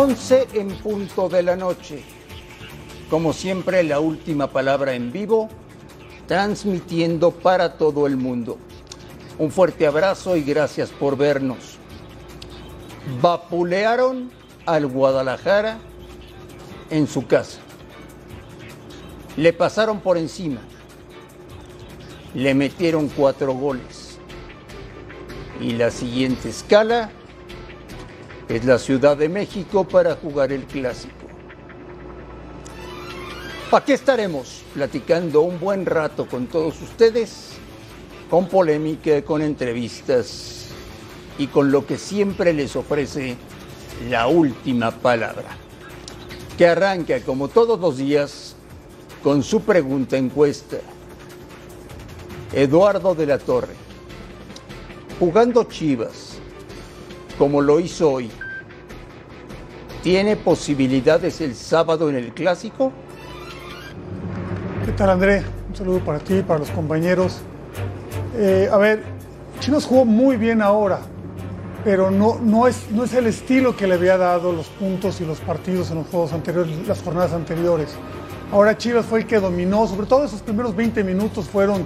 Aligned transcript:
11 0.00 0.46
en 0.52 0.68
punto 0.76 1.28
de 1.28 1.42
la 1.42 1.56
noche. 1.56 2.04
Como 3.10 3.32
siempre, 3.32 3.82
la 3.82 3.98
última 3.98 4.46
palabra 4.46 4.94
en 4.94 5.10
vivo, 5.10 5.48
transmitiendo 6.28 7.32
para 7.32 7.76
todo 7.76 8.06
el 8.06 8.16
mundo. 8.16 8.58
Un 9.40 9.50
fuerte 9.50 9.88
abrazo 9.88 10.36
y 10.36 10.44
gracias 10.44 10.90
por 10.90 11.16
vernos. 11.16 11.78
Vapulearon 13.20 14.30
al 14.66 14.86
Guadalajara 14.86 15.78
en 16.90 17.08
su 17.08 17.26
casa. 17.26 17.58
Le 19.36 19.52
pasaron 19.52 19.98
por 19.98 20.16
encima. 20.16 20.60
Le 22.34 22.54
metieron 22.54 23.08
cuatro 23.08 23.52
goles. 23.52 24.20
Y 25.60 25.72
la 25.72 25.90
siguiente 25.90 26.50
escala 26.50 27.10
es 28.48 28.64
la 28.64 28.78
Ciudad 28.78 29.16
de 29.16 29.28
México 29.28 29.84
para 29.84 30.16
jugar 30.16 30.52
el 30.52 30.64
clásico. 30.64 31.14
Aquí 33.70 33.92
estaremos 33.92 34.62
platicando 34.72 35.42
un 35.42 35.60
buen 35.60 35.84
rato 35.84 36.26
con 36.26 36.46
todos 36.46 36.80
ustedes, 36.80 37.50
con 38.30 38.48
polémica, 38.48 39.20
con 39.22 39.42
entrevistas 39.42 40.68
y 41.36 41.48
con 41.48 41.70
lo 41.70 41.86
que 41.86 41.98
siempre 41.98 42.54
les 42.54 42.74
ofrece 42.76 43.36
la 44.08 44.26
última 44.26 44.90
palabra, 44.90 45.50
que 46.56 46.66
arranca 46.66 47.20
como 47.20 47.48
todos 47.48 47.78
los 47.78 47.98
días 47.98 48.56
con 49.22 49.42
su 49.42 49.60
pregunta 49.60 50.16
encuesta. 50.16 50.78
Eduardo 52.54 53.14
de 53.14 53.26
la 53.26 53.38
Torre, 53.38 53.74
jugando 55.18 55.64
Chivas, 55.64 56.27
como 57.38 57.62
lo 57.62 57.78
hizo 57.78 58.10
hoy, 58.10 58.30
¿tiene 60.02 60.36
posibilidades 60.36 61.40
el 61.40 61.54
sábado 61.54 62.10
en 62.10 62.16
el 62.16 62.34
clásico? 62.34 62.92
¿Qué 64.84 64.92
tal 64.92 65.10
André? 65.10 65.44
Un 65.68 65.76
saludo 65.76 66.00
para 66.00 66.18
ti, 66.18 66.42
para 66.42 66.58
los 66.58 66.70
compañeros. 66.70 67.38
Eh, 68.36 68.68
a 68.70 68.76
ver, 68.76 69.04
Chivas 69.60 69.86
jugó 69.86 70.04
muy 70.04 70.36
bien 70.36 70.60
ahora, 70.60 70.98
pero 71.84 72.10
no, 72.10 72.38
no, 72.42 72.66
es, 72.66 72.90
no 72.90 73.04
es 73.04 73.14
el 73.14 73.28
estilo 73.28 73.76
que 73.76 73.86
le 73.86 73.94
había 73.94 74.16
dado 74.16 74.52
los 74.52 74.66
puntos 74.68 75.20
y 75.20 75.24
los 75.24 75.38
partidos 75.38 75.90
en 75.92 75.98
los 75.98 76.08
juegos 76.08 76.32
anteriores, 76.32 76.88
las 76.88 77.02
jornadas 77.02 77.32
anteriores. 77.32 77.90
Ahora 78.50 78.76
Chivas 78.76 79.06
fue 79.06 79.20
el 79.20 79.26
que 79.26 79.38
dominó, 79.38 79.86
sobre 79.86 80.06
todo 80.06 80.24
esos 80.24 80.42
primeros 80.42 80.74
20 80.74 81.04
minutos 81.04 81.46
fueron 81.48 81.84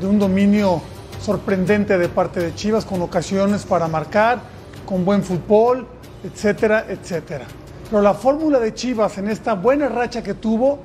de 0.00 0.06
un 0.06 0.18
dominio 0.18 0.80
sorprendente 1.20 1.98
de 1.98 2.08
parte 2.08 2.40
de 2.40 2.54
Chivas, 2.54 2.84
con 2.84 3.00
ocasiones 3.02 3.64
para 3.64 3.88
marcar, 3.88 4.53
con 4.86 5.04
buen 5.04 5.22
fútbol, 5.22 5.86
etcétera, 6.22 6.86
etcétera. 6.88 7.44
Pero 7.90 8.02
la 8.02 8.14
fórmula 8.14 8.58
de 8.58 8.74
Chivas 8.74 9.18
en 9.18 9.28
esta 9.28 9.54
buena 9.54 9.88
racha 9.88 10.22
que 10.22 10.34
tuvo 10.34 10.78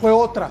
fue 0.00 0.10
otra. 0.10 0.50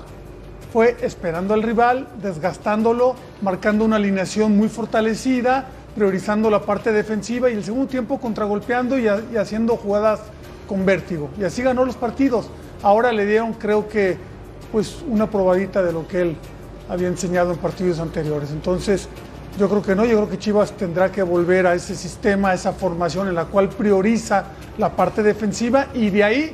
Fue 0.72 0.96
esperando 1.00 1.54
al 1.54 1.62
rival, 1.62 2.08
desgastándolo, 2.22 3.14
marcando 3.40 3.84
una 3.84 3.96
alineación 3.96 4.56
muy 4.56 4.68
fortalecida, 4.68 5.66
priorizando 5.94 6.50
la 6.50 6.60
parte 6.62 6.92
defensiva 6.92 7.50
y 7.50 7.54
el 7.54 7.64
segundo 7.64 7.86
tiempo 7.86 8.20
contragolpeando 8.20 8.98
y, 8.98 9.04
y 9.04 9.36
haciendo 9.36 9.76
jugadas 9.76 10.20
con 10.68 10.84
vértigo. 10.84 11.30
Y 11.38 11.44
así 11.44 11.62
ganó 11.62 11.84
los 11.84 11.96
partidos. 11.96 12.50
Ahora 12.82 13.10
le 13.12 13.24
dieron, 13.26 13.54
creo 13.54 13.88
que, 13.88 14.18
pues 14.70 15.02
una 15.08 15.30
probadita 15.30 15.82
de 15.82 15.92
lo 15.92 16.06
que 16.06 16.20
él 16.20 16.36
había 16.88 17.08
enseñado 17.08 17.52
en 17.52 17.58
partidos 17.58 17.98
anteriores. 17.98 18.50
Entonces, 18.50 19.08
yo 19.58 19.68
creo 19.68 19.82
que 19.82 19.96
no, 19.96 20.04
yo 20.04 20.16
creo 20.18 20.30
que 20.30 20.38
Chivas 20.38 20.72
tendrá 20.72 21.10
que 21.10 21.20
volver 21.22 21.66
a 21.66 21.74
ese 21.74 21.96
sistema, 21.96 22.50
a 22.50 22.54
esa 22.54 22.72
formación 22.72 23.26
en 23.26 23.34
la 23.34 23.46
cual 23.46 23.68
prioriza 23.68 24.44
la 24.78 24.94
parte 24.94 25.22
defensiva 25.24 25.88
y 25.92 26.10
de 26.10 26.22
ahí 26.22 26.52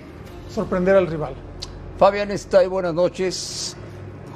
sorprender 0.49 0.97
al 0.97 1.07
rival. 1.07 1.35
Fabián 1.99 2.31
está 2.31 2.65
y 2.65 2.67
buenas 2.67 2.95
noches. 2.95 3.77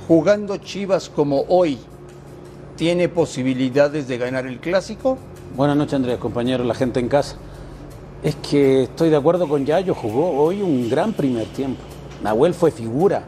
Jugando 0.07 0.59
Chivas 0.59 1.09
como 1.09 1.45
hoy, 1.49 1.79
¿tiene 2.77 3.09
posibilidades 3.09 4.07
de 4.07 4.19
ganar 4.19 4.47
el 4.47 4.59
clásico? 4.59 5.17
Buenas 5.57 5.77
noches, 5.77 5.95
Andrés, 5.95 6.19
compañero, 6.19 6.63
la 6.63 6.75
gente 6.75 7.01
en 7.01 7.09
casa. 7.09 7.37
Es 8.23 8.37
que 8.37 8.83
estoy 8.83 9.09
de 9.09 9.17
acuerdo 9.17 9.49
con 9.49 9.65
Yayo, 9.65 9.95
jugó 9.95 10.31
hoy 10.33 10.61
un 10.61 10.91
gran 10.91 11.15
primer 11.15 11.47
tiempo. 11.47 11.81
Nahuel 12.23 12.53
fue 12.53 12.71
figura. 12.71 13.25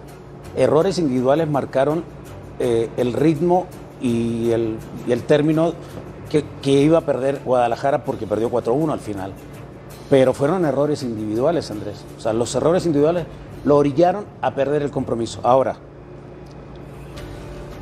Errores 0.55 0.99
individuales 0.99 1.49
marcaron 1.49 2.05
eh, 2.59 2.91
el 2.99 3.15
ritmo 3.15 3.67
y 4.00 4.50
el, 4.50 4.77
el 5.09 5.22
término 5.25 5.72
que, 6.28 6.44
que, 6.62 6.71
iba 6.71 6.99
a 6.99 7.00
perder 7.03 7.41
Guadalajara 7.44 8.05
porque 8.05 8.27
perdió 8.27 8.50
4-1 8.50 8.93
al 8.93 9.00
final. 9.00 9.33
Pero 10.09 10.33
fueron 10.33 10.65
errores 10.65 11.03
individuales, 11.03 11.71
Andrés. 11.71 12.05
O 12.19 12.21
sea, 12.21 12.33
los 12.33 12.55
errores 12.55 12.87
individuales 12.87 13.27
lo 13.65 13.77
orillaron 13.77 14.25
a 14.41 14.55
perder 14.55 14.83
el 14.83 14.91
compromiso. 14.91 15.41
Ahora, 15.43 15.77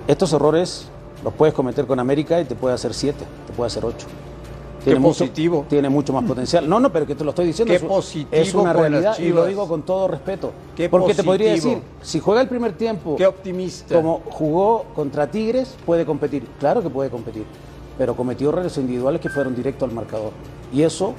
estos 0.06 0.32
errores 0.32 0.88
los 1.24 1.34
puedes 1.34 1.54
cometer 1.54 1.86
con 1.86 2.00
América 2.00 2.40
y 2.40 2.44
te 2.44 2.54
puede 2.54 2.74
hacer 2.74 2.94
7, 2.94 3.24
te 3.46 3.52
puede 3.52 3.68
hacer 3.68 3.84
8. 3.84 4.06
Tiene 4.88 5.00
mucho, 5.00 5.18
positivo. 5.18 5.66
Tiene 5.68 5.88
mucho 5.88 6.12
más 6.12 6.24
potencial. 6.24 6.68
No, 6.68 6.80
no, 6.80 6.92
pero 6.92 7.06
que 7.06 7.14
te 7.14 7.24
lo 7.24 7.30
estoy 7.30 7.46
diciendo. 7.46 7.70
Qué 7.70 7.76
es, 7.76 7.82
positivo 7.82 8.28
es 8.30 8.54
una 8.54 8.72
realidad 8.72 9.18
y 9.18 9.28
lo 9.28 9.46
digo 9.46 9.68
con 9.68 9.82
todo 9.82 10.08
respeto. 10.08 10.52
Qué 10.76 10.88
Porque 10.88 11.14
te 11.14 11.22
podría 11.22 11.52
decir, 11.52 11.78
si 12.02 12.20
juega 12.20 12.40
el 12.40 12.48
primer 12.48 12.72
tiempo 12.72 13.16
Qué 13.16 13.26
optimista. 13.26 13.94
como 13.94 14.22
jugó 14.30 14.84
contra 14.94 15.30
Tigres, 15.30 15.76
puede 15.84 16.04
competir. 16.04 16.46
Claro 16.58 16.82
que 16.82 16.90
puede 16.90 17.10
competir. 17.10 17.44
Pero 17.96 18.14
cometió 18.14 18.50
errores 18.50 18.76
individuales 18.78 19.20
que 19.20 19.28
fueron 19.28 19.54
directo 19.54 19.84
al 19.84 19.92
marcador. 19.92 20.32
Y 20.72 20.82
eso, 20.82 21.14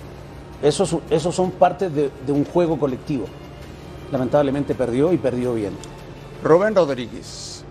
esos, 0.62 0.98
esos 1.10 1.36
son 1.36 1.52
parte 1.52 1.90
de, 1.90 2.10
de 2.26 2.32
un 2.32 2.46
juego 2.46 2.80
colectivo. 2.80 3.26
Lamentablemente 4.12 4.74
perdió 4.76 5.14
y 5.14 5.18
perdió 5.18 5.54
bien. 5.54 5.74
Rubén 6.44 6.74
Rodríguez, 6.74 7.64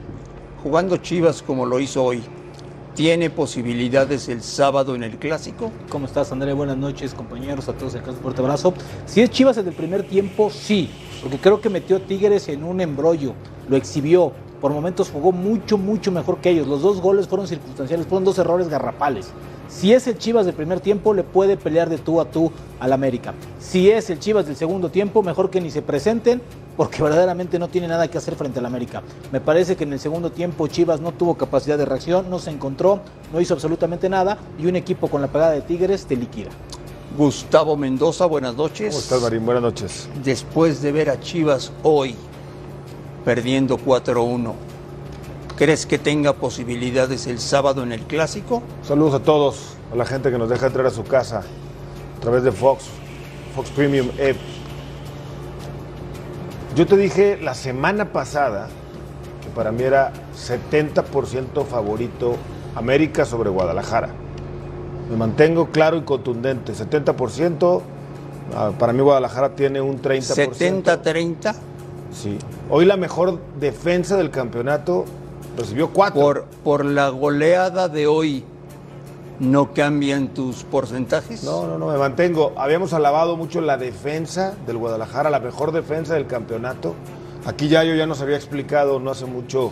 jugando 0.63 0.99
Chivas 0.99 1.43
como 1.43 1.65
lo 1.65 1.81
hizo 1.81 2.05
hoy, 2.05 2.23
¿tiene 2.99 3.31
posibilidades 3.31 4.29
el 4.29 4.43
sábado 4.43 4.97
en 4.97 5.05
el 5.05 5.19
clásico? 5.19 5.71
¿Cómo 5.89 6.07
estás, 6.07 6.33
André? 6.33 6.53
Buenas 6.53 6.77
noches, 6.77 7.15
compañeros, 7.15 7.69
a 7.69 7.73
todos 7.73 7.95
acá, 7.95 8.11
un 8.11 8.17
fuerte 8.17 8.41
abrazo. 8.41 8.75
Si 9.07 9.21
es 9.21 9.31
Chivas 9.31 9.55
desde 9.55 9.71
el 9.71 9.77
primer 9.77 10.03
tiempo, 10.03 10.51
sí, 10.51 10.91
porque 11.23 11.39
creo 11.39 11.61
que 11.61 11.71
metió 11.71 11.99
a 11.99 12.01
Tigres 12.01 12.49
en 12.49 12.65
un 12.65 12.81
embrollo, 12.81 13.35
lo 13.69 13.77
exhibió, 13.77 14.33
por 14.61 14.73
momentos 14.73 15.11
jugó 15.13 15.31
mucho, 15.31 15.79
mucho 15.79 16.11
mejor 16.11 16.39
que 16.39 16.51
ellos. 16.51 16.67
Los 16.67 16.83
dos 16.83 17.01
goles 17.01 17.29
fueron 17.29 17.47
circunstanciales, 17.47 18.05
fueron 18.05 18.25
dos 18.25 18.37
errores 18.37 18.69
garrapales. 18.69 19.31
Si 19.69 19.93
es 19.93 20.07
el 20.07 20.17
Chivas 20.17 20.47
del 20.47 20.55
primer 20.55 20.81
tiempo, 20.81 21.13
le 21.13 21.23
puede 21.23 21.57
pelear 21.57 21.91
de 21.91 21.99
tú 21.99 22.21
a 22.21 22.25
tú 22.25 22.51
al 22.81 22.93
América. 22.93 23.35
Si 23.61 23.91
es 23.91 24.09
el 24.09 24.19
Chivas 24.19 24.47
del 24.47 24.57
segundo 24.57 24.91
tiempo, 24.91 25.23
mejor 25.23 25.51
que 25.51 25.61
ni 25.61 25.71
se 25.71 25.83
presenten, 25.83 26.41
porque 26.77 27.03
verdaderamente 27.03 27.59
no 27.59 27.69
tiene 27.69 27.87
nada 27.87 28.09
que 28.09 28.17
hacer 28.17 28.35
frente 28.35 28.61
al 28.61 28.67
América. 28.67 29.03
Me 29.31 29.41
parece 29.41 29.77
que 29.77 29.85
en 29.85 29.93
el 29.93 30.01
segundo 30.01 30.31
tiempo 30.31 30.67
Chivas 30.69 31.01
no 31.01 31.13
tuvo 31.13 31.37
capacidad 31.37 31.77
de 31.77 31.85
reacción, 31.85 32.31
no 32.31 32.39
se 32.39 32.51
encontró, 32.51 33.01
no 33.33 33.41
hizo 33.41 33.53
absolutamente 33.55 34.09
nada 34.09 34.39
y 34.59 34.67
un 34.67 34.77
equipo 34.77 35.09
con 35.09 35.21
la 35.21 35.29
pegada 35.29 35.53
de 35.53 35.61
Tigres 35.61 36.07
te 36.07 36.17
liquida. 36.17 36.49
Gustavo 37.17 37.77
Mendoza, 37.77 38.27
buenas 38.27 38.55
noches. 38.55 38.95
¿Cómo 38.95 39.01
estás, 39.01 39.23
Marín? 39.23 39.45
Buenas 39.45 39.63
noches. 39.63 40.09
Después 40.25 40.81
de 40.81 40.93
ver 40.93 41.11
a 41.11 41.21
Chivas 41.21 41.73
hoy 41.83 42.15
perdiendo 43.25 43.77
4-1, 43.79 44.55
¿crees 45.59 45.87
que 45.87 45.99
tenga 45.99 46.35
posibilidades 46.35 47.27
el 47.27 47.41
sábado 47.41 47.83
en 47.83 47.91
el 47.91 48.03
clásico? 48.03 48.63
Saludos 48.83 49.15
a 49.15 49.19
todos, 49.25 49.75
a 49.93 49.97
la 49.97 50.05
gente 50.05 50.31
que 50.31 50.39
nos 50.39 50.49
deja 50.49 50.69
entrar 50.69 50.87
a 50.87 50.91
su 50.91 51.03
casa 51.03 51.43
a 52.17 52.21
través 52.21 52.45
de 52.45 52.53
Fox, 52.53 52.85
Fox 53.57 53.71
Premium 53.71 54.09
App. 54.11 54.37
Yo 56.77 56.87
te 56.87 56.97
dije 56.97 57.39
la 57.43 57.55
semana 57.55 58.13
pasada 58.13 58.69
que 59.43 59.49
para 59.49 59.73
mí 59.73 59.83
era 59.83 60.13
70% 60.37 61.67
favorito 61.67 62.37
América 62.77 63.25
sobre 63.25 63.51
Guadalajara. 63.51 64.11
Me 65.11 65.17
mantengo 65.17 65.71
claro 65.73 65.97
y 65.97 66.03
contundente. 66.03 66.73
70%, 66.73 67.83
ah, 68.55 68.71
para 68.79 68.93
mí 68.93 69.01
Guadalajara 69.01 69.57
tiene 69.57 69.81
un 69.81 70.01
30%. 70.01 70.85
70-30 70.85 71.55
Sí. 72.13 72.39
Hoy 72.71 72.85
la 72.85 72.97
mejor 72.97 73.39
defensa 73.59 74.17
del 74.17 74.31
campeonato 74.31 75.05
recibió 75.59 75.91
cuatro. 75.91 76.21
por, 76.21 76.45
por 76.65 76.85
la 76.85 77.09
goleada 77.09 77.89
de 77.89 78.07
hoy. 78.07 78.45
¿No 79.41 79.73
cambian 79.73 80.35
tus 80.35 80.65
porcentajes? 80.65 81.45
No, 81.45 81.67
no, 81.69 81.79
no, 81.79 81.87
me 81.87 81.99
mantengo. 81.99 82.53
Habíamos 82.57 82.93
alabado 82.93 83.37
mucho 83.37 83.61
la 83.61 83.77
defensa 83.77 84.57
del 84.67 84.79
Guadalajara, 84.79 85.31
la 85.31 85.39
mejor 85.39 85.71
defensa 85.71 86.15
del 86.15 86.27
campeonato. 86.27 86.97
Aquí 87.47 87.69
ya 87.69 87.85
yo 87.85 87.95
ya 87.95 88.07
nos 88.07 88.21
había 88.21 88.35
explicado 88.35 88.99
no 88.99 89.13
hace 89.13 89.27
mucho 89.27 89.71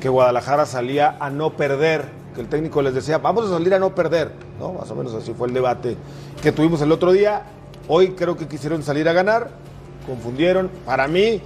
que 0.00 0.08
Guadalajara 0.08 0.64
salía 0.64 1.16
a 1.20 1.28
no 1.28 1.50
perder, 1.50 2.06
que 2.34 2.40
el 2.40 2.48
técnico 2.48 2.80
les 2.80 2.94
decía, 2.94 3.18
vamos 3.18 3.46
a 3.46 3.50
salir 3.50 3.74
a 3.74 3.78
no 3.78 3.94
perder, 3.94 4.32
¿no? 4.58 4.72
Más 4.72 4.90
o 4.90 4.94
menos 4.94 5.12
así 5.12 5.34
fue 5.34 5.48
el 5.48 5.54
debate 5.54 5.96
que 6.42 6.50
tuvimos 6.50 6.80
el 6.80 6.90
otro 6.92 7.12
día. 7.12 7.42
Hoy 7.88 8.12
creo 8.12 8.36
que 8.36 8.48
quisieron 8.48 8.82
salir 8.82 9.06
a 9.08 9.12
ganar, 9.12 9.50
confundieron. 10.06 10.70
Para 10.86 11.08
mí, 11.08 11.42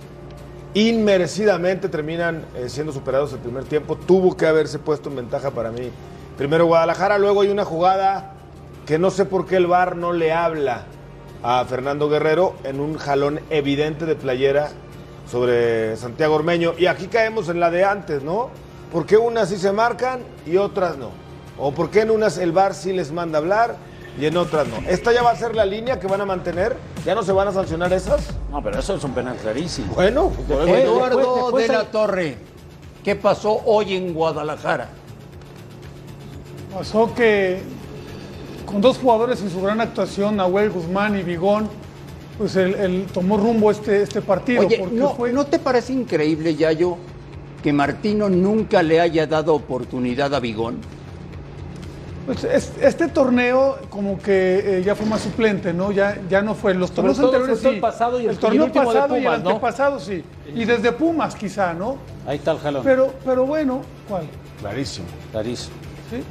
inmerecidamente 0.74 1.88
terminan 1.88 2.44
eh, 2.56 2.69
siendo 2.69 2.92
superados 2.92 3.32
el 3.32 3.40
primer 3.40 3.64
tiempo. 3.64 3.96
Tuvo 3.96 4.36
que 4.36 4.46
haberse 4.46 4.78
puesto 4.78 5.10
en 5.10 5.16
ventaja 5.16 5.50
para 5.50 5.70
mí. 5.70 5.90
Primero 6.38 6.66
Guadalajara, 6.66 7.19
luego 7.19 7.42
hay 7.42 7.48
una 7.48 7.64
jugada 7.64 8.34
que 8.86 8.98
no 8.98 9.10
sé 9.10 9.24
por 9.24 9.46
qué 9.46 9.56
el 9.56 9.66
VAR 9.66 9.96
no 9.96 10.12
le 10.12 10.32
habla 10.32 10.84
a 11.42 11.64
Fernando 11.64 12.08
Guerrero 12.08 12.54
en 12.64 12.80
un 12.80 12.96
jalón 12.96 13.40
evidente 13.50 14.06
de 14.06 14.14
playera 14.14 14.70
sobre 15.30 15.96
Santiago 15.96 16.34
Ormeño. 16.34 16.72
Y 16.78 16.86
aquí 16.86 17.06
caemos 17.06 17.48
en 17.48 17.60
la 17.60 17.70
de 17.70 17.84
antes, 17.84 18.22
¿no? 18.22 18.50
¿Por 18.90 19.06
qué 19.06 19.16
unas 19.16 19.50
sí 19.50 19.56
se 19.56 19.72
marcan 19.72 20.20
y 20.46 20.56
otras 20.56 20.96
no? 20.96 21.10
¿O 21.58 21.72
por 21.72 21.90
qué 21.90 22.00
en 22.00 22.10
unas 22.10 22.38
el 22.38 22.52
VAR 22.52 22.74
sí 22.74 22.92
les 22.92 23.12
manda 23.12 23.38
hablar 23.38 23.76
y 24.20 24.26
en 24.26 24.36
otras 24.36 24.66
no? 24.68 24.76
¿Esta 24.88 25.12
ya 25.12 25.22
va 25.22 25.30
a 25.30 25.36
ser 25.36 25.54
la 25.54 25.64
línea 25.64 25.98
que 25.98 26.06
van 26.06 26.20
a 26.20 26.26
mantener? 26.26 26.76
¿Ya 27.04 27.14
no 27.14 27.22
se 27.22 27.32
van 27.32 27.48
a 27.48 27.52
sancionar 27.52 27.92
esas? 27.92 28.28
No, 28.50 28.62
pero 28.62 28.78
eso 28.78 28.94
es 28.94 29.04
un 29.04 29.12
penal 29.12 29.36
clarísimo. 29.36 29.94
Bueno, 29.94 30.28
por 30.48 30.62
eso- 30.62 30.66
Eduardo 30.76 31.16
después- 31.18 31.36
después 31.44 31.66
de 31.68 31.72
la 31.72 31.80
hay- 31.80 31.86
Torre, 31.90 32.36
¿qué 33.02 33.16
pasó 33.16 33.60
hoy 33.64 33.94
en 33.94 34.12
Guadalajara? 34.14 34.88
Pasó 36.74 37.14
que 37.14 37.60
con 38.66 38.80
dos 38.80 38.98
jugadores 38.98 39.40
en 39.42 39.50
su 39.50 39.60
gran 39.60 39.80
actuación, 39.80 40.36
Nahuel 40.36 40.70
Guzmán 40.70 41.18
y 41.18 41.22
Vigón, 41.22 41.68
pues 42.38 42.56
él, 42.56 42.74
él 42.76 43.06
tomó 43.12 43.36
rumbo 43.36 43.70
este, 43.70 44.02
este 44.02 44.22
partido. 44.22 44.66
Oye, 44.66 44.78
porque 44.78 44.94
¿no, 44.94 45.14
fue, 45.14 45.32
¿no 45.32 45.44
te 45.46 45.58
parece 45.58 45.92
increíble, 45.92 46.54
Yayo, 46.54 46.96
que 47.62 47.72
Martino 47.72 48.28
nunca 48.30 48.82
le 48.82 49.00
haya 49.00 49.26
dado 49.26 49.54
oportunidad 49.54 50.34
a 50.34 50.40
Vigón? 50.40 50.78
Pues, 52.26 52.44
es- 52.44 52.72
este 52.80 53.08
torneo 53.08 53.78
como 53.90 54.19
que 54.19 54.78
eh, 54.78 54.82
ya 54.84 54.94
fue 54.94 55.06
más 55.06 55.20
suplente, 55.22 55.72
¿no? 55.72 55.90
Ya, 55.92 56.19
ya 56.30 56.42
no 56.42 56.54
fue. 56.54 56.74
Los 56.74 56.92
torneos 56.92 57.19
anteriores 57.19 57.58
sí. 57.60 57.69
el 57.69 57.80
pasado 57.80 58.19
y 58.20 58.24
el- 58.24 58.26
y 58.26 58.34
el 58.34 58.38
torneo 58.38 58.64
de 58.66 58.70
pasado 58.72 59.16
y 59.19 59.20
el 59.20 59.26
antepasado 59.28 60.00
sí. 60.00 60.24
Y 60.54 60.64
desde 60.64 60.92
Pumas 60.92 61.34
quizá, 61.34 61.72
¿no? 61.74 61.96
Ahí 62.26 62.38
está 62.38 62.52
el 62.52 62.58
jalón. 62.58 62.82
Pero, 62.84 63.14
pero 63.24 63.46
bueno, 63.46 63.82
¿cuál? 64.08 64.24
Clarísimo. 64.60 65.06
Clarísimo. 65.30 65.74
¿Sí? 66.10 66.22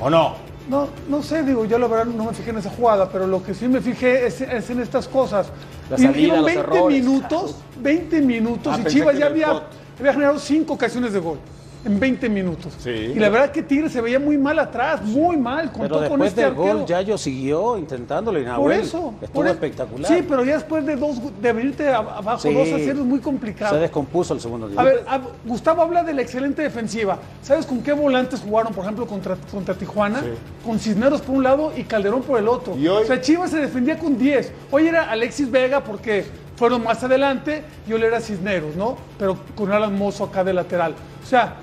¿O 0.00 0.08
no? 0.10 0.34
No, 0.68 0.88
no 1.08 1.22
sé, 1.22 1.44
digo, 1.44 1.64
yo 1.64 1.78
la 1.78 1.86
verdad 1.86 2.06
no 2.06 2.24
me 2.24 2.32
fijé 2.34 2.50
en 2.50 2.58
esa 2.58 2.70
jugada, 2.70 3.08
pero 3.08 3.26
lo 3.28 3.42
que 3.42 3.54
sí 3.54 3.68
me 3.68 3.80
fijé 3.80 4.26
es, 4.26 4.40
es 4.40 4.70
en 4.70 4.80
estas 4.80 5.06
cosas. 5.06 5.46
La 5.88 5.96
salida, 5.96 6.18
Iban 6.18 6.36
los 6.38 6.46
20 6.46 6.60
errores. 6.60 7.04
minutos, 7.04 7.56
20 7.80 8.20
minutos 8.22 8.74
Ah, 8.76 8.80
y 8.82 8.90
Chivas 8.90 9.16
ya 9.16 9.26
había, 9.26 9.62
había 10.00 10.12
generado 10.12 10.38
cinco 10.40 10.72
ocasiones 10.72 11.12
de 11.12 11.20
gol 11.20 11.38
en 11.86 12.00
20 12.00 12.28
minutos. 12.28 12.74
Sí. 12.78 12.90
Y 12.90 13.14
la 13.14 13.28
verdad 13.28 13.50
que 13.52 13.62
Tigre 13.62 13.88
se 13.88 14.00
veía 14.00 14.18
muy 14.18 14.36
mal 14.36 14.58
atrás, 14.58 15.02
muy 15.02 15.36
mal, 15.36 15.70
Pero 15.72 15.78
contó 15.78 15.94
con 15.94 16.02
después 16.02 16.28
este 16.30 16.40
del 16.42 16.50
arquero. 16.50 16.78
gol, 16.78 16.86
Yayo 16.86 17.16
siguió 17.18 17.78
intentándolo 17.78 18.38
y 18.38 18.42
por 18.42 18.50
Nahuel 18.52 18.80
eso. 18.80 19.14
estuvo 19.20 19.32
por 19.32 19.46
eso. 19.46 19.54
espectacular. 19.54 20.12
Sí, 20.12 20.24
pero 20.28 20.44
ya 20.44 20.54
después 20.54 20.84
de 20.84 20.96
dos, 20.96 21.16
de 21.40 21.52
venirte 21.52 21.88
abajo 21.88 22.38
Sí. 22.40 22.52
2 22.52 22.68
a 22.72 22.76
0 22.78 22.98
es 23.00 23.06
muy 23.06 23.18
Se 23.18 23.24
complicado. 23.24 23.78
descompuso 23.78 24.34
el 24.34 24.40
segundo 24.40 24.66
tiempo. 24.66 24.80
A 24.80 24.84
ver, 24.84 25.04
a- 25.08 25.20
Gustavo 25.44 25.82
habla 25.82 26.02
de 26.02 26.12
la 26.14 26.22
excelente 26.22 26.62
defensiva. 26.62 27.18
¿Sabes 27.42 27.64
con 27.66 27.82
qué 27.82 27.92
volantes 27.92 28.40
jugaron, 28.40 28.72
por 28.74 28.84
ejemplo, 28.84 29.06
contra, 29.06 29.36
contra 29.50 29.74
Tijuana? 29.74 30.22
Con 30.64 30.78
Cisneros 30.80 31.20
por 31.22 31.36
un 31.36 31.44
lado 31.44 31.72
y 31.76 31.84
Calderón 31.84 32.22
por 32.22 32.38
el 32.38 32.48
otro. 32.48 32.76
¿Y 32.76 32.88
hoy? 32.88 33.04
O 33.04 33.06
sea, 33.06 33.20
Chivas 33.20 33.50
se 33.50 33.58
defendía 33.58 33.98
con 33.98 34.18
10. 34.18 34.52
Hoy 34.70 34.88
era 34.88 35.10
Alexis 35.10 35.50
Vega 35.50 35.84
porque 35.84 36.24
fueron 36.56 36.82
más 36.82 37.04
adelante 37.04 37.62
y 37.88 37.92
hoy 37.92 38.02
era 38.02 38.20
Cisneros, 38.20 38.74
¿no? 38.76 38.96
Pero 39.18 39.36
con 39.54 39.70
Alan 39.72 39.96
Mozo 39.96 40.24
acá 40.24 40.42
de 40.42 40.54
lateral. 40.54 40.94
O 41.22 41.26
sea, 41.26 41.56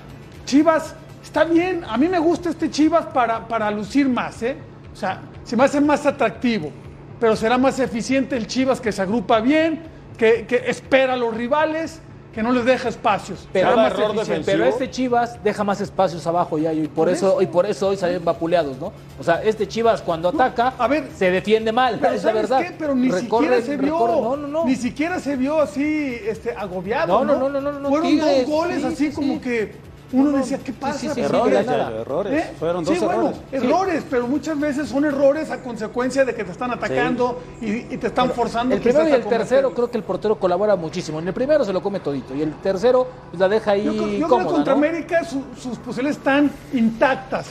Chivas 0.46 0.96
está 1.24 1.44
bien. 1.44 1.84
A 1.88 1.98
mí 1.98 2.08
me 2.08 2.20
gusta 2.20 2.50
este 2.50 2.70
Chivas 2.70 3.06
para, 3.08 3.48
para 3.48 3.70
lucir 3.72 4.08
más, 4.10 4.42
¿eh? 4.44 4.56
O 4.92 4.96
sea, 4.96 5.22
se 5.44 5.56
me 5.56 5.64
hace 5.64 5.82
más 5.82 6.06
atractivo. 6.06 6.72
Pero 7.20 7.36
será 7.36 7.58
más 7.58 7.80
eficiente 7.80 8.36
el 8.36 8.48
Chivas 8.48 8.82
que 8.82 8.92
se 8.92 9.02
agrupa 9.02 9.40
bien, 9.40 9.82
que, 10.18 10.46
que 10.46 10.64
espera 10.68 11.14
a 11.14 11.18
los 11.18 11.34
rivales, 11.34 12.02
que 12.34 12.42
no 12.44 12.52
les 12.52 12.66
deja 12.66 12.90
espacios. 12.90 13.48
Pero, 13.54 13.76
más 13.76 13.94
error 13.94 14.16
pero 14.44 14.66
este 14.66 14.90
Chivas 14.90 15.42
deja 15.44 15.64
más 15.64 15.80
espacios 15.80 16.26
abajo 16.28 16.58
ya 16.58 16.74
y 16.74 16.82
por, 16.88 17.06
Por 17.06 17.10
eso, 17.10 17.28
eso. 17.34 17.42
y 17.44 17.46
por 17.46 17.66
eso 17.68 17.90
hoy 17.90 17.98
salen 17.98 18.26
vapuleados, 18.26 18.78
¿no? 18.80 18.92
O 19.20 19.24
sea, 19.24 19.42
este 19.44 19.68
Chivas 19.68 20.02
cuando 20.02 20.30
ataca 20.30 20.74
a 20.78 20.88
ver, 20.88 21.10
se 21.16 21.30
defiende 21.32 21.72
mal, 21.72 22.00
Pero 22.02 22.14
es 22.16 22.24
la 22.24 22.32
¿sabes 22.32 22.50
verdad. 22.50 22.68
qué? 22.68 22.76
Pero 22.78 22.96
ni 22.96 23.10
Recorre- 23.10 23.20
siquiera 23.22 23.62
se 23.62 23.78
vio, 23.78 23.98
recorre- 24.00 24.22
no, 24.22 24.36
no, 24.36 24.48
no. 24.48 24.66
ni 24.66 24.76
siquiera 24.76 25.20
se 25.20 25.36
vio 25.38 25.62
así, 25.62 26.18
este, 26.28 26.52
agobiado. 26.52 27.24
No, 27.24 27.34
No, 27.36 27.40
no, 27.40 27.50
no, 27.50 27.62
no, 27.62 27.72
no, 27.72 27.80
no, 27.80 27.90
Fueron 27.90 28.08
Tigres, 28.10 28.42
dos 28.42 28.50
goles 28.50 28.78
sí, 28.82 28.86
así 28.88 29.08
sí, 29.10 29.14
como 29.14 29.34
sí. 29.36 29.40
que 29.40 29.76
uno 30.14 30.26
No, 30.26 30.32
no, 30.32 30.38
decía, 30.38 30.60
¿qué 30.60 30.72
sí, 30.72 30.78
pasa? 30.80 31.00
sí, 31.00 31.08
sí, 31.10 31.14
Pues, 31.16 31.26
errores, 31.26 31.60
de 31.60 31.66
nada. 31.66 31.84
Yayo, 31.90 32.02
errores. 32.02 32.34
¿Eh? 32.46 32.54
Fueron 32.60 32.84
dos 32.86 32.98
sí, 32.98 33.04
errores. 33.04 33.22
bueno, 33.52 33.68
errores, 33.70 34.04
pero 34.10 34.28
muchas 34.28 34.60
veces 34.60 34.88
son 34.88 35.06
errores 35.06 35.52
a 35.52 35.62
consecuencia 35.62 36.24
de 36.24 36.34
que 36.36 36.44
te 36.44 36.52
están 36.52 36.72
atacando 36.72 37.42
y, 37.62 37.72
y 37.94 37.98
te 37.98 38.08
están 38.08 38.30
forzando. 38.32 38.76
El 38.76 38.82
primero 38.82 39.06
quizás 39.06 39.20
y 39.20 39.22
el 39.22 39.28
tercero 39.28 39.74
creo 39.74 39.92
que 39.92 39.98
el 39.98 40.04
portero 40.04 40.40
colabora 40.40 40.76
muchísimo. 40.76 41.20
En 41.20 41.28
el 41.28 41.34
primero 41.34 41.66
se 41.66 41.74
lo 41.74 41.82
come 41.82 42.00
todito 42.00 42.34
y 42.36 42.42
el 42.42 42.54
tercero 42.62 43.08
pues, 43.30 43.40
la 43.40 43.50
deja 43.50 43.72
ahí 43.72 43.84
Yo, 43.86 43.92
creo- 43.94 44.04
yo 44.04 44.08
creo 44.10 44.20
que 44.20 44.30
cómoda, 44.30 44.52
contra 44.56 44.74
¿no? 44.74 44.78
América 44.80 45.24
su- 45.24 45.44
sus 45.60 45.78
posibilidades 45.80 46.18
están 46.18 46.52
intactas. 46.74 47.48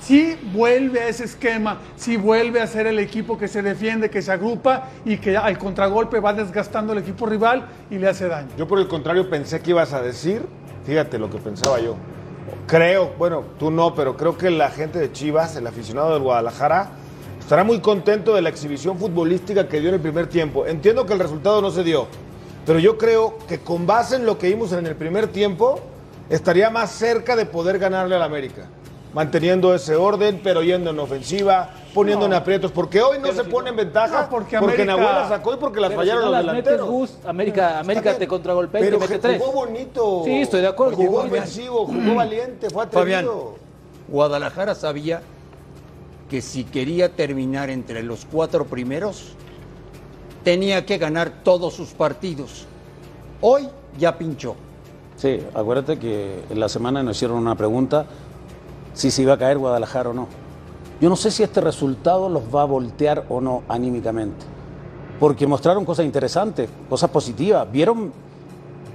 Si 0.00 0.36
vuelve 0.52 0.98
a 1.00 1.06
ese 1.08 1.22
esquema, 1.24 1.78
si 1.94 2.16
vuelve 2.16 2.60
a 2.60 2.66
ser 2.66 2.88
el 2.88 2.98
equipo 2.98 3.38
que 3.38 3.46
se 3.46 3.62
defiende, 3.62 4.10
que 4.10 4.20
se 4.20 4.32
agrupa 4.32 4.88
y 5.04 5.18
que 5.18 5.36
al 5.36 5.56
contragolpe 5.58 6.18
va 6.18 6.32
desgastando 6.32 6.92
el 6.92 6.98
equipo 6.98 7.24
rival 7.24 7.66
y 7.88 7.98
le 7.98 8.08
hace 8.08 8.26
daño. 8.26 8.48
Yo 8.58 8.66
por 8.66 8.80
el 8.80 8.88
contrario 8.88 9.30
pensé 9.30 9.60
que 9.60 9.70
ibas 9.70 9.92
a 9.92 10.02
decir, 10.02 10.42
fíjate 10.84 11.18
lo 11.18 11.30
que 11.30 11.38
pensaba 11.38 11.80
yo. 11.80 11.96
Creo, 12.66 13.12
bueno, 13.18 13.44
tú 13.58 13.70
no, 13.70 13.94
pero 13.94 14.16
creo 14.16 14.36
que 14.36 14.50
la 14.50 14.70
gente 14.70 14.98
de 14.98 15.12
Chivas, 15.12 15.56
el 15.56 15.66
aficionado 15.66 16.12
del 16.12 16.22
Guadalajara, 16.22 16.90
estará 17.38 17.64
muy 17.64 17.80
contento 17.80 18.34
de 18.34 18.42
la 18.42 18.48
exhibición 18.48 18.98
futbolística 18.98 19.68
que 19.68 19.80
dio 19.80 19.88
en 19.90 19.96
el 19.96 20.00
primer 20.00 20.26
tiempo. 20.26 20.66
Entiendo 20.66 21.06
que 21.06 21.12
el 21.12 21.18
resultado 21.18 21.60
no 21.60 21.70
se 21.70 21.84
dio, 21.84 22.06
pero 22.66 22.78
yo 22.78 22.98
creo 22.98 23.38
que 23.48 23.58
con 23.58 23.86
base 23.86 24.16
en 24.16 24.26
lo 24.26 24.38
que 24.38 24.48
vimos 24.48 24.72
en 24.72 24.86
el 24.86 24.96
primer 24.96 25.28
tiempo, 25.28 25.80
estaría 26.30 26.70
más 26.70 26.90
cerca 26.90 27.36
de 27.36 27.46
poder 27.46 27.78
ganarle 27.78 28.14
al 28.14 28.22
América. 28.22 28.68
Manteniendo 29.14 29.74
ese 29.74 29.94
orden, 29.94 30.40
pero 30.42 30.62
yendo 30.62 30.88
en 30.90 30.98
ofensiva, 30.98 31.68
poniendo 31.92 32.24
en 32.24 32.32
aprietos, 32.32 32.72
porque 32.72 33.02
hoy 33.02 33.18
no 33.18 33.30
se 33.32 33.44
pone 33.44 33.68
en 33.68 33.76
ventaja, 33.76 34.22
No, 34.22 34.30
porque 34.30 34.58
porque, 34.58 34.74
América- 34.82 34.84
Nahuel 34.96 35.04
la 35.16 35.28
sacó 35.28 35.52
y 35.52 35.56
porque 35.58 35.80
las 35.80 35.90
Pero 35.90 36.00
fallaron 36.00 36.22
si 36.22 36.24
no 36.30 36.32
los 36.36 36.44
las 36.46 36.54
delanteros. 36.54 36.88
metes, 36.88 36.90
Gus, 37.20 37.26
América, 37.28 37.78
América 37.78 38.16
te 38.16 38.26
contragolpea 38.26 38.80
y 38.80 38.90
te 38.90 38.96
mete 38.98 39.18
tres. 39.18 39.38
Jugó 39.42 39.52
bonito. 39.52 40.22
Sí, 40.24 40.36
estoy 40.40 40.62
de 40.62 40.68
acuerdo, 40.68 40.96
Jugó 40.96 41.08
jugó 41.08 41.22
bien. 41.24 41.34
ofensivo, 41.42 41.84
jugó 41.86 42.14
valiente, 42.14 42.70
fue 42.70 42.86
Fabián, 42.86 43.24
atrevido. 43.26 43.54
Guadalajara 44.08 44.74
sabía 44.74 45.20
que 46.30 46.40
si 46.40 46.64
quería 46.64 47.10
terminar 47.10 47.68
entre 47.68 48.02
los 48.02 48.24
cuatro 48.24 48.64
primeros, 48.64 49.34
tenía 50.42 50.86
que 50.86 50.96
ganar 50.96 51.30
todos 51.44 51.74
sus 51.74 51.90
partidos. 51.90 52.64
Hoy 53.42 53.68
ya 53.98 54.16
pinchó. 54.16 54.56
Sí, 55.16 55.38
acuérdate 55.52 55.98
que 55.98 56.44
en 56.48 56.58
la 56.58 56.70
semana 56.70 57.02
nos 57.02 57.16
hicieron 57.16 57.36
una 57.36 57.54
pregunta 57.54 58.06
si 58.94 59.10
se 59.10 59.22
iba 59.22 59.34
a 59.34 59.38
caer 59.38 59.58
Guadalajara 59.58 60.10
o 60.10 60.12
no. 60.12 60.28
Yo 61.00 61.08
no 61.08 61.16
sé 61.16 61.30
si 61.30 61.42
este 61.42 61.60
resultado 61.60 62.28
los 62.28 62.44
va 62.54 62.62
a 62.62 62.66
voltear 62.66 63.24
o 63.28 63.40
no 63.40 63.62
anímicamente, 63.68 64.44
porque 65.18 65.46
mostraron 65.46 65.84
cosas 65.84 66.06
interesantes, 66.06 66.70
cosas 66.88 67.10
positivas. 67.10 67.70
Vieron, 67.72 68.12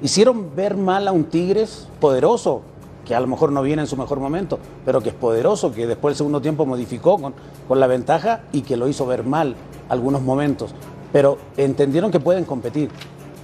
hicieron 0.02 0.56
ver 0.56 0.78
mal 0.78 1.08
a 1.08 1.12
un 1.12 1.26
Tigres 1.26 1.88
poderoso, 2.00 2.62
que 3.06 3.14
a 3.14 3.20
lo 3.20 3.28
mejor 3.28 3.52
no 3.52 3.62
viene 3.62 3.82
en 3.82 3.88
su 3.88 3.98
mejor 3.98 4.20
momento, 4.20 4.60
pero 4.86 5.02
que 5.02 5.10
es 5.10 5.16
poderoso, 5.16 5.74
que 5.74 5.88
después 5.88 6.14
del 6.14 6.18
segundo 6.18 6.42
tiempo 6.42 6.66
modificó 6.66 7.18
con, 7.18 7.34
con 7.68 7.80
la 7.80 7.88
ventaja 7.88 8.42
y 8.52 8.62
que 8.62 8.78
lo 8.78 8.88
hizo 8.88 9.06
ver 9.06 9.24
mal 9.24 9.56
algunos 9.90 10.22
momentos. 10.22 10.72
Pero 11.12 11.38
entendieron 11.56 12.12
que 12.12 12.20
pueden 12.20 12.46
competir. 12.46 12.90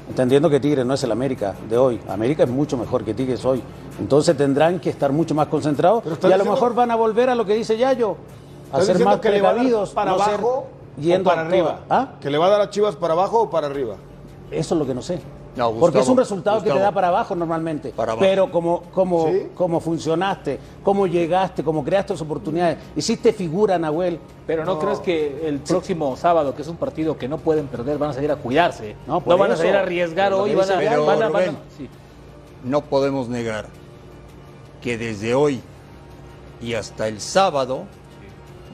Entendiendo 0.10 0.50
que 0.50 0.60
Tigres 0.60 0.86
no 0.86 0.93
es 0.93 1.03
el 1.03 1.12
América 1.12 1.55
de 1.69 1.77
hoy. 1.77 2.00
América 2.10 2.43
es 2.43 2.50
mucho 2.50 2.77
mejor 2.77 3.03
que 3.03 3.13
Tigres 3.13 3.43
hoy. 3.45 3.62
Entonces 4.00 4.36
tendrán 4.36 4.79
que 4.79 4.89
estar 4.89 5.12
mucho 5.12 5.33
más 5.33 5.48
concentrados 5.48 6.03
y 6.22 6.31
a 6.31 6.38
lo 6.38 6.45
mejor 6.45 6.74
van 6.74 6.91
a 6.91 6.95
volver 6.95 7.29
a 7.29 7.36
lo 7.36 7.45
que 7.45 7.55
dice 7.55 7.77
Yayo, 7.77 8.12
a 8.12 8.79
¿Estás 8.79 8.86
ser 8.86 8.95
diciendo 8.95 9.12
más 9.12 9.19
que 9.19 9.29
precavidos, 9.29 9.91
para 9.91 10.12
no 10.12 10.19
ser 10.19 10.33
abajo 10.33 10.67
yendo 11.00 11.29
o 11.29 11.33
para 11.33 11.48
arriba? 11.48 11.79
¿Ah? 11.89 12.13
¿Que 12.19 12.29
le 12.29 12.38
va 12.38 12.48
a 12.48 12.50
dar 12.50 12.62
a 12.62 12.69
Chivas 12.69 12.95
para 12.95 13.13
abajo 13.13 13.43
o 13.43 13.50
para 13.50 13.67
arriba? 13.67 13.95
Eso 14.51 14.75
es 14.75 14.79
lo 14.79 14.86
que 14.86 14.93
no 14.93 15.01
sé. 15.01 15.19
No, 15.55 15.67
Gustavo, 15.67 15.79
Porque 15.81 16.00
es 16.00 16.07
un 16.10 16.17
resultado 16.17 16.63
que 16.63 16.72
te 16.72 16.79
da 16.79 16.91
para 16.91 17.10
abajo 17.10 17.36
normalmente. 17.36 17.89
Para 17.89 18.13
abajo. 18.13 18.25
Pero 18.25 18.51
como, 18.51 18.81
como, 18.93 19.27
¿Sí? 19.27 19.48
como 19.53 19.79
funcionaste, 19.79 20.60
cómo 20.83 21.05
llegaste, 21.05 21.63
cómo 21.63 21.83
creaste 21.83 22.13
las 22.13 22.22
oportunidades, 22.22 22.79
hiciste 22.95 23.33
figura, 23.33 23.77
Nahuel. 23.77 24.19
Pero 24.48 24.65
no, 24.65 24.79
crees 24.79 25.00
que 25.00 25.48
el 25.48 25.60
próximo 25.60 26.17
sábado, 26.17 26.55
que 26.55 26.63
es 26.63 26.67
un 26.67 26.77
partido 26.77 27.17
que 27.17 27.27
no 27.27 27.38
pueden 27.38 27.67
perder, 27.67 27.98
van 28.00 28.10
a 28.10 28.13
salir 28.13 28.31
a 28.31 28.36
cuidarse. 28.36 28.95
No, 29.05 29.22
No, 29.25 29.38
van 29.38 29.51
a 29.51 29.55
salir 29.55 29.75
a 29.75 29.81
arriesgar 29.81 30.33
hoy, 30.33 30.55
van 30.55 30.72
a, 30.72 30.77
Pero, 30.77 31.05
van 31.05 31.22
a- 31.22 31.29
van 31.29 31.43
a- 31.43 31.45
Rubén, 31.45 31.57
sí. 31.77 31.88
no 32.63 32.81
podemos 32.81 33.29
negar 33.29 33.67
que 34.81 34.98
desde 34.98 35.36
hoy 35.36 35.62
y 36.62 36.74
hasta 36.74 37.07
el 37.07 37.22
sábado, 37.22 37.83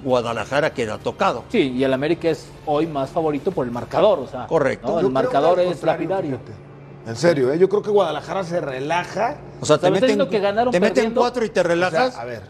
Guadalajara 0.03 0.73
queda 0.73 0.97
tocado. 0.97 1.43
Sí, 1.49 1.73
y 1.75 1.83
el 1.83 1.93
América 1.93 2.29
es 2.29 2.47
hoy 2.65 2.87
más 2.87 3.09
favorito 3.09 3.51
por 3.51 3.65
el 3.65 3.71
marcador, 3.71 4.19
o 4.19 4.27
sea. 4.27 4.47
Correcto. 4.47 4.87
¿no? 4.93 4.99
El 5.01 5.09
marcador 5.11 5.59
es 5.59 5.83
lapidario. 5.83 6.37
fíjate. 6.37 6.68
En 7.07 7.15
serio, 7.15 7.51
¿eh? 7.51 7.57
yo 7.57 7.67
creo 7.69 7.81
que 7.81 7.89
Guadalajara 7.89 8.43
se 8.43 8.59
relaja. 8.61 9.37
O 9.61 9.65
sea, 9.65 9.77
te 9.77 9.87
¿Sabes 9.87 10.01
meten, 10.01 10.17
lo 10.17 10.29
que 10.29 10.39
ganaron 10.39 10.71
te 10.71 10.79
meten 10.79 11.11
cuatro 11.13 11.43
y 11.43 11.49
te 11.49 11.59
O 11.61 11.63
sea, 11.63 11.71
relajas. 11.73 12.15
a 12.17 12.25
ver, 12.25 12.43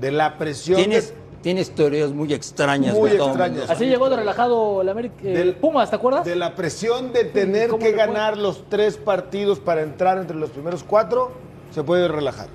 de 0.00 0.10
la 0.12 0.36
presión. 0.36 0.76
tienes, 0.76 1.08
de- 1.10 1.14
tienes 1.42 1.74
teorías 1.74 2.10
muy 2.12 2.32
extrañas. 2.34 2.94
Muy 2.94 3.10
extrañas. 3.10 3.70
Así 3.70 3.86
llegó 3.86 4.10
de 4.10 4.16
relajado 4.16 4.82
el 4.82 4.88
América. 4.88 5.14
eh, 5.22 5.36
Del- 5.38 5.54
Pumas, 5.56 5.88
¿te 5.90 5.96
acuerdas? 5.96 6.24
De 6.24 6.36
la 6.36 6.54
presión 6.54 7.12
de 7.12 7.24
tener 7.24 7.68
¿cómo 7.70 7.82
que 7.82 7.92
ganar 7.92 8.36
los 8.36 8.64
tres 8.68 8.96
partidos 8.96 9.58
para 9.60 9.82
entrar 9.82 10.18
entre 10.18 10.36
los 10.36 10.50
primeros 10.50 10.82
cuatro, 10.84 11.32
se 11.72 11.82
puede 11.82 12.08
relajar. 12.08 12.48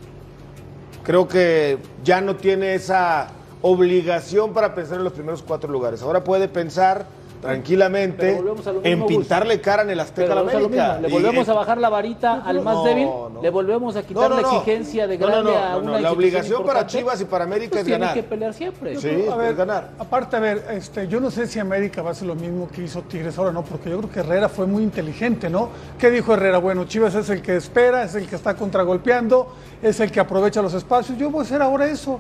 Creo 1.03 1.27
que 1.27 1.77
ya 2.03 2.21
no 2.21 2.35
tiene 2.35 2.75
esa 2.75 3.29
obligación 3.61 4.53
para 4.53 4.75
pensar 4.75 4.97
en 4.97 5.03
los 5.03 5.13
primeros 5.13 5.41
cuatro 5.41 5.71
lugares. 5.71 6.01
Ahora 6.03 6.23
puede 6.23 6.47
pensar 6.47 7.05
tranquilamente 7.41 8.41
en 8.83 9.05
pintarle 9.05 9.61
cara 9.61 9.83
en 9.83 9.89
el 9.89 9.99
Azteca 9.99 10.33
a 10.33 10.35
la 10.35 10.41
a 10.41 10.43
América. 10.43 10.99
le 11.01 11.07
volvemos 11.07 11.47
a 11.47 11.53
bajar 11.53 11.77
la 11.77 11.89
varita 11.89 12.41
al 12.45 12.61
más 12.61 12.75
no, 12.75 12.83
débil, 12.83 13.05
no. 13.05 13.39
le 13.41 13.49
volvemos 13.49 13.95
a 13.95 14.03
quitar 14.03 14.29
no, 14.29 14.35
no, 14.35 14.41
la 14.41 14.47
exigencia 14.47 15.07
de 15.07 15.17
grande 15.17 15.51
no, 15.51 15.57
a 15.57 15.77
una 15.77 15.91
no, 15.91 15.99
La 15.99 16.11
obligación 16.11 16.65
para. 16.65 16.85
Chivas 16.85 17.21
y 17.21 17.25
para 17.25 17.43
América 17.43 17.69
Pues 17.71 17.81
es 17.81 17.85
tiene 17.85 17.99
ganar. 17.99 18.15
que 18.15 18.23
pelear 18.23 18.53
siempre. 18.53 18.95
Sí, 18.95 19.25
A 19.31 19.35
ver, 19.35 19.51
es 19.51 19.57
ganar. 19.57 19.89
Aparte, 19.99 20.37
a 20.37 20.39
ver, 20.39 20.65
este, 20.71 21.07
yo 21.07 21.19
no 21.19 21.29
sé 21.29 21.45
si 21.45 21.59
América 21.59 22.01
va 22.01 22.09
a 22.09 22.11
hacer 22.13 22.27
lo 22.27 22.35
mismo 22.35 22.67
que 22.67 22.83
hizo 22.83 23.01
Tigres 23.03 23.37
ahora, 23.37 23.51
¿no? 23.51 23.63
Porque 23.63 23.89
yo 23.89 23.97
creo 23.99 24.11
que 24.11 24.19
Herrera 24.21 24.49
fue 24.49 24.65
muy 24.65 24.81
inteligente, 24.81 25.49
¿no? 25.49 25.69
¿Qué 25.99 26.09
dijo 26.09 26.33
Herrera? 26.33 26.57
Bueno, 26.57 26.85
Chivas 26.85 27.13
es 27.15 27.29
el 27.29 27.41
que 27.41 27.57
espera, 27.57 28.03
es 28.03 28.15
el 28.15 28.27
que 28.27 28.35
está 28.35 28.55
contragolpeando, 28.55 29.53
es 29.81 29.99
el 29.99 30.11
que 30.11 30.19
aprovecha 30.19 30.61
los 30.61 30.73
espacios. 30.73 31.17
Yo 31.17 31.29
voy 31.29 31.41
a 31.41 31.43
hacer 31.43 31.61
ahora 31.61 31.85
eso. 31.87 32.19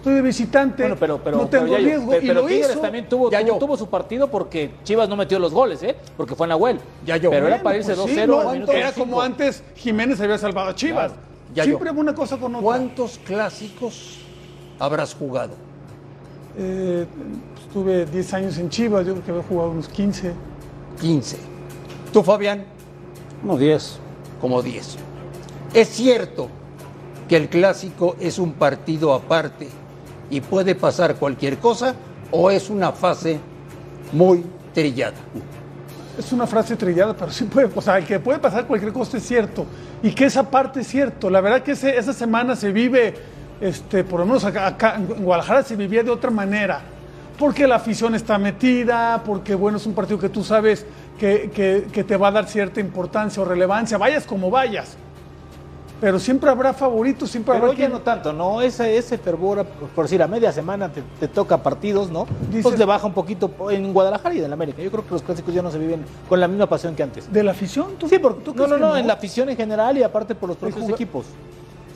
Estoy 0.00 0.14
de 0.14 0.22
visitante, 0.22 0.82
Bueno, 0.84 0.96
pero, 0.98 1.20
pero, 1.22 1.36
no 1.36 1.46
tengo 1.46 1.64
pero, 1.64 1.76
Yayo, 1.76 1.86
riesgo. 1.88 2.10
pero, 2.10 2.22
y 2.24 2.26
pero 2.28 2.40
lo 2.40 2.46
Tigres 2.46 2.70
hizo. 2.70 2.80
también 2.80 3.06
tuvo, 3.06 3.30
Yayo. 3.30 3.48
tuvo, 3.48 3.58
tuvo 3.58 3.76
su 3.76 3.86
partido 3.90 4.28
porque 4.30 4.70
Chivas 4.82 5.10
no 5.10 5.16
metió 5.16 5.38
los 5.38 5.52
goles, 5.52 5.82
¿eh? 5.82 5.94
Porque 6.16 6.34
fue 6.34 6.46
en 6.46 6.48
la 6.48 6.54
Nahuel. 6.54 6.80
Yayo. 7.04 7.28
Pero 7.28 7.46
era 7.46 7.56
Bueno, 7.56 7.64
para 7.64 7.76
irse 7.76 7.94
Pues 7.94 8.16
2-0 8.16 8.64
sí, 8.66 8.70
era 8.72 8.92
como 8.92 9.20
antes 9.20 9.62
Jiménez 9.76 10.18
había 10.22 10.38
salvado 10.38 10.70
a 10.70 10.74
Chivas. 10.74 11.12
Claro. 11.12 11.28
Ya 11.54 11.64
Siempre 11.64 11.90
yo. 11.92 12.00
una 12.00 12.14
cosa 12.14 12.38
con 12.38 12.54
otra. 12.54 12.64
¿Cuántos 12.64 13.18
clásicos 13.18 14.20
habrás 14.78 15.14
jugado? 15.14 15.52
Eh, 16.56 17.04
estuve 17.66 18.06
10 18.06 18.34
años 18.34 18.56
en 18.56 18.70
Chivas, 18.70 19.06
yo 19.06 19.12
creo 19.12 19.24
que 19.26 19.30
había 19.32 19.42
jugado 19.42 19.70
unos 19.72 19.88
15. 19.88 20.32
15. 20.98 21.36
¿Tú, 22.10 22.22
Fabián? 22.22 22.64
Unos 23.44 23.58
10. 23.60 23.98
Como 24.40 24.62
10. 24.62 24.96
Es 25.74 25.88
cierto 25.88 26.48
que 27.28 27.36
el 27.36 27.50
clásico 27.50 28.16
es 28.18 28.38
un 28.38 28.54
partido 28.54 29.12
aparte 29.12 29.68
y 30.30 30.40
puede 30.40 30.74
pasar 30.74 31.16
cualquier 31.16 31.58
cosa 31.58 31.94
o 32.30 32.50
es 32.50 32.70
una 32.70 32.92
fase 32.92 33.38
muy 34.12 34.44
trillada. 34.72 35.16
Es 36.18 36.32
una 36.32 36.46
frase 36.46 36.76
trillada, 36.76 37.14
pero 37.14 37.30
sí 37.30 37.44
puede, 37.44 37.70
o 37.74 37.80
sea, 37.80 38.00
que 38.04 38.20
puede 38.20 38.38
pasar 38.38 38.66
cualquier 38.66 38.92
cosa 38.92 39.16
es 39.16 39.26
cierto. 39.26 39.66
Y 40.02 40.12
que 40.12 40.26
esa 40.26 40.48
parte 40.48 40.80
es 40.80 40.86
cierto. 40.86 41.28
La 41.30 41.40
verdad 41.40 41.62
que 41.62 41.72
esa 41.72 42.12
semana 42.12 42.56
se 42.56 42.72
vive, 42.72 43.14
este, 43.60 44.04
por 44.04 44.20
lo 44.20 44.26
menos 44.26 44.44
acá, 44.44 44.96
en 44.96 45.24
Guadalajara 45.24 45.62
se 45.62 45.76
vivía 45.76 46.02
de 46.02 46.10
otra 46.10 46.30
manera. 46.30 46.80
Porque 47.38 47.66
la 47.66 47.76
afición 47.76 48.14
está 48.14 48.38
metida, 48.38 49.22
porque 49.24 49.54
bueno, 49.54 49.78
es 49.78 49.86
un 49.86 49.94
partido 49.94 50.18
que 50.18 50.28
tú 50.28 50.44
sabes 50.44 50.84
que 51.18 52.04
te 52.06 52.16
va 52.16 52.28
a 52.28 52.32
dar 52.32 52.46
cierta 52.46 52.80
importancia 52.80 53.42
o 53.42 53.46
relevancia, 53.46 53.96
vayas 53.98 54.24
como 54.24 54.50
vayas. 54.50 54.96
Pero 56.00 56.18
siempre 56.18 56.48
habrá 56.48 56.72
favoritos, 56.72 57.30
siempre 57.30 57.52
Pero 57.54 57.66
habrá 57.66 57.74
ya 57.76 57.84
quien- 57.86 57.92
no 57.92 58.00
tanto, 58.00 58.32
¿no? 58.32 58.62
Ese, 58.62 58.96
ese 58.96 59.18
fervor, 59.18 59.64
por 59.94 60.04
decir, 60.06 60.22
a 60.22 60.26
media 60.26 60.50
semana 60.50 60.90
te, 60.90 61.02
te 61.20 61.28
toca 61.28 61.58
partidos, 61.62 62.10
¿no? 62.10 62.26
Dices- 62.48 62.62
pues 62.62 62.78
le 62.78 62.84
baja 62.86 63.06
un 63.06 63.12
poquito 63.12 63.50
en 63.70 63.92
Guadalajara 63.92 64.34
y 64.34 64.42
en 64.42 64.52
América. 64.52 64.82
Yo 64.82 64.90
creo 64.90 65.04
que 65.04 65.10
los 65.12 65.22
clásicos 65.22 65.52
ya 65.52 65.60
no 65.62 65.70
se 65.70 65.78
viven 65.78 66.02
con 66.28 66.40
la 66.40 66.48
misma 66.48 66.66
pasión 66.66 66.94
que 66.94 67.02
antes. 67.02 67.30
¿De 67.30 67.42
la 67.42 67.50
afición? 67.50 67.96
¿Tú- 67.98 68.08
Sí, 68.08 68.18
porque 68.18 68.40
tú 68.42 68.54
no, 68.54 68.66
no, 68.66 68.74
que 68.76 68.80
no, 68.80 68.96
en 68.96 69.06
la 69.06 69.12
afición 69.14 69.50
en 69.50 69.56
general 69.56 69.98
y 69.98 70.02
aparte 70.02 70.34
por 70.34 70.48
los 70.48 70.56
propios 70.58 70.88
equipos. 70.88 71.26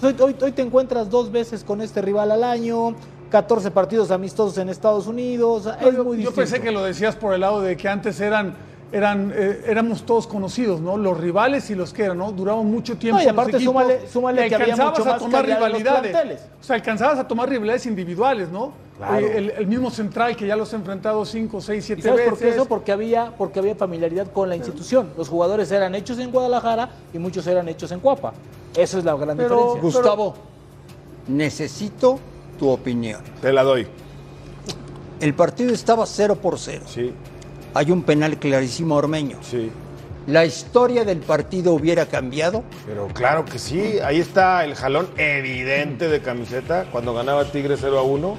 Hoy, 0.02 0.14
hoy, 0.20 0.36
hoy 0.42 0.52
te 0.52 0.60
encuentras 0.60 1.08
dos 1.08 1.32
veces 1.32 1.64
con 1.64 1.80
este 1.80 2.02
rival 2.02 2.30
al 2.30 2.44
año, 2.44 2.94
14 3.30 3.70
partidos 3.70 4.10
amistosos 4.10 4.58
en 4.58 4.68
Estados 4.68 5.06
Unidos. 5.06 5.64
No, 5.64 5.88
es 5.88 5.96
yo, 5.96 6.04
muy 6.04 6.22
yo 6.22 6.30
pensé 6.32 6.60
que 6.60 6.70
lo 6.70 6.84
decías 6.84 7.16
por 7.16 7.32
el 7.32 7.40
lado 7.40 7.62
de 7.62 7.74
que 7.76 7.88
antes 7.88 8.20
eran, 8.20 8.54
eran, 8.94 9.32
eh, 9.34 9.64
éramos 9.66 10.04
todos 10.06 10.26
conocidos, 10.26 10.80
¿no? 10.80 10.96
Los 10.96 11.18
rivales 11.18 11.68
y 11.70 11.74
los 11.74 11.92
que 11.92 12.04
eran, 12.04 12.18
¿no? 12.18 12.30
Duraban 12.32 12.64
mucho 12.66 12.96
tiempo. 12.96 13.16
No, 13.18 13.22
y 13.22 13.26
los 13.26 13.32
aparte 13.32 13.56
equipos 13.56 13.74
súmale- 14.12 14.48
que 14.48 14.54
había 14.54 14.74
alcanzabas 14.74 14.98
a 15.08 15.18
tomar 15.18 15.46
los 15.48 15.56
rivalidades. 15.56 16.40
O 16.60 16.64
sea, 16.64 16.76
alcanzabas 16.76 17.18
a 17.18 17.26
tomar 17.28 17.48
rivalidades 17.48 17.86
individuales, 17.86 18.48
¿no? 18.50 18.72
Claro. 18.96 19.18
Eh, 19.26 19.36
el, 19.38 19.50
el 19.50 19.66
mismo 19.66 19.90
central 19.90 20.36
que 20.36 20.46
ya 20.46 20.54
los 20.54 20.72
he 20.72 20.76
enfrentado 20.76 21.24
cinco, 21.24 21.60
seis, 21.60 21.82
¿Y 21.84 21.86
siete 21.88 22.02
sabes 22.02 22.16
veces. 22.18 22.30
por 22.30 22.38
qué 22.38 22.48
eso? 22.50 22.64
Porque 22.66 22.92
había, 22.92 23.32
porque 23.36 23.58
había 23.58 23.74
familiaridad 23.74 24.30
con 24.32 24.48
la 24.48 24.54
institución. 24.54 25.10
Los 25.18 25.28
jugadores 25.28 25.72
eran 25.72 25.96
hechos 25.96 26.18
en 26.20 26.30
Guadalajara 26.30 26.90
y 27.12 27.18
muchos 27.18 27.44
eran 27.48 27.68
hechos 27.68 27.90
en 27.90 27.98
Cuapa. 27.98 28.32
Eso 28.76 28.98
es 28.98 29.04
la 29.04 29.14
gran 29.16 29.36
Pero- 29.36 29.74
diferencia. 29.74 29.82
Gustavo, 30.00 30.34
necesito 31.26 32.18
tu 32.58 32.68
opinión. 32.68 33.20
Te 33.42 33.52
la 33.52 33.62
doy. 33.64 33.86
El 35.20 35.34
partido 35.34 35.72
estaba 35.72 36.06
0 36.06 36.36
por 36.36 36.58
0. 36.58 36.84
Sí, 36.86 37.12
Hay 37.74 37.90
un 37.90 38.02
penal 38.02 38.38
clarísimo 38.38 38.94
a 38.94 38.98
Ormeño. 38.98 39.38
sí. 39.42 39.70
¿La 40.26 40.46
historia 40.46 41.04
del 41.04 41.18
partido 41.18 41.74
hubiera 41.74 42.06
cambiado? 42.06 42.64
Pero 42.86 43.08
claro 43.08 43.44
que 43.44 43.58
sí, 43.58 43.98
ahí 44.02 44.20
está 44.20 44.64
el 44.64 44.74
jalón 44.74 45.06
evidente 45.18 46.08
de 46.08 46.20
camiseta 46.20 46.86
cuando 46.90 47.12
ganaba 47.12 47.44
Tigre 47.44 47.76
0 47.78 47.98
a 47.98 48.02
1. 48.02 48.38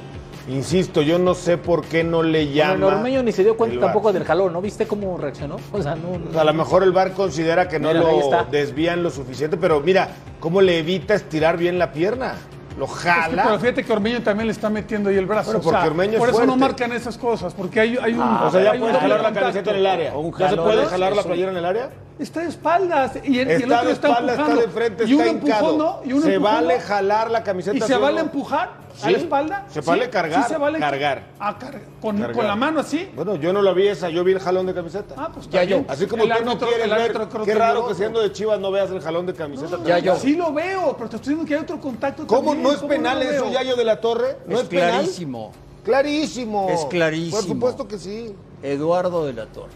Insisto, 0.49 1.03
yo 1.03 1.19
no 1.19 1.35
sé 1.35 1.59
por 1.59 1.85
qué 1.85 2.03
no 2.03 2.23
le 2.23 2.39
Bueno, 2.45 2.55
llama. 2.55 2.73
el 2.73 2.83
Ormeño 2.85 3.21
ni 3.21 3.31
se 3.31 3.43
dio 3.43 3.55
cuenta 3.55 3.79
tampoco 3.79 4.11
del 4.11 4.23
jalón, 4.23 4.53
¿no? 4.53 4.61
¿Viste 4.63 4.87
cómo 4.87 5.15
reaccionó? 5.15 5.57
O 5.71 5.79
sea, 5.79 5.93
no. 5.93 6.17
no- 6.17 6.39
A 6.39 6.43
lo 6.43 6.53
mejor 6.55 6.81
el 6.81 6.91
VAR 6.91 7.11
considera 7.13 7.67
que 7.67 7.79
no 7.79 7.89
Mira, 7.89 7.99
lo 7.99 8.19
está. 8.19 8.45
desvían 8.45 9.03
lo 9.03 9.11
suficiente, 9.11 9.55
pero 9.55 9.79
mira, 9.79 10.09
cómo 10.39 10.61
le 10.61 10.79
evita 10.79 11.13
estirar 11.13 11.55
bien 11.55 11.77
la 11.77 11.91
pierna. 11.91 12.33
Lo 12.77 12.85
Es 12.85 12.91
que, 12.91 12.97
jala. 13.09 13.43
pero 13.43 13.59
fíjate 13.59 13.83
que 13.83 13.93
Ormeño 13.93 14.21
también 14.21 14.47
le 14.47 14.53
está 14.53 14.69
metiendo 14.69 15.09
ahí 15.09 15.17
el 15.17 15.25
brazo. 15.25 15.51
Bueno, 15.51 15.59
o 15.59 15.63
sea, 15.63 15.71
porque 15.71 15.87
Ormeño 15.87 16.13
es 16.13 16.19
por 16.19 16.29
eso 16.29 16.45
no 16.45 16.57
marcan 16.57 16.91
esas 16.91 17.17
cosas, 17.17 17.53
porque 17.53 17.79
hay, 17.79 17.97
hay 18.01 18.13
un. 18.13 18.21
o 18.21 18.51
sea, 18.51 18.63
ya 18.63 18.79
puede 18.79 18.93
jalar 18.99 19.21
la 19.21 19.33
camiseta 19.33 19.71
en 19.71 19.77
el 19.77 19.85
área. 19.85 20.17
Un 20.17 20.37
¿Ya 20.37 20.49
se 20.49 20.57
puede 20.57 20.85
jalar 20.85 21.15
la 21.15 21.23
playera 21.23 21.51
en 21.51 21.57
el 21.57 21.65
área? 21.65 21.89
Está 22.19 22.41
de 22.41 22.47
espaldas 22.47 23.17
y 23.23 23.39
el, 23.39 23.47
y 23.49 23.53
el 23.53 23.61
Está 23.63 23.75
otro 23.75 23.87
de 23.87 23.93
está 23.93 24.07
espalda, 24.07 24.33
está 24.33 24.55
de 24.55 24.67
frente, 24.69 25.03
y 25.05 25.13
un 25.13 25.21
está 25.21 25.31
empujón. 25.31 25.77
¿no? 25.77 25.99
Y 26.05 26.13
un 26.13 26.21
se 26.21 26.35
empujón, 26.35 26.53
vale 26.55 26.79
jalar 26.79 27.31
la 27.31 27.43
camiseta. 27.43 27.77
¿Y 27.77 27.81
se 27.81 27.87
¿sí 27.87 27.93
o 27.93 27.99
vale 27.99 28.21
empujar 28.21 28.84
a 29.03 29.11
la 29.11 29.17
espalda? 29.17 29.65
Se 29.69 29.81
vale 29.81 30.09
cargar, 30.09 30.43
Sí 30.43 30.49
se 30.49 30.57
vale 30.57 30.79
cargar. 30.79 31.23
Ah, 31.39 31.57
car- 31.59 31.81
con, 32.01 32.17
Cargar. 32.17 32.35
con 32.35 32.47
la 32.47 32.55
mano 32.55 32.79
así. 32.79 33.09
Bueno, 33.15 33.35
yo 33.35 33.51
no 33.53 33.61
lo 33.61 33.73
vi 33.73 33.87
esa, 33.87 34.09
yo 34.09 34.23
vi 34.23 34.33
el 34.33 34.39
jalón 34.39 34.65
de 34.65 34.73
camiseta. 34.73 35.15
Ah, 35.17 35.29
pues 35.33 35.49
Ya 35.49 35.63
yo. 35.63 35.83
Así 35.87 36.05
como 36.07 36.23
El 36.23 36.29
tú 36.37 36.45
no 36.45 36.57
quieres 36.57 36.83
el 36.85 36.89
ver, 36.91 37.01
árbitro 37.01 37.29
creo 37.29 37.45
qué 37.45 37.51
que 37.53 37.57
raro 37.57 37.87
que 37.87 37.95
siendo 37.95 38.19
de 38.21 38.31
Chivas 38.31 38.59
no 38.59 38.71
veas 38.71 38.89
el 38.91 39.01
jalón 39.01 39.25
de 39.25 39.33
camiseta. 39.33 39.77
Ya 39.83 39.99
yo. 39.99 40.15
Sí 40.15 40.35
lo 40.35 40.53
veo, 40.53 40.95
pero 40.97 41.09
te 41.09 41.15
estoy 41.17 41.33
diciendo 41.33 41.45
que 41.47 41.55
hay 41.55 41.61
otro 41.61 41.79
contacto 41.81 42.25
¿Cómo 42.27 42.51
también, 42.51 42.63
no 42.63 42.71
es 42.71 42.77
¿cómo 42.77 42.89
penal 42.89 43.19
lo 43.19 43.29
eso? 43.29 43.51
Yayo 43.51 43.75
de 43.75 43.83
la 43.83 43.99
Torre? 44.01 44.37
¿No 44.47 44.55
es, 44.57 44.63
es 44.63 44.67
penal? 44.69 44.91
clarísimo. 44.91 45.51
Clarísimo. 45.83 46.67
Es 46.69 46.85
clarísimo. 46.85 47.37
Por 47.37 47.47
supuesto 47.47 47.87
que 47.87 47.97
sí. 47.99 48.35
Eduardo 48.63 49.25
de 49.25 49.33
la 49.33 49.45
Torre. 49.47 49.73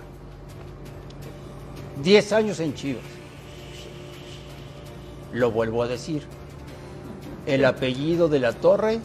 10 2.02 2.32
años 2.34 2.60
en 2.60 2.74
Chivas. 2.74 3.04
Lo 5.34 5.52
vuelvo 5.52 5.84
a 5.84 5.88
decir. 5.88 6.26
El 7.46 7.66
apellido 7.66 8.28
de 8.30 8.40
la 8.40 8.54
Torre 8.54 9.00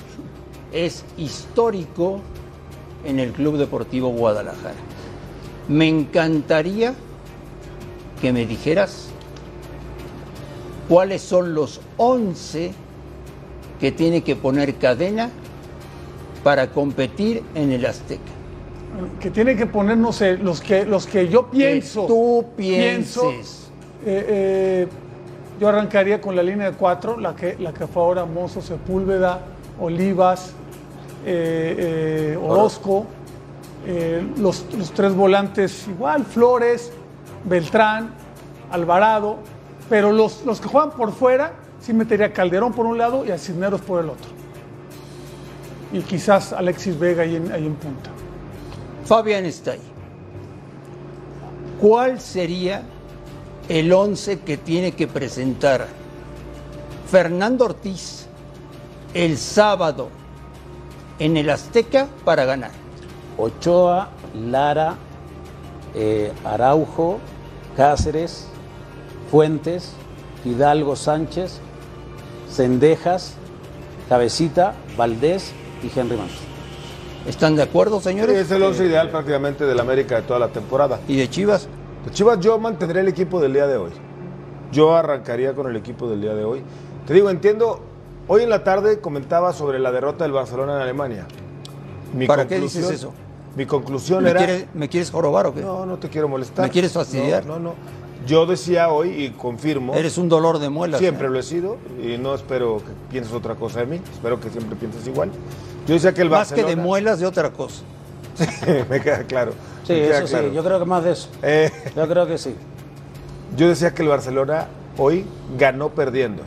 es 0.72 1.04
histórico 1.16 2.20
en 3.04 3.18
el 3.20 3.32
Club 3.32 3.56
Deportivo 3.58 4.08
Guadalajara. 4.08 4.74
Me 5.68 5.88
encantaría 5.88 6.94
que 8.20 8.32
me 8.32 8.46
dijeras 8.46 9.08
cuáles 10.88 11.22
son 11.22 11.54
los 11.54 11.80
11 11.96 12.72
que 13.80 13.92
tiene 13.92 14.22
que 14.22 14.36
poner 14.36 14.74
cadena 14.76 15.30
para 16.42 16.70
competir 16.70 17.42
en 17.54 17.72
el 17.72 17.86
Azteca. 17.86 18.20
Que 19.20 19.30
tiene 19.30 19.56
que 19.56 19.66
poner, 19.66 19.96
no 19.96 20.12
sé, 20.12 20.36
los 20.36 20.60
que, 20.60 20.84
los 20.84 21.06
que 21.06 21.28
yo 21.28 21.50
pienso. 21.50 22.06
tú 22.06 22.44
pienso, 22.56 23.30
pienses. 23.30 23.70
eh, 24.04 24.26
eh, 24.28 24.88
yo 25.60 25.68
arrancaría 25.68 26.20
con 26.20 26.34
la 26.36 26.42
línea 26.42 26.70
de 26.70 26.76
cuatro, 26.76 27.18
la 27.18 27.34
que, 27.34 27.56
la 27.58 27.72
que 27.72 27.86
fue 27.86 28.02
ahora 28.02 28.24
Mozo, 28.24 28.60
Sepúlveda, 28.60 29.40
Olivas, 29.80 30.52
eh, 31.24 32.34
eh, 32.34 32.38
Orozco, 32.40 33.06
eh, 33.86 34.26
los, 34.38 34.66
los 34.76 34.92
tres 34.92 35.14
volantes 35.14 35.86
igual, 35.88 36.24
Flores, 36.24 36.92
Beltrán, 37.44 38.10
Alvarado, 38.70 39.38
pero 39.88 40.12
los, 40.12 40.44
los 40.44 40.60
que 40.60 40.68
juegan 40.68 40.90
por 40.90 41.12
fuera, 41.12 41.52
sí 41.80 41.92
metería 41.92 42.26
a 42.26 42.32
Calderón 42.32 42.72
por 42.72 42.86
un 42.86 42.98
lado 42.98 43.24
y 43.24 43.30
a 43.30 43.38
Cisneros 43.38 43.80
por 43.80 44.02
el 44.02 44.10
otro. 44.10 44.30
Y 45.92 46.00
quizás 46.00 46.52
Alexis 46.52 46.98
Vega 46.98 47.22
ahí 47.22 47.36
en, 47.36 47.52
ahí 47.52 47.66
en 47.66 47.74
punta. 47.74 48.10
Fabián 49.04 49.44
está 49.44 49.72
ahí. 49.72 49.82
¿Cuál 51.80 52.20
sería 52.20 52.82
el 53.68 53.92
11 53.92 54.40
que 54.40 54.56
tiene 54.56 54.92
que 54.92 55.06
presentar 55.06 55.86
Fernando 57.10 57.66
Ortiz 57.66 58.26
el 59.14 59.38
sábado 59.38 60.08
en 61.18 61.36
el 61.36 61.50
Azteca 61.50 62.08
para 62.24 62.44
ganar? 62.44 62.70
Ochoa, 63.38 64.10
Lara, 64.34 64.96
eh, 65.94 66.32
Araujo, 66.44 67.18
Cáceres, 67.76 68.46
Fuentes, 69.30 69.92
Hidalgo 70.44 70.96
Sánchez, 70.96 71.60
Cendejas, 72.50 73.34
Cabecita, 74.08 74.74
Valdés 74.96 75.52
y 75.82 75.98
Henry 75.98 76.16
Manso. 76.16 76.34
¿Están 77.26 77.56
de 77.56 77.62
acuerdo, 77.62 78.00
señores? 78.00 78.36
Es 78.36 78.50
el 78.50 78.62
once 78.62 78.84
ideal 78.84 79.10
prácticamente 79.10 79.64
del 79.64 79.80
América 79.80 80.16
de 80.16 80.22
toda 80.22 80.38
la 80.38 80.48
temporada. 80.48 81.00
¿Y 81.08 81.16
de 81.16 81.28
Chivas? 81.30 81.68
Chivas 82.12 82.38
yo 82.40 82.58
mantendré 82.58 83.00
el 83.00 83.08
equipo 83.08 83.40
del 83.40 83.54
día 83.54 83.66
de 83.66 83.76
hoy. 83.76 83.90
Yo 84.72 84.94
arrancaría 84.94 85.54
con 85.54 85.68
el 85.68 85.76
equipo 85.76 86.08
del 86.08 86.20
día 86.20 86.34
de 86.34 86.44
hoy. 86.44 86.62
Te 87.06 87.14
digo, 87.14 87.30
entiendo, 87.30 87.80
hoy 88.28 88.42
en 88.42 88.50
la 88.50 88.64
tarde 88.64 89.00
comentaba 89.00 89.52
sobre 89.52 89.78
la 89.78 89.92
derrota 89.92 90.24
del 90.24 90.32
Barcelona 90.32 90.76
en 90.76 90.82
Alemania. 90.82 91.26
Mi 92.12 92.26
¿Para 92.26 92.46
qué 92.46 92.60
dices 92.60 92.90
eso? 92.90 93.12
Mi 93.56 93.66
conclusión 93.66 94.24
¿Me 94.24 94.30
era... 94.30 94.46
¿Me 94.74 94.88
quieres 94.88 95.10
jorobar 95.10 95.46
o 95.46 95.54
qué? 95.54 95.60
No, 95.60 95.86
no 95.86 95.96
te 95.98 96.08
quiero 96.08 96.28
molestar. 96.28 96.64
¿Me 96.66 96.70
quieres 96.70 96.92
fastidiar? 96.92 97.46
No, 97.46 97.58
no, 97.58 97.70
no. 97.70 97.74
Yo 98.26 98.46
decía 98.46 98.88
hoy 98.88 99.10
y 99.10 99.30
confirmo... 99.30 99.94
Eres 99.94 100.18
un 100.18 100.28
dolor 100.28 100.58
de 100.58 100.70
muelas. 100.70 100.98
Siempre 100.98 101.26
¿eh? 101.26 101.30
lo 101.30 101.38
he 101.38 101.42
sido 101.42 101.76
y 102.02 102.16
no 102.16 102.34
espero 102.34 102.78
que 102.78 102.92
pienses 103.10 103.32
otra 103.32 103.54
cosa 103.54 103.80
de 103.80 103.86
mí. 103.86 104.00
Espero 104.12 104.40
que 104.40 104.50
siempre 104.50 104.76
pienses 104.76 105.06
igual. 105.06 105.30
Yo 105.86 105.94
decía 105.94 106.14
que 106.14 106.22
el 106.22 106.30
Más 106.30 106.48
que 106.48 106.62
Barcelona... 106.62 106.82
de 106.82 106.88
muelas 106.88 107.20
de 107.20 107.26
otra 107.26 107.50
cosa. 107.52 107.82
me 108.90 109.00
queda 109.00 109.22
claro. 109.24 109.52
Sí, 109.84 109.94
queda 109.94 110.18
eso 110.18 110.28
claro. 110.28 110.48
sí, 110.48 110.54
yo 110.54 110.64
creo 110.64 110.78
que 110.78 110.84
más 110.84 111.04
de 111.04 111.12
eso. 111.12 111.28
Eh, 111.42 111.70
Yo 111.94 112.08
creo 112.08 112.26
que 112.26 112.38
sí. 112.38 112.54
yo 113.56 113.68
decía 113.68 113.92
que 113.94 114.02
el 114.02 114.08
Barcelona 114.08 114.66
hoy 114.98 115.24
ganó 115.58 115.90
perdiendo. 115.90 116.42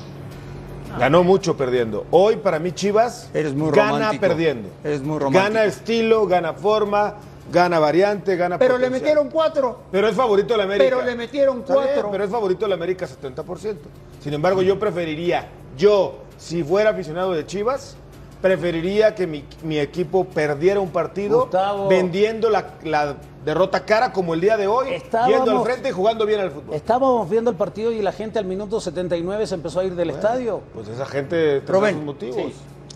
Ganó 1.00 1.24
mucho 1.24 1.56
perdiendo. 1.56 2.06
Hoy 2.12 2.38
para 2.38 2.58
mí 2.60 2.72
Chivas 2.72 3.30
Eres 3.34 3.54
muy 3.54 3.72
gana 3.72 3.92
romántico. 3.92 4.22
perdiendo. 4.22 4.70
Eres 4.84 5.02
muy 5.04 5.20
romántico. 5.20 5.44
Gana 5.44 5.66
estilo, 5.66 6.26
gana 6.26 6.54
forma, 6.54 7.16
gana 7.52 7.78
variante, 7.78 8.36
gana 8.36 8.58
Pero 8.58 8.78
le 8.80 8.90
metieron 8.90 9.30
cuatro. 9.30 9.82
Pero 9.92 10.08
es 10.08 10.16
favorito 10.16 10.54
de 10.54 10.58
la 10.58 10.64
América. 10.64 10.86
Pero 10.90 11.06
le 11.06 11.16
metieron 11.16 11.60
Está 11.60 11.74
bien, 11.74 11.86
cuatro. 11.94 12.10
pero 12.12 12.24
es 12.24 12.32
favorito 12.32 12.66
de 12.66 12.70
la 12.70 12.76
América 12.76 13.06
70%. 13.08 13.76
Sin 14.24 14.34
embargo, 14.34 14.64
yo 14.64 14.80
preferiría, 14.80 15.48
yo, 15.78 16.20
si 16.38 16.64
fuera 16.64 16.90
aficionado 16.92 17.34
de 17.34 17.46
Chivas, 17.46 17.96
preferiría 18.42 19.16
que 19.16 19.28
mi, 19.28 19.44
mi 19.64 19.80
equipo 19.80 20.26
perdiera 20.26 20.80
un 20.80 20.90
partido 20.90 21.42
Gustavo. 21.42 21.88
vendiendo 21.88 22.50
la, 22.50 22.74
la 22.84 23.16
derrota 23.44 23.86
cara 23.86 24.12
como 24.12 24.34
el 24.34 24.42
día 24.42 24.58
de 24.58 24.68
hoy, 24.68 24.88
yendo 25.28 25.52
al 25.52 25.64
frente 25.64 25.90
y 25.90 25.92
jugando 25.92 26.26
bien 26.26 26.42
al 26.42 26.52
fútbol. 26.52 26.76
Estábamos 26.76 27.30
viendo 27.30 27.50
el 27.50 27.56
partido 27.58 27.92
y 27.92 28.02
la 28.02 28.12
gente 28.12 28.40
al 28.40 28.46
minuto 28.46 28.80
79 28.80 29.48
se 29.48 29.56
empezó 29.56 29.80
a 29.80 29.86
ir 29.86 29.96
del 29.96 30.10
estadio. 30.10 30.62
Pues 30.74 30.88
esa 30.88 31.06
gente 31.06 31.62
Rubén, 31.62 31.96
sus 31.96 32.04
motivos. 32.04 32.54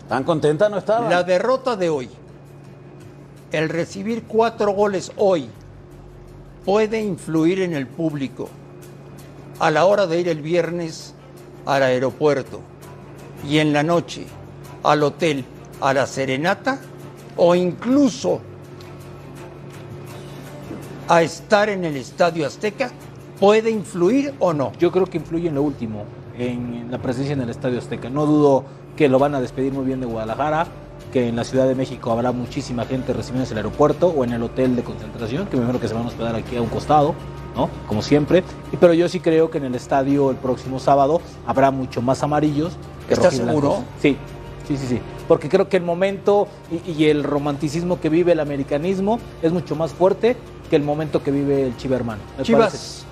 Tan 0.08 0.24
contenta 0.24 0.68
no 0.68 0.78
estaba. 0.78 1.08
La 1.08 1.22
derrota 1.22 1.76
de 1.76 1.88
hoy, 1.88 2.10
el 3.50 3.68
recibir 3.68 4.24
cuatro 4.24 4.72
goles 4.72 5.10
hoy, 5.16 5.48
puede 6.64 7.00
influir 7.00 7.62
en 7.62 7.74
el 7.74 7.86
público 7.86 8.48
a 9.58 9.70
la 9.70 9.84
hora 9.86 10.06
de 10.06 10.20
ir 10.20 10.28
el 10.28 10.42
viernes 10.42 11.14
al 11.66 11.82
aeropuerto 11.82 12.60
y 13.48 13.58
en 13.58 13.72
la 13.72 13.82
noche 13.82 14.26
al 14.82 15.02
hotel, 15.02 15.44
a 15.80 15.92
la 15.92 16.06
serenata 16.06 16.78
o 17.36 17.54
incluso 17.54 18.40
a 21.08 21.22
estar 21.22 21.68
en 21.68 21.84
el 21.84 21.96
Estadio 21.96 22.46
Azteca, 22.46 22.90
puede 23.38 23.70
influir 23.70 24.34
o 24.38 24.52
no. 24.52 24.72
Yo 24.78 24.92
creo 24.92 25.06
que 25.06 25.18
influye 25.18 25.48
en 25.48 25.56
lo 25.56 25.62
último, 25.62 26.04
en 26.38 26.88
la 26.90 26.98
presencia 26.98 27.32
en 27.32 27.40
el 27.40 27.50
Estadio 27.50 27.78
Azteca. 27.78 28.08
No 28.08 28.26
dudo 28.26 28.64
que 28.96 29.08
lo 29.08 29.18
van 29.18 29.34
a 29.34 29.40
despedir 29.40 29.72
muy 29.72 29.84
bien 29.84 30.00
de 30.00 30.06
Guadalajara, 30.06 30.66
que 31.12 31.28
en 31.28 31.36
la 31.36 31.44
Ciudad 31.44 31.66
de 31.66 31.74
México 31.74 32.10
habrá 32.10 32.32
muchísima 32.32 32.84
gente 32.84 33.12
recibiéndose 33.12 33.52
en 33.52 33.58
el 33.58 33.66
aeropuerto 33.66 34.08
o 34.08 34.24
en 34.24 34.32
el 34.32 34.42
hotel 34.42 34.76
de 34.76 34.82
concentración, 34.82 35.46
que 35.46 35.56
me 35.56 35.62
imagino 35.64 35.80
que 35.80 35.88
se 35.88 35.94
van 35.94 36.04
a 36.04 36.08
hospedar 36.08 36.34
aquí 36.36 36.56
a 36.56 36.62
un 36.62 36.68
costado, 36.68 37.14
¿no? 37.56 37.68
Como 37.86 38.00
siempre. 38.02 38.44
Pero 38.78 38.94
yo 38.94 39.08
sí 39.08 39.20
creo 39.20 39.50
que 39.50 39.58
en 39.58 39.64
el 39.64 39.74
estadio 39.74 40.30
el 40.30 40.36
próximo 40.36 40.78
sábado 40.78 41.20
habrá 41.46 41.70
mucho 41.70 42.00
más 42.00 42.22
amarillos 42.22 42.72
que 43.08 43.14
¿Estás 43.14 43.34
seguro? 43.34 43.84
Sí, 44.00 44.16
sí, 44.76 44.86
sí, 44.86 44.96
sí. 44.96 45.00
Porque 45.28 45.48
creo 45.48 45.68
que 45.68 45.76
el 45.76 45.82
momento 45.84 46.48
y, 46.70 46.92
y 46.92 47.04
el 47.06 47.24
romanticismo 47.24 48.00
que 48.00 48.08
vive 48.08 48.32
el 48.32 48.40
americanismo 48.40 49.18
es 49.42 49.52
mucho 49.52 49.76
más 49.76 49.92
fuerte 49.92 50.36
que 50.68 50.76
el 50.76 50.82
momento 50.82 51.22
que 51.22 51.30
vive 51.30 51.66
el 51.66 51.76
Chiverman. 51.76 52.18
Me 52.18 52.34
parece. 52.34 52.44
Chivas, 52.44 53.06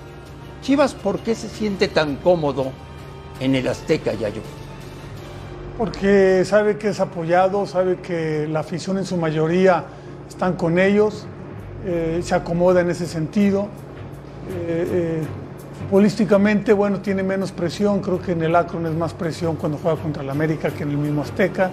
Chivas, 0.61 0.93
¿por 0.93 1.19
qué 1.19 1.35
se 1.35 1.49
siente 1.49 1.87
tan 1.87 2.17
cómodo 2.17 2.71
en 3.39 3.55
el 3.55 3.67
Azteca, 3.67 4.13
Yayo? 4.13 4.41
porque 5.81 6.43
sabe 6.45 6.77
que 6.77 6.89
es 6.89 6.99
apoyado, 6.99 7.65
sabe 7.65 7.97
que 7.97 8.47
la 8.47 8.59
afición 8.59 8.99
en 8.99 9.05
su 9.05 9.17
mayoría 9.17 9.85
están 10.29 10.53
con 10.53 10.77
ellos, 10.77 11.25
eh, 11.85 12.19
se 12.23 12.35
acomoda 12.35 12.81
en 12.81 12.91
ese 12.91 13.07
sentido. 13.07 13.63
Eh, 14.47 14.87
eh, 14.91 15.23
futbolísticamente, 15.89 16.73
bueno, 16.73 16.99
tiene 17.01 17.23
menos 17.23 17.51
presión, 17.51 17.99
creo 18.01 18.21
que 18.21 18.31
en 18.33 18.43
el 18.43 18.55
Akron 18.55 18.85
es 18.85 18.93
más 18.93 19.13
presión 19.13 19.55
cuando 19.55 19.77
juega 19.81 20.01
contra 20.01 20.23
el 20.23 20.29
América 20.29 20.69
que 20.69 20.83
en 20.83 20.91
el 20.91 20.97
mismo 20.97 21.21
Azteca. 21.21 21.71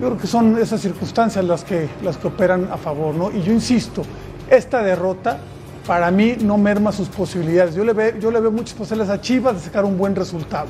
Yo 0.00 0.08
creo 0.08 0.18
que 0.18 0.26
son 0.26 0.58
esas 0.58 0.80
circunstancias 0.80 1.44
las 1.44 1.64
que, 1.64 1.88
las 2.02 2.16
que 2.18 2.28
operan 2.28 2.68
a 2.70 2.76
favor, 2.76 3.14
¿no? 3.14 3.30
Y 3.30 3.42
yo 3.42 3.52
insisto, 3.52 4.02
esta 4.50 4.82
derrota 4.82 5.38
para 5.86 6.10
mí 6.10 6.36
no 6.40 6.58
merma 6.58 6.92
sus 6.92 7.08
posibilidades. 7.08 7.74
Yo 7.74 7.84
le, 7.84 7.92
ve- 7.94 8.16
yo 8.20 8.30
le 8.30 8.40
veo 8.40 8.50
muchas 8.50 8.74
posibilidades 8.74 9.18
a 9.18 9.20
Chivas 9.22 9.54
de 9.54 9.60
sacar 9.60 9.84
un 9.84 9.96
buen 9.96 10.14
resultado 10.14 10.66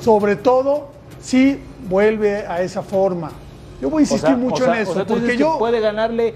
sobre 0.00 0.36
todo 0.36 0.88
si 1.22 1.58
vuelve 1.88 2.46
a 2.46 2.60
esa 2.60 2.82
forma. 2.82 3.30
Yo 3.80 3.88
voy 3.88 3.94
a 3.94 3.96
O 3.96 4.00
insistir 4.02 4.28
sea, 4.28 4.36
mucho 4.36 4.62
o 4.64 4.66
sea, 4.66 4.76
en 4.76 4.82
eso, 4.82 4.90
o 4.90 4.94
sea, 4.94 5.06
tú 5.06 5.14
porque 5.14 5.36
yo 5.38 5.58
puede 5.58 5.80
ganarle 5.80 6.34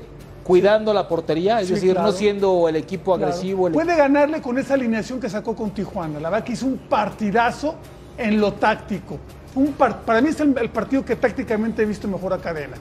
cuidando 0.48 0.92
la 0.94 1.06
portería, 1.06 1.61
es 1.61 1.68
Sí, 1.68 1.74
decir, 1.74 1.92
claro. 1.92 2.08
no 2.08 2.12
siendo 2.12 2.68
el 2.68 2.76
equipo 2.76 3.14
claro, 3.16 3.30
agresivo. 3.32 3.66
el- 3.68 3.74
puede 3.74 3.94
ganarle 3.94 4.40
con 4.40 4.56
esa 4.58 4.74
alineación 4.74 5.20
que 5.20 5.28
sacó 5.28 5.54
con 5.54 5.70
Tijuana. 5.72 6.18
La 6.18 6.30
verdad 6.30 6.44
que 6.44 6.54
hizo 6.54 6.64
un 6.66 6.78
partidazo 6.78 7.74
en 8.16 8.40
lo 8.40 8.54
táctico. 8.54 9.18
Fue 9.52 9.62
un 9.62 9.72
par- 9.74 10.00
para 10.00 10.20
mí 10.22 10.30
es 10.30 10.40
el, 10.40 10.56
el 10.58 10.70
partido 10.70 11.04
que 11.04 11.16
tácticamente 11.16 11.82
he 11.82 11.87
visto 11.87 12.08
mejor 12.08 12.32
a 12.32 12.38
Cadena. 12.38 12.76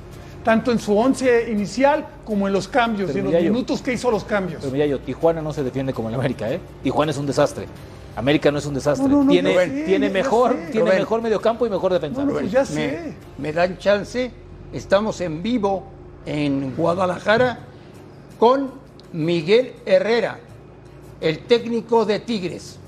Tanto 0.46 0.72
en 0.72 0.80
su 0.80 0.98
once 0.98 1.52
inicial 1.52 2.06
como 2.24 2.48
en 2.48 2.54
los 2.54 2.70
cambios, 2.70 3.12
Pero 3.12 3.26
y 3.26 3.28
en 3.28 3.34
los 3.34 3.44
yo- 3.44 3.52
minutos 3.52 3.82
que 3.82 3.92
hizo 3.92 4.10
los 4.10 4.24
cambios. 4.24 4.62
Pero 4.62 4.72
mira 4.72 4.86
yo, 4.86 5.00
Tijuana 5.00 5.42
no 5.42 5.52
se 5.52 5.62
defiende 5.62 5.92
como 5.94 6.08
el 6.08 6.16
América, 6.16 6.50
¿eh? 6.50 6.62
Tijuana 6.84 7.12
es 7.12 7.18
un 7.18 7.26
desastre. 7.26 7.66
América 8.16 8.50
no 8.50 8.60
es 8.60 8.66
un 8.66 8.74
desastre. 8.76 9.08
No, 9.10 9.18
no, 9.18 9.24
no, 9.26 9.32
tiene 9.32 9.54
sé, 9.54 9.68
tiene 9.86 10.10
mejor, 10.10 10.52
sé. 10.54 10.72
tiene 10.72 10.86
Rubén. 10.88 11.00
mejor 11.00 11.22
mediocampo 11.22 11.68
y 11.68 11.70
mejor 11.70 11.92
defensa. 11.92 12.22
No, 12.22 12.28
no, 12.28 12.40
pues 12.40 12.50
ya 12.50 12.62
me, 12.62 12.66
sé. 12.66 13.14
me 13.38 13.52
dan 13.52 13.78
chance. 13.78 14.32
Estamos 14.72 15.20
en 15.22 15.44
vivo 15.44 15.84
en 16.28 16.76
Guadalajara 16.76 17.60
con 18.38 18.72
Miguel 19.14 19.74
Herrera, 19.86 20.40
el 21.22 21.46
técnico 21.46 22.06
de 22.06 22.20
Tigres. 22.20 22.80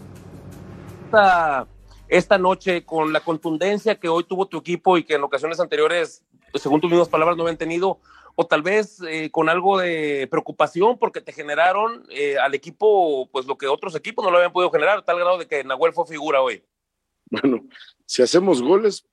esta, 1.06 1.66
esta 2.10 2.38
noche 2.38 2.86
con 2.86 3.14
la 3.14 3.22
contundencia 3.22 3.96
que 3.96 4.10
hoy 4.10 4.26
tuvo 4.26 4.48
tu 4.48 4.58
equipo 4.58 4.98
y 4.98 5.06
que 5.06 5.16
en 5.16 5.24
ocasiones 5.24 5.60
anteriores, 5.62 6.22
según 6.54 6.82
tus 6.82 6.92
mismas 6.92 7.08
palabras, 7.08 7.38
no 7.38 7.44
habían 7.44 7.58
tenido, 7.58 8.00
o 8.36 8.46
tal 8.46 8.62
vez 8.62 9.02
eh, 9.08 9.32
con 9.32 9.48
algo 9.48 9.80
de 9.80 10.28
preocupación 10.30 10.98
porque 11.00 11.22
te 11.22 11.32
generaron 11.32 12.06
eh, 12.10 12.38
al 12.38 12.54
equipo 12.54 13.30
pues 13.32 13.46
lo 13.46 13.58
que 13.58 13.68
otros 13.68 13.96
equipos 13.96 14.24
no 14.24 14.32
lo 14.32 14.38
habían 14.38 14.52
podido 14.52 14.70
generar, 14.70 15.04
tal 15.04 15.18
grado 15.18 15.38
de 15.38 15.48
que 15.48 15.64
Nahuel 15.64 15.94
fue 15.94 16.06
figura 16.06 16.42
hoy. 16.42 16.62
Bueno, 17.32 17.64
si 18.06 18.22
hacemos 18.22 18.62
goles, 18.62 19.06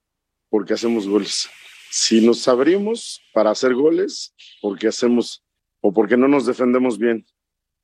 porque 0.48 0.74
hacemos 0.74 1.06
goles. 1.06 1.48
Si 1.90 2.25
nos 2.25 2.46
abrimos 2.49 3.20
para 3.33 3.51
hacer 3.51 3.75
goles, 3.75 4.35
porque 4.61 4.88
hacemos 4.88 5.42
o 5.81 5.92
porque 5.92 6.16
no 6.16 6.29
nos 6.29 6.46
defendemos 6.46 6.99
bien. 6.99 7.25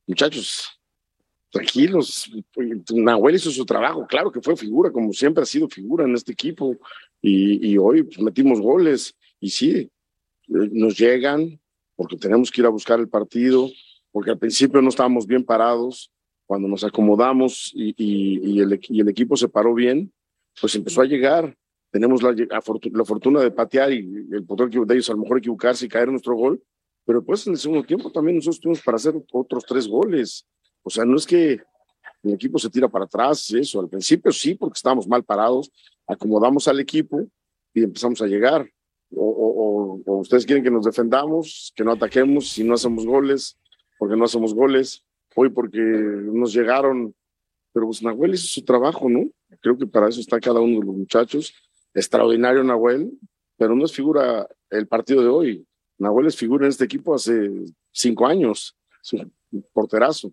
Muchachos, 0.07 0.69
tranquilos. 1.51 2.31
Nahuel 2.93 3.37
hizo 3.37 3.51
su 3.51 3.65
trabajo, 3.65 4.07
claro 4.07 4.33
que 4.33 4.41
fue 4.41 4.57
figura, 4.57 4.91
como 4.91 5.13
siempre 5.13 5.43
ha 5.43 5.47
sido 5.47 5.69
figura 5.69 6.05
en 6.05 6.15
este 6.15 6.33
equipo. 6.33 6.77
Y, 7.21 7.77
hoy 7.79 8.03
pues, 8.03 8.19
metimos 8.21 8.61
goles. 8.61 9.15
Y 9.39 9.51
sí, 9.51 9.91
nos 10.49 10.99
llegan 10.99 11.61
porque 11.95 12.17
tenemos 12.17 12.51
que 12.51 12.61
ir 12.61 12.67
a 12.67 12.71
buscar 12.71 12.99
el 12.99 13.09
partido, 13.09 13.71
porque 14.11 14.31
al 14.31 14.39
principio 14.39 14.83
no 14.83 14.89
estábamos 14.89 15.27
bien 15.27 15.45
parados. 15.45 16.11
Cuando 16.47 16.69
nos 16.69 16.85
acomodamos 16.85 17.73
y 17.75 18.61
el 18.61 19.09
equipo 19.09 19.37
se 19.37 19.49
paró 19.49 19.75
bien, 19.75 20.13
pues 20.61 20.75
empezó 20.75 21.01
a 21.01 21.07
llegar. 21.07 21.57
Tenemos 21.93 22.23
la, 22.23 22.35
la 22.35 23.05
fortuna 23.05 23.41
de 23.41 23.51
patear 23.53 23.93
y 23.93 23.99
el 24.33 24.45
poder 24.45 24.71
de 24.71 24.95
ellos 24.95 25.09
a 25.11 25.13
lo 25.13 25.19
mejor 25.19 25.39
equivocarse 25.39 25.87
y 25.87 25.89
caer 25.89 26.09
nuestro 26.09 26.35
gol, 26.35 26.61
pero 27.05 27.23
pues 27.23 27.47
en 27.47 27.53
el 27.53 27.59
segundo 27.59 27.85
tiempo 27.85 28.11
también 28.11 28.37
nosotros 28.37 28.61
tuvimos 28.61 28.81
para 28.83 28.97
hacer 28.97 29.15
otros 29.33 29.65
tres 29.67 29.87
goles. 29.87 30.47
O 30.83 30.91
sea, 30.91 31.05
no 31.05 31.17
es 31.17 31.27
que 31.27 31.61
el 32.23 32.33
equipo 32.35 32.59
se 32.59 32.71
tira 32.71 32.89
para 32.89 33.05
atrás, 33.05 33.51
eso. 33.53 33.79
Al 33.81 33.89
principio 33.89 34.33
sí, 34.33 34.55
porque 34.55 34.75
estábamos 34.79 35.07
mal 35.07 35.23
parados, 35.23 35.71
acomodamos 36.07 36.67
al 36.67 36.81
equipo 36.81 37.27
y 37.75 37.83
empezamos 37.85 38.23
a 38.23 38.27
llegar. 38.27 38.69
O, 39.15 39.23
o- 39.27 39.53
o- 39.97 40.03
o 40.07 40.17
ustedes 40.21 40.47
quieren 40.47 40.65
que 40.65 40.71
nos 40.71 40.85
defendamos, 40.87 41.73
que 41.77 41.85
no 41.85 41.93
ataquemos 41.93 42.49
si 42.49 42.65
no 42.65 42.75
hacemos 42.75 43.05
goles, 43.05 43.59
porque 43.99 44.17
no 44.17 44.25
hacemos 44.25 44.55
goles, 44.55 45.05
hoy 45.37 45.51
porque 45.51 45.79
nos 45.79 46.55
llegaron, 46.55 47.15
pero 47.75 47.87
pues 47.87 48.03
Nahuel 48.03 48.35
hizo 48.35 48.47
su 48.47 48.65
trabajo, 48.65 49.11
¿no? 49.11 49.29
Creo 49.61 49.77
que 49.77 49.87
para 49.87 50.09
eso 50.09 50.21
está 50.21 50.41
cada 50.41 50.61
uno 50.61 50.81
de 50.81 50.87
los 50.87 50.97
muchachos. 50.97 51.53
Extraordinario 51.95 52.63
Nahuel, 52.65 53.13
pero 53.57 53.75
no 53.75 53.85
es 53.85 53.93
figura 53.93 54.47
el 54.71 54.87
partido 54.89 55.23
de 55.23 55.29
hoy. 55.29 55.67
Nahuel 55.99 56.27
es 56.27 56.37
figura 56.37 56.67
en 56.67 56.71
este 56.71 56.85
equipo 56.85 57.15
hace 57.15 57.51
cinco 57.91 58.27
años. 58.27 58.77
Es 59.03 59.13
un 59.13 59.33
porterazo. 59.73 60.33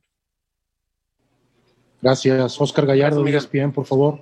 Gracias. 2.02 2.60
Oscar 2.60 2.86
Gallardo, 2.86 3.24
Gracias, 3.24 3.46
ESPN, 3.46 3.74
por 3.74 3.86
favor. 3.86 4.20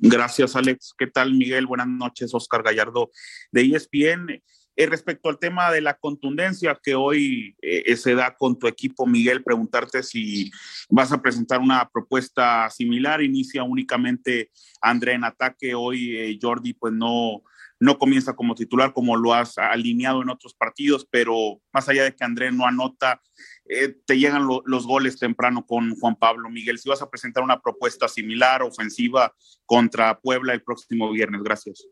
Gracias, 0.00 0.54
Alex. 0.54 0.94
¿Qué 0.96 1.08
tal, 1.08 1.34
Miguel? 1.34 1.66
Buenas 1.66 1.88
noches, 1.88 2.32
Oscar 2.32 2.62
Gallardo 2.62 3.10
de 3.50 3.62
ESPN. 3.62 4.42
Eh, 4.76 4.86
respecto 4.86 5.30
al 5.30 5.38
tema 5.38 5.70
de 5.72 5.80
la 5.80 5.94
contundencia 5.94 6.78
que 6.82 6.94
hoy 6.94 7.56
eh, 7.62 7.96
se 7.96 8.14
da 8.14 8.36
con 8.36 8.58
tu 8.58 8.66
equipo, 8.66 9.06
Miguel, 9.06 9.42
preguntarte 9.42 10.02
si 10.02 10.50
vas 10.90 11.12
a 11.12 11.22
presentar 11.22 11.60
una 11.60 11.88
propuesta 11.88 12.68
similar. 12.70 13.22
Inicia 13.22 13.62
únicamente 13.62 14.50
André 14.82 15.14
en 15.14 15.24
ataque. 15.24 15.74
Hoy 15.74 16.16
eh, 16.16 16.38
Jordi, 16.40 16.74
pues 16.74 16.92
no, 16.92 17.42
no 17.78 17.98
comienza 17.98 18.34
como 18.34 18.54
titular 18.54 18.92
como 18.92 19.16
lo 19.16 19.34
has 19.34 19.58
alineado 19.58 20.22
en 20.22 20.30
otros 20.30 20.54
partidos, 20.54 21.06
pero 21.10 21.60
más 21.72 21.88
allá 21.88 22.04
de 22.04 22.14
que 22.14 22.24
André 22.24 22.50
no 22.52 22.66
anota, 22.66 23.20
eh, 23.66 23.96
te 24.06 24.18
llegan 24.18 24.46
los 24.46 24.86
goles 24.86 25.18
temprano 25.18 25.66
con 25.66 25.94
Juan 25.96 26.16
Pablo 26.16 26.48
Miguel. 26.48 26.78
Si 26.78 26.88
vas 26.88 27.02
a 27.02 27.10
presentar 27.10 27.42
una 27.42 27.60
propuesta 27.60 28.08
similar, 28.08 28.62
ofensiva 28.62 29.34
contra 29.64 30.18
Puebla 30.20 30.54
el 30.54 30.62
próximo 30.62 31.10
viernes, 31.10 31.42
gracias. 31.42 31.86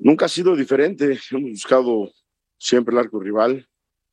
Nunca 0.00 0.26
ha 0.26 0.28
sido 0.28 0.56
diferente, 0.56 1.18
hemos 1.30 1.50
buscado 1.50 2.10
siempre 2.58 2.92
el 2.92 2.98
arco 2.98 3.20
rival. 3.20 3.66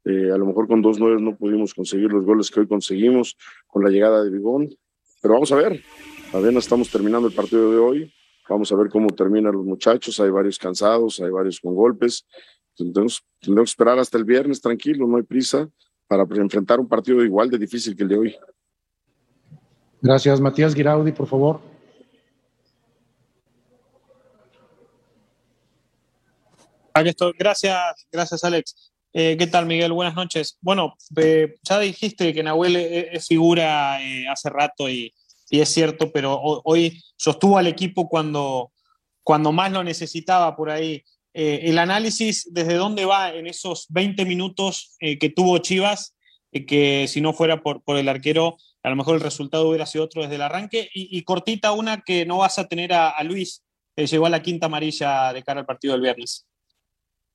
Eh, 0.06 0.32
a 0.32 0.38
lo 0.38 0.46
mejor 0.46 0.68
con 0.68 0.82
dos 0.82 1.00
nueve 1.00 1.20
no 1.20 1.36
pudimos 1.36 1.74
conseguir 1.74 2.12
los 2.12 2.24
goles 2.24 2.50
que 2.50 2.62
hoy 2.62 2.68
conseguimos 2.68 3.36
con 3.66 3.84
la 3.84 3.90
llegada 3.90 4.24
de 4.24 4.30
Bigón, 4.30 4.70
pero 5.22 5.34
vamos 5.34 5.52
a 5.52 5.56
ver. 5.56 5.82
Apenas 6.34 6.66
estamos 6.66 6.90
terminando 6.90 7.28
el 7.28 7.34
partido 7.34 7.72
de 7.72 7.78
hoy 7.78 8.14
Vamos 8.50 8.72
a 8.72 8.76
ver 8.76 8.90
cómo 8.90 9.08
terminan 9.10 9.54
los 9.54 9.66
muchachos. 9.66 10.20
Hay 10.20 10.30
varios 10.30 10.58
cansados, 10.58 11.20
hay 11.20 11.30
varios 11.30 11.60
con 11.60 11.76
golpes. 11.76 12.26
Entonces, 12.78 13.22
tendremos 13.40 13.70
que 13.70 13.72
esperar 13.72 14.00
hasta 14.00 14.18
el 14.18 14.24
viernes, 14.24 14.62
tranquilo, 14.62 15.08
no 15.08 15.18
hay 15.18 15.24
prisa, 15.24 15.68
para 16.08 16.24
enfrentar 16.36 16.80
un 16.80 16.88
partido 16.88 17.24
igual 17.24 17.50
de 17.50 17.58
difícil 17.58 17.96
que 17.96 18.04
el 18.04 18.10
de 18.10 18.18
hoy. 18.18 18.36
Gracias. 20.02 20.40
Matías 20.40 20.76
Giraudi, 20.76 21.12
por 21.12 21.28
favor. 21.28 21.60
Estoy. 27.06 27.34
Gracias, 27.38 28.08
gracias 28.12 28.44
Alex. 28.44 28.92
Eh, 29.14 29.36
¿Qué 29.38 29.48
tal, 29.48 29.66
Miguel? 29.68 29.94
Buenas 29.94 30.16
noches. 30.16 30.58
Bueno, 30.62 30.96
eh, 31.16 31.56
ya 31.62 31.80
dijiste 31.80 32.34
que 32.34 32.44
Nahuel 32.44 32.76
es 32.76 33.28
figura 33.28 34.02
eh, 34.02 34.28
hace 34.28 34.50
rato 34.50 34.90
y, 34.90 35.14
es 35.50 35.70
cierto, 35.70 36.12
pero 36.12 36.40
hoy 36.42 37.02
sostuvo 37.16 37.58
al 37.58 37.68
equipo 37.68 38.10
cuando, 38.10 38.72
cuando 39.24 39.52
más 39.52 39.72
lo 39.72 39.84
necesitaba 39.84 40.56
por 40.56 40.70
ahí. 40.70 41.04
El 41.34 41.78
análisis, 41.78 42.52
¿desde 42.52 42.74
dónde 42.74 43.06
va 43.06 43.32
en 43.32 43.46
esos 43.46 43.86
20 43.90 44.26
minutos 44.26 44.98
que 45.00 45.32
tuvo 45.34 45.60
Chivas? 45.60 46.16
Que 46.52 47.06
si 47.08 47.22
no 47.22 47.32
fuera 47.32 47.62
por, 47.62 47.84
por 47.84 47.96
el 47.98 48.10
arquero, 48.10 48.58
a 48.84 48.90
lo 48.90 48.96
mejor 48.96 49.16
el 49.16 49.22
resultado 49.22 49.70
hubiera 49.70 49.86
sido 49.86 50.04
otro 50.04 50.24
desde 50.24 50.36
el 50.36 50.42
arranque. 50.42 50.90
Y, 50.94 51.22
cortita 51.24 51.72
una 51.72 52.02
que 52.02 52.26
no 52.26 52.40
vas 52.40 52.58
a 52.58 52.68
tener 52.68 52.92
a, 52.94 53.22
Luis, 53.24 53.64
que 53.96 54.08
llegó 54.08 54.26
a 54.26 54.30
la 54.30 54.42
quinta 54.42 54.66
amarilla 54.66 55.32
de 55.32 55.44
cara 55.44 55.60
al 55.60 55.66
partido 55.66 55.94
del 55.94 56.02
viernes. 56.02 56.48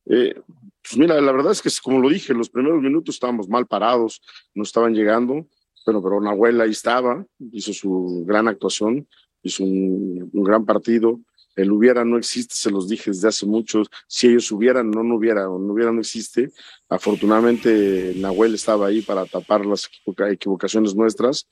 Pues 0.04 0.96
mira, 0.96 1.20
la 1.20 1.32
verdad 1.32 1.52
es 1.52 1.62
que 1.62 1.70
como 1.82 2.00
lo 2.00 2.08
dije, 2.08 2.34
los 2.34 2.50
primeros 2.50 2.82
minutos 2.82 3.14
estábamos 3.14 3.48
mal 3.48 3.66
parados, 3.66 4.20
no 4.54 4.62
estaban 4.62 4.94
llegando 4.94 5.46
bueno, 5.84 6.02
pero 6.02 6.20
Nahuel 6.20 6.60
ahí 6.60 6.70
estaba, 6.70 7.24
hizo 7.52 7.72
su 7.72 8.24
gran 8.26 8.48
actuación, 8.48 9.08
hizo 9.42 9.64
un, 9.64 10.30
gran 10.32 10.64
partido. 10.64 11.20
El 11.54 11.70
hubiera 11.70 12.04
no 12.04 12.16
existe, 12.16 12.54
se 12.54 12.70
los 12.70 12.88
dije 12.88 13.10
desde 13.10 13.28
hace 13.28 13.44
mucho. 13.44 13.82
Si 14.06 14.26
ellos 14.28 14.50
hubieran, 14.52 14.90
no, 14.90 15.02
no 15.02 15.16
hubiera, 15.16 15.42
no 15.44 15.56
hubiera, 15.56 15.92
no 15.92 16.00
existe. 16.00 16.50
Afortunadamente, 16.88 18.14
Nahuel 18.16 18.54
estaba 18.54 18.86
ahí 18.86 19.02
para 19.02 19.26
tapar 19.26 19.66
las 19.66 19.90
equivocaciones 20.30 20.94
nuestras. 20.94 21.46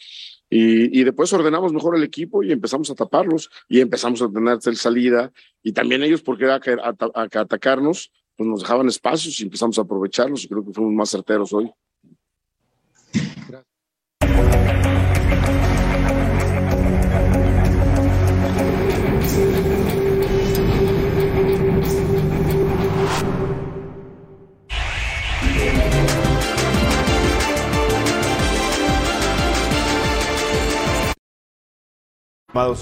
Y, 0.49 0.99
y, 0.99 1.05
después 1.05 1.33
ordenamos 1.33 1.73
mejor 1.73 1.97
el 1.97 2.03
equipo 2.03 2.43
y 2.43 2.51
empezamos 2.51 2.91
a 2.91 2.95
taparlos 2.95 3.51
y 3.69 3.81
empezamos 3.81 4.23
a 4.23 4.31
tener 4.31 4.61
salida. 4.77 5.33
Y 5.63 5.73
también 5.73 6.03
ellos, 6.03 6.23
porque 6.23 6.45
era 6.45 6.61
que 6.61 6.77
atacarnos, 6.81 8.11
pues 8.41 8.49
nos 8.49 8.61
dejaban 8.61 8.89
espacios 8.89 9.39
y 9.39 9.43
empezamos 9.43 9.79
a 9.79 9.83
aprovecharlos. 9.83 10.45
Y 10.45 10.49
creo 10.49 10.65
que 10.65 10.73
fuimos 10.73 10.95
más 10.95 11.11
certeros 11.11 11.53
hoy. 11.53 11.71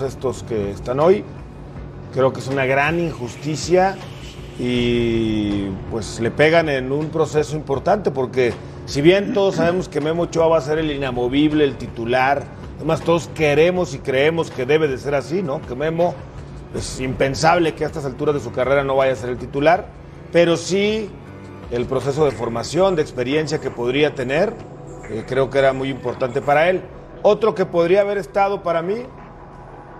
estos 0.06 0.44
que 0.44 0.70
están 0.70 1.00
hoy. 1.00 1.24
Creo 2.12 2.32
que 2.32 2.38
es 2.38 2.46
una 2.46 2.64
gran 2.64 3.00
injusticia 3.00 3.96
y 4.58 5.68
pues 5.90 6.18
le 6.20 6.30
pegan 6.30 6.68
en 6.68 6.90
un 6.90 7.10
proceso 7.10 7.56
importante 7.56 8.10
porque 8.10 8.52
si 8.86 9.02
bien 9.02 9.32
todos 9.32 9.56
sabemos 9.56 9.88
que 9.88 10.00
Memo 10.00 10.22
Ochoa 10.22 10.48
va 10.48 10.58
a 10.58 10.60
ser 10.60 10.78
el 10.78 10.90
inamovible, 10.90 11.64
el 11.64 11.76
titular, 11.76 12.42
además 12.76 13.02
todos 13.02 13.28
queremos 13.34 13.94
y 13.94 13.98
creemos 13.98 14.50
que 14.50 14.66
debe 14.66 14.88
de 14.88 14.98
ser 14.98 15.14
así, 15.14 15.42
¿no? 15.42 15.60
Que 15.62 15.74
Memo 15.74 16.14
es 16.74 17.00
impensable 17.00 17.74
que 17.74 17.84
a 17.84 17.86
estas 17.86 18.04
alturas 18.04 18.34
de 18.34 18.40
su 18.40 18.50
carrera 18.50 18.84
no 18.84 18.96
vaya 18.96 19.12
a 19.12 19.16
ser 19.16 19.30
el 19.30 19.38
titular, 19.38 19.86
pero 20.32 20.56
sí 20.56 21.08
el 21.70 21.84
proceso 21.86 22.24
de 22.24 22.30
formación, 22.30 22.96
de 22.96 23.02
experiencia 23.02 23.60
que 23.60 23.70
podría 23.70 24.14
tener, 24.14 24.52
eh, 25.10 25.24
creo 25.26 25.50
que 25.50 25.58
era 25.58 25.72
muy 25.72 25.90
importante 25.90 26.40
para 26.40 26.68
él. 26.68 26.82
Otro 27.22 27.54
que 27.54 27.66
podría 27.66 28.00
haber 28.00 28.18
estado 28.18 28.62
para 28.62 28.82
mí 28.82 28.96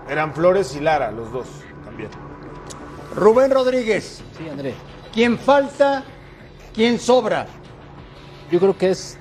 eran 0.09 0.33
Flores 0.33 0.75
y 0.75 0.79
Lara, 0.79 1.11
los 1.11 1.31
dos 1.31 1.47
también. 1.85 2.28
Rubén 3.15 3.51
Rodríguez. 3.51 4.21
Sí, 4.37 4.47
André. 4.49 4.73
¿Quién 5.13 5.37
falta? 5.37 6.03
¿Quién 6.73 6.99
sobra? 6.99 7.47
Yo 8.51 8.59
creo 8.59 8.77
que 8.77 8.91
es 8.91 9.17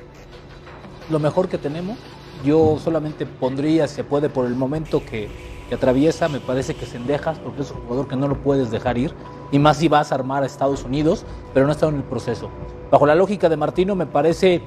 lo 1.10 1.18
mejor 1.18 1.48
que 1.48 1.58
tenemos. 1.58 1.98
Yo 2.44 2.78
solamente 2.82 3.26
pondría, 3.26 3.88
se 3.88 4.04
puede, 4.04 4.28
por 4.28 4.46
el 4.46 4.54
momento 4.54 5.02
que, 5.04 5.28
atraviesa, 5.72 6.28
me 6.28 6.40
parece 6.40 6.74
que 6.74 6.86
Sendejas, 6.86 7.38
porque 7.40 7.60
es 7.60 7.70
un 7.70 7.80
jugador 7.82 8.08
que 8.08 8.16
no 8.16 8.26
lo 8.26 8.38
puedes 8.38 8.70
dejar 8.70 8.96
ir, 8.96 9.12
y 9.52 9.58
más 9.58 9.76
si 9.76 9.88
vas 9.88 10.12
a 10.12 10.14
armar 10.14 10.42
a 10.42 10.46
Estados 10.46 10.82
Unidos, 10.84 11.26
pero 11.52 11.66
no 11.66 11.72
ha 11.72 11.74
estado 11.74 11.92
en 11.92 11.98
el 11.98 12.04
proceso. 12.04 12.48
Bajo 12.90 13.04
la 13.04 13.14
lógica 13.14 13.50
de 13.50 13.56
Martino, 13.58 13.94
me 13.94 14.06
parece 14.06 14.62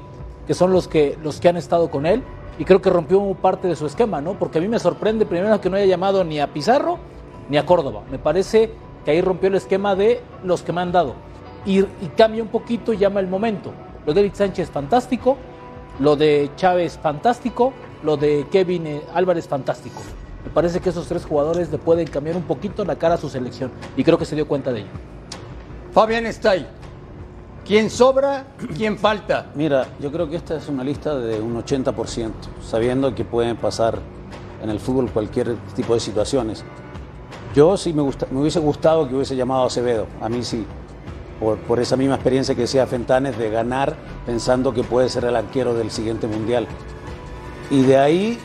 que 0.45 0.53
son 0.53 0.71
los 0.71 0.87
que, 0.87 1.17
los 1.23 1.39
que 1.39 1.49
han 1.49 1.57
estado 1.57 1.89
con 1.89 2.05
él, 2.05 2.23
y 2.59 2.65
creo 2.65 2.83
que 2.83 2.91
rompió 2.91 3.19
parte 3.33 3.67
de 3.67 3.75
su 3.75 3.87
esquema, 3.87 4.21
¿no? 4.21 4.37
Porque 4.37 4.59
a 4.59 4.61
mí 4.61 4.67
me 4.67 4.77
sorprende 4.77 5.25
primero 5.25 5.59
que 5.59 5.71
no 5.71 5.77
haya 5.77 5.87
llamado 5.87 6.23
ni 6.23 6.39
a 6.39 6.53
Pizarro 6.53 6.99
ni 7.49 7.57
a 7.57 7.65
Córdoba. 7.65 8.03
Me 8.11 8.19
parece 8.19 8.71
que 9.05 9.11
ahí 9.11 9.21
rompió 9.21 9.49
el 9.49 9.55
esquema 9.55 9.95
de 9.95 10.21
los 10.43 10.61
que 10.61 10.73
me 10.73 10.81
han 10.81 10.91
dado. 10.91 11.15
Y, 11.65 11.83
cambia 12.17 12.41
un 12.41 12.49
poquito 12.49 12.93
y 12.93 12.97
llama 12.97 13.19
el 13.19 13.27
momento. 13.27 13.71
Lo 14.05 14.13
de 14.13 14.21
Eric 14.21 14.33
Sánchez 14.33 14.69
fantástico, 14.69 15.37
lo 15.99 16.15
de 16.15 16.49
Chávez 16.55 16.97
fantástico, 16.97 17.73
lo 18.03 18.17
de 18.17 18.47
Kevin 18.51 18.87
eh, 18.87 19.01
Álvarez 19.13 19.47
fantástico. 19.47 20.01
Me 20.43 20.49
parece 20.49 20.79
que 20.79 20.89
esos 20.89 21.07
tres 21.07 21.25
jugadores 21.25 21.71
le 21.71 21.77
pueden 21.77 22.07
cambiar 22.07 22.35
un 22.35 22.43
poquito 22.43 22.83
la 22.83 22.95
cara 22.95 23.15
a 23.15 23.17
su 23.17 23.29
selección 23.29 23.71
y 23.95 24.03
creo 24.03 24.17
que 24.17 24.25
se 24.25 24.35
dio 24.35 24.47
cuenta 24.47 24.71
de 24.71 24.79
ello. 24.79 24.89
Fabián 25.91 26.25
está 26.25 26.51
ahí. 26.51 26.67
¿Quién 27.65 27.91
sobra? 27.91 28.47
¿Quién 28.75 28.97
falta? 28.97 29.51
Mira, 29.53 29.87
yo 29.99 30.11
creo 30.11 30.27
que 30.27 30.35
esta 30.35 30.55
es 30.55 30.67
una 30.67 30.83
lista 30.83 31.15
de 31.15 31.39
un 31.39 31.63
80%, 31.63 32.31
sabiendo 32.65 33.13
que 33.13 33.23
pueden 33.23 33.55
pasar 33.55 33.99
en 34.63 34.69
el 34.71 34.79
fútbol 34.79 35.11
cualquier 35.11 35.55
tipo 35.75 35.93
de 35.93 35.99
situaciones. 35.99 36.65
Yo 37.55 37.75
sí 37.75 37.93
me, 37.93 38.01
gusta, 38.01 38.27
me 38.31 38.39
hubiese 38.39 38.59
gustado 38.59 39.07
que 39.07 39.15
hubiese 39.15 39.35
llamado 39.35 39.63
a 39.63 39.67
Acevedo, 39.67 40.07
a 40.21 40.29
mí 40.29 40.43
sí, 40.43 40.65
por, 41.39 41.57
por 41.59 41.79
esa 41.79 41.97
misma 41.97 42.15
experiencia 42.15 42.55
que 42.55 42.61
decía 42.61 42.87
Fentanes 42.87 43.37
de 43.37 43.49
ganar 43.49 43.95
pensando 44.25 44.73
que 44.73 44.83
puede 44.83 45.09
ser 45.09 45.25
el 45.25 45.35
arquero 45.35 45.73
del 45.73 45.91
siguiente 45.91 46.27
mundial. 46.27 46.67
Y 47.69 47.83
de 47.83 47.97
ahí, 47.97 48.39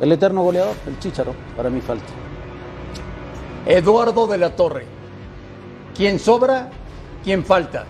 el 0.00 0.12
eterno 0.12 0.42
goleador, 0.42 0.74
el 0.86 0.98
Chicharo, 0.98 1.34
para 1.56 1.70
mí 1.70 1.80
falta. 1.80 2.04
Eduardo 3.66 4.26
de 4.26 4.38
la 4.38 4.54
Torre. 4.54 4.84
¿Quién 5.96 6.18
sobra? 6.18 6.70
¿Quién 7.24 7.44
falta? 7.44 7.84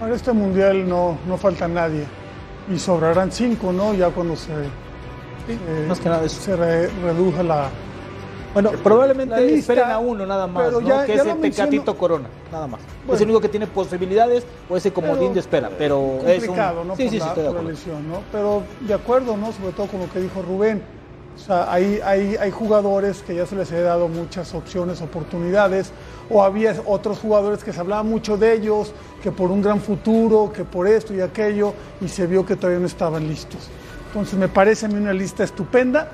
Para 0.00 0.14
este 0.14 0.32
mundial 0.32 0.88
no, 0.88 1.18
no 1.28 1.36
falta 1.36 1.68
nadie. 1.68 2.04
Y 2.72 2.78
sobrarán 2.78 3.30
cinco, 3.30 3.72
¿no? 3.72 3.94
Ya 3.94 4.10
cuando 4.10 4.34
se, 4.34 4.52
eh, 5.48 5.86
más 5.88 6.00
que 6.00 6.08
nada 6.08 6.28
se 6.28 6.56
reduja 6.56 7.42
la. 7.42 7.68
Bueno, 8.52 8.70
probablemente 8.82 9.54
esperen 9.54 9.90
a 9.90 9.98
uno 9.98 10.26
nada 10.26 10.46
más, 10.46 10.72
¿no? 10.72 10.80
que 11.04 11.14
es 11.14 11.24
el 11.24 11.40
Tecatito 11.40 11.96
Corona, 11.96 12.28
nada 12.50 12.66
más. 12.66 12.80
es 13.12 13.20
el 13.20 13.26
único 13.26 13.40
que 13.40 13.48
tiene 13.48 13.66
posibilidades 13.66 14.44
o 14.68 14.76
ese 14.76 14.92
comodín 14.92 15.32
de 15.32 15.40
espera, 15.40 15.70
pero 15.78 16.18
es 16.26 16.46
¿no? 16.48 16.96
Sí, 16.96 17.08
sí, 17.08 17.20
sí, 17.20 17.26
estoy 17.26 17.42
de 17.42 17.48
acuerdo. 17.48 17.70
¿no? 18.08 18.22
Pero 18.30 18.62
de 18.80 18.94
acuerdo, 18.94 19.36
¿no? 19.36 19.52
Sobre 19.52 19.72
todo 19.72 19.86
con 19.86 20.00
lo 20.00 20.10
que 20.10 20.20
dijo 20.20 20.42
Rubén. 20.42 20.82
O 21.34 21.38
sea, 21.38 21.72
hay, 21.72 21.98
hay, 22.04 22.36
hay 22.36 22.50
jugadores 22.50 23.22
que 23.22 23.34
ya 23.34 23.46
se 23.46 23.56
les 23.56 23.72
ha 23.72 23.80
dado 23.80 24.06
muchas 24.06 24.54
opciones, 24.54 25.00
oportunidades, 25.00 25.90
o 26.28 26.42
había 26.42 26.76
otros 26.84 27.18
jugadores 27.18 27.64
que 27.64 27.72
se 27.72 27.80
hablaba 27.80 28.02
mucho 28.02 28.36
de 28.36 28.52
ellos, 28.52 28.92
que 29.22 29.32
por 29.32 29.50
un 29.50 29.62
gran 29.62 29.80
futuro, 29.80 30.52
que 30.52 30.64
por 30.64 30.86
esto 30.86 31.14
y 31.14 31.22
aquello, 31.22 31.72
y 32.02 32.08
se 32.08 32.26
vio 32.26 32.44
que 32.44 32.54
todavía 32.56 32.80
no 32.80 32.86
estaban 32.86 33.26
listos. 33.26 33.70
Entonces 34.08 34.38
me 34.38 34.48
parece 34.48 34.84
a 34.84 34.88
mí 34.90 34.96
una 34.96 35.14
lista 35.14 35.42
estupenda. 35.42 36.10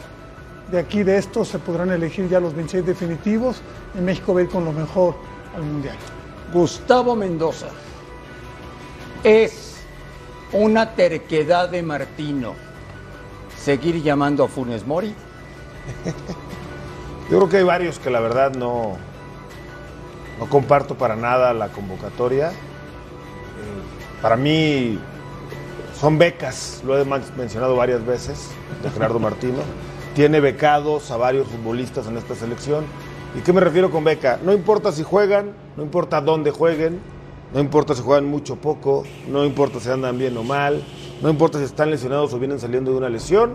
De 0.71 0.79
aquí 0.79 1.03
de 1.03 1.17
estos 1.17 1.49
se 1.49 1.59
podrán 1.59 1.91
elegir 1.91 2.29
ya 2.29 2.41
los 2.41 2.55
26 2.55 2.85
definitivos 2.85 3.63
y 3.99 4.03
México 4.03 4.35
va 4.35 4.41
a 4.41 4.43
ir 4.43 4.49
con 4.51 4.65
lo 4.65 4.73
mejor 4.73 5.15
al 5.57 5.63
Mundial. 5.63 5.97
Gustavo 6.53 7.17
Mendoza. 7.17 7.69
Es 9.25 9.77
una 10.53 10.95
terquedad 10.95 11.69
de 11.71 11.83
Martino 11.83 12.55
seguir 13.59 14.03
llamando 14.03 14.45
a 14.45 14.49
Funes 14.49 14.87
Mori. 14.87 15.15
Yo 17.31 17.39
creo 17.39 17.49
que 17.49 17.57
hay 17.59 17.65
varios 17.65 17.99
que 17.99 18.11
la 18.11 18.21
verdad 18.21 18.53
no, 18.55 18.97
No 20.39 20.49
comparto 20.49 20.97
para 20.97 21.17
nada 21.17 21.53
la 21.53 21.69
convocatoria. 21.69 22.51
Eh, 22.51 22.53
para 24.23 24.37
mí 24.37 24.99
son 25.99 26.19
becas, 26.19 26.83
lo 26.87 26.99
he 26.99 27.05
mencionado 27.05 27.77
varias 27.77 28.05
veces, 28.07 28.51
de 28.83 28.91
Gerardo 28.91 29.19
Martino. 29.19 29.59
Tiene 30.19 30.41
becados 30.41 31.13
a 31.13 31.17
varios 31.17 31.47
futbolistas 31.47 32.09
en 32.09 32.17
esta 32.17 32.35
selección. 32.35 32.85
¿Y 33.39 33.41
qué 33.43 33.53
me 33.53 33.61
refiero 33.61 33.89
con 33.89 34.03
beca? 34.03 34.41
No 34.43 34.53
importa 34.53 34.91
si 34.91 35.05
juegan, 35.05 35.53
no 35.77 35.85
importa 35.85 36.21
dónde 36.21 36.51
jueguen, 36.51 36.99
no 37.55 37.61
importa 37.61 37.95
si 37.95 38.03
juegan 38.03 38.25
mucho 38.25 38.55
o 38.55 38.57
poco, 38.57 39.05
no 39.29 39.45
importa 39.45 39.79
si 39.79 39.89
andan 39.89 40.19
bien 40.19 40.37
o 40.37 40.43
mal, 40.43 40.83
no 41.23 41.31
importa 41.31 41.59
si 41.59 41.65
están 41.67 41.93
lesionados 41.93 42.35
o 42.35 42.39
vienen 42.41 42.59
saliendo 42.59 42.91
de 42.91 42.97
una 42.97 43.09
lesión. 43.09 43.55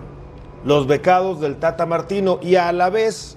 Los 0.63 0.87
becados 0.87 1.41
del 1.41 1.57
Tata 1.57 1.85
Martino 1.85 2.39
y 2.41 2.55
a 2.55 2.71
la 2.71 2.89
vez 2.89 3.35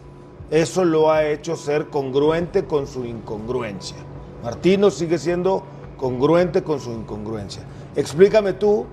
eso 0.53 0.85
lo 0.85 1.11
ha 1.11 1.27
hecho 1.27 1.57
ser 1.57 1.89
congruente 1.89 2.65
con 2.67 2.87
su 2.87 3.05
incongruencia. 3.05 3.97
Martino 4.45 4.89
sigue 4.93 5.19
siendo 5.19 5.65
congruente 5.97 6.63
con 6.63 6.79
su 6.79 6.93
incongruencia. 6.93 7.65
Explícame 7.97 8.53
tú 8.53 8.87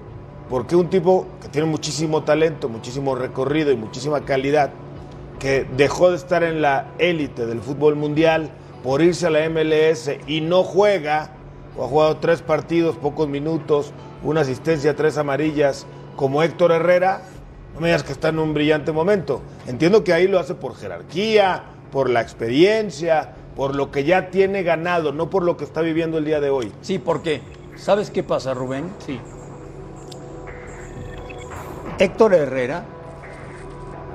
por 0.50 0.68
qué 0.68 0.76
un 0.76 0.90
tipo 0.90 1.28
que 1.42 1.50
tiene 1.50 1.68
muchísimo 1.68 2.24
talento, 2.24 2.70
muchísimo 2.70 3.16
recorrido 3.16 3.72
y 3.72 3.76
muchísima 3.76 4.26
calidad, 4.26 4.72
que 5.40 5.66
dejó 5.76 6.10
de 6.10 6.18
estar 6.18 6.44
en 6.44 6.62
la 6.62 6.92
élite 7.00 7.46
del 7.46 7.62
fútbol 7.62 7.96
mundial 7.96 8.50
por 8.84 9.02
irse 9.02 9.28
a 9.28 9.30
la 9.30 9.48
MLS 9.50 10.12
y 10.28 10.42
no 10.42 10.64
juega, 10.64 11.32
o 11.78 11.86
ha 11.86 11.88
jugado 11.88 12.18
tres 12.18 12.42
partidos, 12.42 12.98
pocos 12.98 13.28
minutos, 13.28 13.94
una 14.24 14.42
asistencia, 14.42 14.96
tres 14.96 15.18
amarillas, 15.18 15.86
como 16.16 16.44
Héctor 16.44 16.72
Herrera, 16.72 17.22
no 17.74 17.80
me 17.80 17.88
digas 17.88 18.04
que 18.04 18.12
está 18.12 18.30
en 18.30 18.40
un 18.40 18.54
brillante 18.54 18.92
momento. 18.92 19.42
Entiendo 19.68 20.04
que 20.04 20.14
ahí 20.14 20.28
lo 20.28 20.40
hace 20.40 20.54
por 20.54 20.76
jerarquía, 20.76 21.64
por 21.92 22.10
la 22.10 22.22
experiencia, 22.22 23.34
por 23.56 23.76
lo 23.76 23.92
que 23.92 24.04
ya 24.04 24.30
tiene 24.30 24.64
ganado, 24.64 25.12
no 25.12 25.30
por 25.30 25.44
lo 25.44 25.58
que 25.58 25.64
está 25.64 25.82
viviendo 25.82 26.18
el 26.18 26.26
día 26.26 26.40
de 26.40 26.50
hoy. 26.50 26.72
Sí, 26.82 27.00
porque 27.00 27.42
¿sabes 27.76 28.12
qué 28.12 28.24
pasa, 28.24 28.54
Rubén? 28.54 28.92
Sí. 29.06 29.20
Héctor 32.04 32.34
Herrera, 32.34 32.84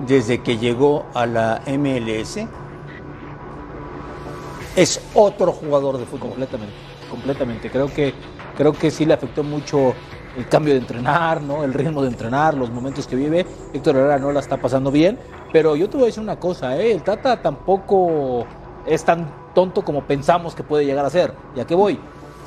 desde 0.06 0.42
que 0.42 0.58
llegó 0.58 1.06
a 1.14 1.24
la 1.24 1.62
MLS, 1.66 2.46
es 4.76 5.00
otro 5.14 5.52
jugador 5.52 5.96
de 5.96 6.04
fútbol. 6.04 6.28
Completamente, 6.28 6.74
completamente. 7.08 7.70
Creo 7.70 7.86
que, 7.86 8.12
creo 8.58 8.74
que 8.74 8.90
sí 8.90 9.06
le 9.06 9.14
afectó 9.14 9.42
mucho 9.42 9.94
el 10.36 10.46
cambio 10.48 10.74
de 10.74 10.80
entrenar, 10.80 11.40
¿no? 11.40 11.64
El 11.64 11.72
ritmo 11.72 12.02
de 12.02 12.08
entrenar, 12.08 12.52
los 12.52 12.70
momentos 12.70 13.06
que 13.06 13.16
vive. 13.16 13.46
Héctor 13.72 13.96
Herrera 13.96 14.18
no 14.18 14.32
la 14.32 14.40
está 14.40 14.58
pasando 14.58 14.90
bien. 14.90 15.18
Pero 15.50 15.74
yo 15.74 15.88
te 15.88 15.96
voy 15.96 16.04
a 16.04 16.06
decir 16.08 16.22
una 16.22 16.38
cosa, 16.38 16.76
¿eh? 16.76 16.92
El 16.92 17.02
Tata 17.02 17.40
tampoco 17.40 18.44
es 18.84 19.02
tan 19.02 19.32
tonto 19.54 19.82
como 19.82 20.02
pensamos 20.02 20.54
que 20.54 20.62
puede 20.62 20.84
llegar 20.84 21.06
a 21.06 21.10
ser. 21.10 21.32
¿Y 21.56 21.60
a 21.60 21.66
qué 21.66 21.74
voy? 21.74 21.98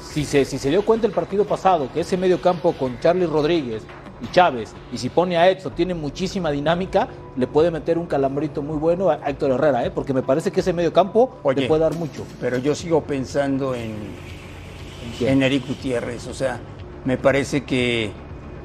Si 0.03 0.23
se, 0.23 0.45
si 0.45 0.59
se 0.59 0.69
dio 0.69 0.85
cuenta 0.85 1.07
el 1.07 1.13
partido 1.13 1.45
pasado 1.45 1.89
que 1.91 2.01
ese 2.01 2.15
medio 2.15 2.39
campo 2.39 2.73
con 2.73 2.99
Charlie 2.99 3.25
Rodríguez 3.25 3.81
y 4.21 4.31
Chávez, 4.31 4.73
y 4.91 4.97
si 4.97 5.09
pone 5.09 5.37
a 5.37 5.49
Edson, 5.49 5.73
tiene 5.73 5.93
muchísima 5.93 6.51
dinámica, 6.51 7.07
le 7.35 7.47
puede 7.47 7.71
meter 7.71 7.97
un 7.97 8.05
calambrito 8.05 8.61
muy 8.61 8.77
bueno 8.77 9.09
a 9.09 9.15
Héctor 9.27 9.51
Herrera, 9.51 9.85
¿eh? 9.85 9.91
porque 9.91 10.13
me 10.13 10.21
parece 10.21 10.51
que 10.51 10.59
ese 10.59 10.73
medio 10.73 10.93
campo 10.93 11.37
Oye, 11.43 11.61
le 11.61 11.67
puede 11.67 11.81
dar 11.81 11.95
mucho. 11.95 12.23
Pero 12.39 12.57
yo 12.57 12.75
sigo 12.75 13.01
pensando 13.01 13.73
en, 13.73 13.95
quién? 15.17 15.33
en 15.33 15.43
Eric 15.43 15.67
Gutiérrez. 15.67 16.27
O 16.27 16.33
sea, 16.33 16.59
me 17.03 17.17
parece 17.17 17.63
que 17.63 18.11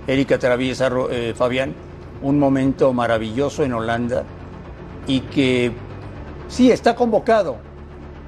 Eric 0.06 0.32
atraviesa, 0.32 0.90
eh, 1.10 1.32
Fabián, 1.34 1.74
un 2.22 2.38
momento 2.38 2.92
maravilloso 2.92 3.64
en 3.64 3.72
Holanda 3.72 4.24
y 5.06 5.20
que 5.20 5.72
sí 6.48 6.70
está 6.70 6.94
convocado, 6.94 7.56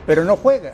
pero 0.07 0.25
no 0.25 0.37
juega. 0.37 0.73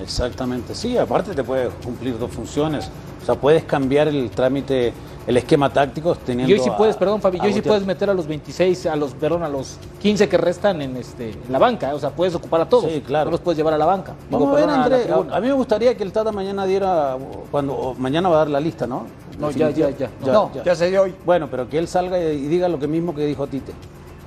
Exactamente, 0.00 0.74
sí, 0.74 0.98
aparte 0.98 1.34
te 1.34 1.44
puede 1.44 1.68
cumplir 1.68 2.18
dos 2.18 2.30
funciones. 2.30 2.90
O 3.22 3.26
sea, 3.26 3.36
puedes 3.36 3.64
cambiar 3.64 4.08
el 4.08 4.30
trámite, 4.30 4.92
el 5.26 5.36
esquema 5.36 5.72
táctico 5.72 6.14
teniendo. 6.16 6.50
Y 6.50 6.58
hoy 6.58 6.60
sí 6.62 6.68
a- 6.68 6.76
puedes, 6.76 6.96
perdón 6.96 7.20
Fabi, 7.20 7.38
y 7.38 7.46
hoy 7.46 7.52
sí 7.52 7.62
puedes 7.62 7.86
meter 7.86 8.10
a 8.10 8.14
los 8.14 8.26
26, 8.26 8.86
a 8.86 8.96
los, 8.96 9.14
perdón, 9.14 9.42
a 9.42 9.48
los 9.48 9.78
15 10.00 10.28
que 10.28 10.36
restan 10.36 10.82
en 10.82 10.96
este 10.96 11.30
en 11.30 11.50
la 11.52 11.58
banca, 11.58 11.90
¿eh? 11.90 11.94
o 11.94 11.98
sea, 11.98 12.10
puedes 12.10 12.34
ocupar 12.34 12.60
a 12.60 12.68
todos. 12.68 12.90
Sí, 12.90 13.00
claro. 13.00 13.26
No 13.26 13.30
los 13.32 13.40
puedes 13.40 13.56
llevar 13.56 13.74
a 13.74 13.78
la 13.78 13.86
banca. 13.86 14.14
Vamos 14.30 14.48
Digo, 14.48 14.56
a 14.56 14.60
ver, 14.60 14.70
André. 14.70 15.12
A, 15.12 15.36
a 15.36 15.40
mí 15.40 15.46
me 15.46 15.54
gustaría 15.54 15.96
que 15.96 16.02
el 16.02 16.12
Tata 16.12 16.32
mañana 16.32 16.66
diera. 16.66 17.16
Cuando, 17.50 17.74
o 17.74 17.94
mañana 17.94 18.28
va 18.28 18.36
a 18.36 18.38
dar 18.40 18.50
la 18.50 18.60
lista, 18.60 18.86
¿no? 18.86 19.06
No, 19.38 19.50
ya, 19.50 19.70
ya, 19.70 19.90
ya. 19.90 20.10
no, 20.24 20.50
ya. 20.64 20.74
se 20.74 20.90
dio 20.90 21.02
hoy. 21.02 21.14
Bueno, 21.24 21.48
pero 21.50 21.68
que 21.68 21.78
él 21.78 21.88
salga 21.88 22.18
y 22.20 22.36
y 22.36 22.46
diga 22.48 22.68
lo 22.68 22.78
que 22.78 22.86
mismo 22.86 23.14
que 23.14 23.24
dijo 23.24 23.46
Tite. 23.46 23.72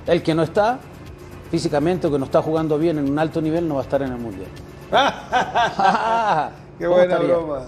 El 0.06 0.22
que 0.22 0.34
no 0.34 0.42
está 0.42 0.78
físicamente 1.50 2.06
o 2.06 2.10
que 2.10 2.18
no 2.18 2.24
está 2.24 2.42
jugando 2.42 2.78
bien 2.78 2.98
en 2.98 3.10
un 3.10 3.18
alto 3.18 3.40
nivel 3.40 3.68
no 3.68 3.74
va 3.74 3.80
a 3.80 3.84
estar 3.84 4.02
en 4.02 4.12
el 4.12 4.18
mundial. 4.18 4.48
Qué 6.78 6.84
¿Cómo 6.84 6.96
buena 6.96 7.14
estaría? 7.14 7.34
broma. 7.36 7.58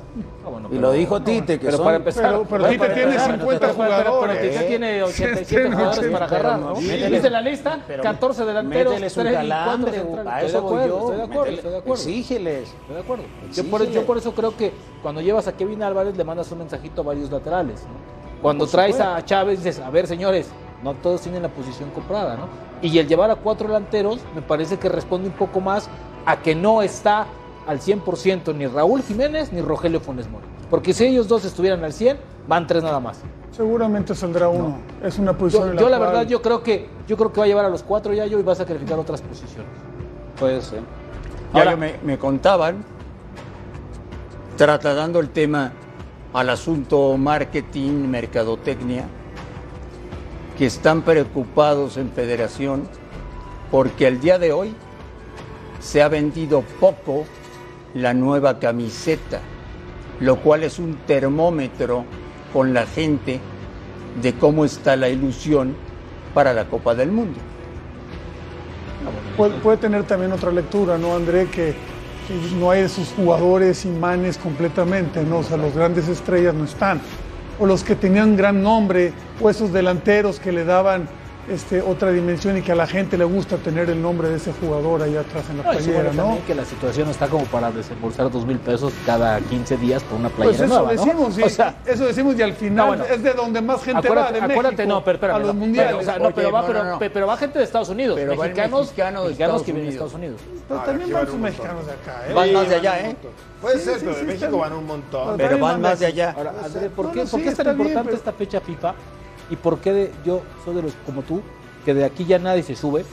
Ah, 0.44 0.48
bueno, 0.50 0.68
Y 0.70 0.78
lo 0.78 0.92
dijo 0.92 1.20
Tite, 1.20 1.58
que 1.58 1.64
Pero 1.64 1.76
son- 1.78 1.84
para 1.84 1.96
empezar, 1.96 2.24
Pero- 2.30 2.44
pero 2.48 2.64
Tite 2.66 2.78
para 2.78 2.94
tiene 2.94 3.10
empezar, 3.10 3.30
50 3.32 3.60
pero- 3.66 3.74
pero- 3.76 3.96
pero 3.96 4.12
jugadores. 4.12 4.52
Tite 4.52 4.64
tiene 4.66 5.02
87 5.02 5.44
Tiene 5.46 5.70
jugadores 5.76 5.98
80, 5.98 6.12
para 6.18 6.26
agarrar, 6.26 6.58
¿no? 6.60 6.66
pero 6.74 6.80
¿Me 6.80 6.86
métele- 6.94 7.10
¿Viste 7.10 7.30
la 7.30 7.40
lista? 7.40 7.78
pero 7.88 8.02
14 8.04 8.44
delanteros, 8.44 8.92
un 8.94 8.98
3 9.00 9.12
y 9.12 9.14
4 9.16 9.32
calambre, 9.34 9.92
centrales. 9.92 10.26
a 10.32 10.36
Estoy 10.36 10.48
eso 10.48 10.56
de 10.56 10.62
voy 10.62 10.70
acuerdo, 10.80 10.86
yo, 10.88 10.98
estoy 11.00 11.16
de 11.16 11.22
acuerdo, 11.22 11.52
estoy 11.52 11.70
de 11.72 11.76
acuerdo. 11.78 11.94
Exígeles. 12.02 12.68
Estoy 12.80 12.94
de 12.94 13.00
acuerdo. 13.02 13.24
Yo 13.52 13.64
por, 13.64 13.86
yo 13.90 14.06
por 14.06 14.18
eso 14.18 14.32
creo 14.32 14.56
que 14.56 14.72
cuando 15.02 15.20
llevas 15.20 15.48
a 15.48 15.56
Kevin 15.56 15.82
Álvarez 15.82 16.16
le 16.16 16.22
mandas 16.24 16.52
un 16.52 16.58
mensajito 16.58 17.00
a 17.00 17.04
varios 17.04 17.30
laterales. 17.32 17.82
¿no? 17.82 18.40
Cuando 18.42 18.64
Por 18.64 18.70
traes 18.70 19.00
a 19.00 19.24
Chávez 19.24 19.62
dices, 19.64 19.80
a 19.84 19.90
ver 19.90 20.06
señores, 20.06 20.48
no 20.84 20.94
todos 20.94 21.20
tienen 21.20 21.42
la 21.42 21.48
posición 21.48 21.90
comprada. 21.90 22.36
¿no? 22.36 22.44
Y 22.80 22.96
el 22.98 23.08
llevar 23.08 23.30
a 23.32 23.34
cuatro 23.34 23.66
delanteros 23.66 24.20
me 24.36 24.40
parece 24.40 24.78
que 24.78 24.88
responde 24.88 25.28
un 25.28 25.34
poco 25.34 25.60
más 25.60 25.90
a 26.26 26.36
que 26.40 26.54
no 26.54 26.80
está 26.80 27.26
al 27.70 27.78
100% 27.80 28.52
ni 28.54 28.66
Raúl 28.66 29.00
Jiménez 29.02 29.52
ni 29.52 29.60
Rogelio 29.60 30.00
Funes 30.00 30.28
Mori. 30.28 30.44
Porque 30.68 30.92
si 30.92 31.06
ellos 31.06 31.28
dos 31.28 31.44
estuvieran 31.44 31.84
al 31.84 31.92
100, 31.92 32.18
van 32.48 32.66
tres 32.66 32.82
nada 32.82 32.98
más. 32.98 33.20
Seguramente 33.52 34.14
saldrá 34.14 34.48
uno. 34.48 34.78
Es 35.02 35.18
una 35.18 35.32
Yo, 35.32 35.38
posición 35.38 35.70
en 35.70 35.78
yo 35.78 35.88
la 35.88 35.98
cual- 35.98 36.10
verdad, 36.10 36.26
yo 36.26 36.42
creo 36.42 36.62
que 36.64 36.88
yo 37.06 37.16
creo 37.16 37.32
que 37.32 37.38
va 37.40 37.44
a 37.44 37.48
llevar 37.48 37.64
a 37.64 37.68
los 37.68 37.82
cuatro 37.84 38.12
ya 38.12 38.26
yo 38.26 38.38
y 38.40 38.42
va 38.42 38.52
a 38.52 38.56
sacrificar 38.56 38.98
otras 38.98 39.20
posiciones. 39.22 39.70
Puede 40.38 40.60
ser. 40.62 40.80
Ya 41.54 41.60
Ahora- 41.60 41.70
yo 41.72 41.76
me, 41.76 41.94
me 42.02 42.18
contaban, 42.18 42.84
trasladando 44.56 45.20
el 45.20 45.30
tema 45.30 45.72
al 46.32 46.50
asunto 46.50 47.16
marketing, 47.16 48.08
mercadotecnia, 48.08 49.04
que 50.58 50.66
están 50.66 51.02
preocupados 51.02 51.96
en 51.96 52.10
federación 52.10 52.82
porque 53.70 54.06
al 54.06 54.20
día 54.20 54.38
de 54.38 54.52
hoy 54.52 54.74
se 55.80 56.02
ha 56.02 56.08
vendido 56.08 56.62
poco 56.78 57.24
la 57.94 58.14
nueva 58.14 58.58
camiseta, 58.58 59.40
lo 60.20 60.36
cual 60.36 60.62
es 60.62 60.78
un 60.78 60.96
termómetro 61.06 62.04
con 62.52 62.72
la 62.74 62.86
gente 62.86 63.40
de 64.20 64.34
cómo 64.34 64.64
está 64.64 64.96
la 64.96 65.08
ilusión 65.08 65.74
para 66.34 66.52
la 66.52 66.66
Copa 66.66 66.94
del 66.94 67.10
Mundo. 67.10 67.38
Puede, 69.62 69.78
tener 69.78 70.04
también 70.04 70.32
otra 70.32 70.50
lectura, 70.50 70.98
¿no, 70.98 71.16
André? 71.16 71.46
Que, 71.46 71.74
que 72.28 72.56
no 72.58 72.70
hay 72.70 72.82
esos 72.82 73.12
jugadores 73.16 73.84
imanes 73.86 74.36
completamente, 74.36 75.22
¿no? 75.24 75.38
O 75.38 75.42
sea, 75.42 75.56
los 75.56 75.74
grandes 75.74 76.08
estrellas 76.08 76.54
no 76.54 76.64
están. 76.64 77.00
O 77.58 77.66
los 77.66 77.82
que 77.82 77.94
tenían 77.94 78.36
gran 78.36 78.62
nombre, 78.62 79.12
o 79.40 79.48
esos 79.48 79.72
delanteros 79.72 80.38
que 80.38 80.52
le 80.52 80.64
daban 80.64 81.08
este, 81.50 81.82
otra 81.82 82.10
dimensión 82.10 82.56
y 82.56 82.62
que 82.62 82.72
a 82.72 82.74
la 82.74 82.86
gente 82.86 83.18
le 83.18 83.24
gusta 83.24 83.56
tener 83.56 83.90
el 83.90 84.00
nombre 84.00 84.28
de 84.28 84.36
ese 84.36 84.52
jugador 84.52 85.02
ahí 85.02 85.16
atrás 85.16 85.44
en 85.50 85.58
la 85.58 85.64
No, 85.64 85.70
playera, 85.70 86.02
¿no? 86.12 86.22
también 86.22 86.42
que 86.44 86.54
la 86.54 86.64
situación 86.64 87.06
no 87.06 87.10
está 87.12 87.26
como 87.28 87.44
para 87.46 87.70
desembolsar 87.70 88.30
dos 88.30 88.46
mil 88.46 88.58
pesos 88.58 88.92
cada 89.04 89.38
15 89.40 89.76
días 89.76 90.02
por 90.04 90.18
una 90.18 90.28
playera 90.28 90.56
Pues 90.58 90.70
eso 90.70 90.82
nueva, 90.82 90.94
¿no? 90.94 91.04
decimos, 91.04 91.38
y, 91.38 91.42
O 91.42 91.48
sea, 91.48 91.74
eso 91.84 92.04
decimos 92.06 92.36
y 92.38 92.42
al 92.42 92.52
final 92.54 92.76
No, 92.76 92.86
bueno. 92.86 93.04
es 93.04 93.22
de 93.22 93.32
donde 93.32 93.60
más 93.60 93.82
gente 93.82 93.98
acuérdate, 94.06 94.40
va 94.40 94.46
de 94.46 94.52
acuérdate, 94.52 94.76
México 94.76 94.94
no, 94.94 95.04
pero 95.04 95.14
espérame, 95.16 95.36
a 95.36 95.38
los 95.40 95.54
mundiales. 95.54 95.90
pero, 95.92 95.98
o 96.00 96.04
sea, 96.04 96.18
no, 96.18 96.24
Oye, 96.26 96.34
pero 96.36 96.52
va, 96.52 96.66
pero, 96.66 96.98
pero 97.12 97.36
gente 97.36 97.58
de 97.58 97.64
Estados 97.64 97.88
Unidos, 97.88 98.16
Pero 98.18 98.36
mexicanos, 98.36 98.80
mexicano 98.82 99.22
de 99.22 99.28
mexicanos 99.28 99.62
que 99.62 99.72
vienen 99.72 99.82
de 99.82 99.88
Unidos. 99.98 100.12
Estados 100.14 100.14
Unidos. 100.14 100.40
Pero 100.68 100.80
Ah, 100.80 100.84
también 100.84 101.12
van 101.12 101.26
sus 101.26 101.38
mexicanos 101.38 101.86
de 101.86 101.92
acá, 101.92 102.22
¿eh? 102.28 102.32
Van 102.34 102.52
más 102.52 102.68
de 102.68 102.74
allá, 102.76 103.00
¿eh? 103.00 103.16
Puede 103.60 103.78
Sí, 103.78 103.84
ser, 103.84 103.94
sí, 103.94 104.00
pero 104.04 104.14
sí, 104.14 104.20
de 104.20 104.32
México 104.32 104.58
van 104.58 104.72
un 104.72 104.86
montón. 104.86 105.36
Pero 105.36 105.58
van 105.58 105.80
más 105.80 105.98
de 106.00 106.06
allá. 106.06 106.34
Ahora, 106.36 106.52
¿por 106.96 107.12
qué, 107.12 107.26
sí, 107.26 107.42
es 107.44 107.56
tan 107.56 107.68
importante 107.68 108.14
esta 108.14 108.32
fecha 108.32 108.60
FIFA? 108.60 108.94
¿Y 109.50 109.56
por 109.56 109.80
qué 109.80 109.92
de- 109.92 110.12
yo 110.24 110.42
soy 110.64 110.76
de 110.76 110.82
los 110.82 110.92
como 111.04 111.22
tú, 111.22 111.42
que 111.84 111.92
de 111.94 112.04
aquí 112.04 112.24
ya 112.24 112.38
nadie 112.38 112.62
se 112.62 112.76
sube? 112.76 113.04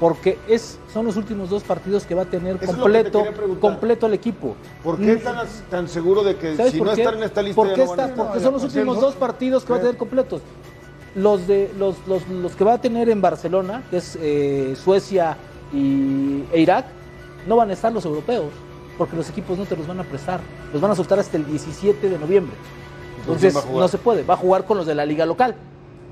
Porque 0.00 0.38
es, 0.46 0.78
son 0.92 1.06
los 1.06 1.16
últimos 1.16 1.48
dos 1.48 1.62
partidos 1.62 2.04
que 2.04 2.14
va 2.14 2.22
a 2.22 2.26
tener 2.26 2.58
Eso 2.60 2.72
completo, 2.72 3.24
completo 3.60 4.06
el 4.06 4.14
equipo. 4.14 4.54
¿Por 4.82 4.98
qué 4.98 5.16
tan, 5.16 5.46
tan 5.70 5.88
seguro 5.88 6.22
de 6.22 6.36
que 6.36 6.54
¿Sabes 6.54 6.72
si 6.72 6.80
no 6.80 6.92
qué? 6.94 7.02
están 7.02 7.16
en 7.16 7.22
esta 7.22 7.40
lista 7.42 7.62
¿Por 7.62 7.72
qué 7.72 7.84
no 7.84 7.90
está? 7.90 8.14
Porque 8.14 8.38
No, 8.38 8.44
son 8.44 8.52
los 8.54 8.64
últimos 8.64 9.00
dos 9.00 9.14
partidos 9.14 9.64
que 9.64 9.72
va 9.72 9.78
a 9.78 9.80
tener 9.80 9.96
completos. 9.96 10.42
Los 11.14 11.46
de 11.46 11.72
los, 11.78 11.96
los, 12.06 12.28
los 12.28 12.54
que 12.54 12.64
va 12.64 12.74
a 12.74 12.80
tener 12.80 13.08
en 13.08 13.22
Barcelona, 13.22 13.84
que 13.90 13.96
es 13.96 14.18
eh, 14.20 14.76
Suecia 14.82 15.38
y, 15.72 16.44
e 16.52 16.60
Irak, 16.60 16.84
no 17.46 17.56
van 17.56 17.70
a 17.70 17.72
estar 17.72 17.90
los 17.90 18.04
europeos, 18.04 18.52
porque 18.98 19.16
los 19.16 19.30
equipos 19.30 19.56
no 19.56 19.64
te 19.64 19.76
los 19.76 19.86
van 19.86 20.00
a 20.00 20.04
prestar. 20.04 20.40
Los 20.74 20.82
van 20.82 20.90
a 20.90 20.94
soltar 20.94 21.18
hasta 21.18 21.38
el 21.38 21.46
17 21.46 22.10
de 22.10 22.18
noviembre. 22.18 22.54
Entonces, 23.26 23.54
no 23.72 23.88
se 23.88 23.98
puede. 23.98 24.22
Va 24.22 24.34
a 24.34 24.36
jugar 24.36 24.64
con 24.64 24.76
los 24.78 24.86
de 24.86 24.94
la 24.94 25.04
liga 25.04 25.26
local. 25.26 25.54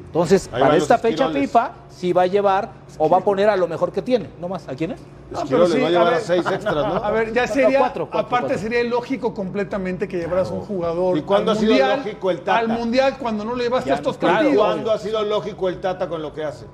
Entonces, 0.06 0.48
Ahí 0.52 0.60
para 0.60 0.76
esta 0.76 0.96
fecha 0.98 1.24
esquiroles. 1.24 1.50
FIFA, 1.50 1.70
sí 1.90 2.12
va 2.12 2.22
a 2.22 2.26
llevar 2.26 2.70
o 2.98 3.08
va 3.08 3.18
a 3.18 3.20
poner 3.20 3.48
a 3.48 3.56
lo 3.56 3.66
mejor 3.66 3.90
que 3.90 4.00
tiene. 4.00 4.30
No 4.40 4.48
más. 4.48 4.68
¿A 4.68 4.74
quién 4.74 4.92
es? 4.92 5.00
No, 5.32 5.40
pero 5.48 5.66
les 5.66 5.70
va 5.70 5.74
a 5.74 5.86
sí, 5.86 5.92
llevar 5.92 6.06
a, 6.06 6.10
ver, 6.10 6.20
seis 6.20 6.46
extras, 6.46 6.74
¿no? 6.74 6.94
A 7.04 7.10
ver, 7.10 7.32
ya 7.32 7.46
No, 7.46 7.52
sería, 7.52 7.78
cuatro, 7.80 8.08
cuatro, 8.08 8.28
aparte 8.28 8.46
cuatro. 8.46 8.58
sería 8.62 8.80
ilógico 8.82 9.34
completamente 9.34 10.06
que 10.06 10.18
llevaras 10.18 10.50
un 10.52 10.60
jugador 10.60 11.16
¿Y 11.18 11.22
cuándo 11.22 11.50
al 11.50 11.56
ha 11.56 11.60
sido 11.60 11.72
mundial, 11.72 11.98
lógico 11.98 12.30
el 12.30 12.38
Tata? 12.40 12.58
al 12.58 12.68
mundial 12.68 13.16
cuando 13.18 13.44
no 13.44 13.56
le 13.56 13.64
llevaste 13.64 13.90
Ya, 13.90 13.96
estos 13.96 14.16
claro, 14.18 14.34
partidos. 14.36 14.64
¿Cuándo 14.64 14.92
ha 14.92 14.98
sido 14.98 15.22
lógico 15.24 15.68
el 15.68 15.80
Tata 15.80 16.08
con 16.08 16.22
lo 16.22 16.32
que 16.32 16.44
hace? 16.44 16.66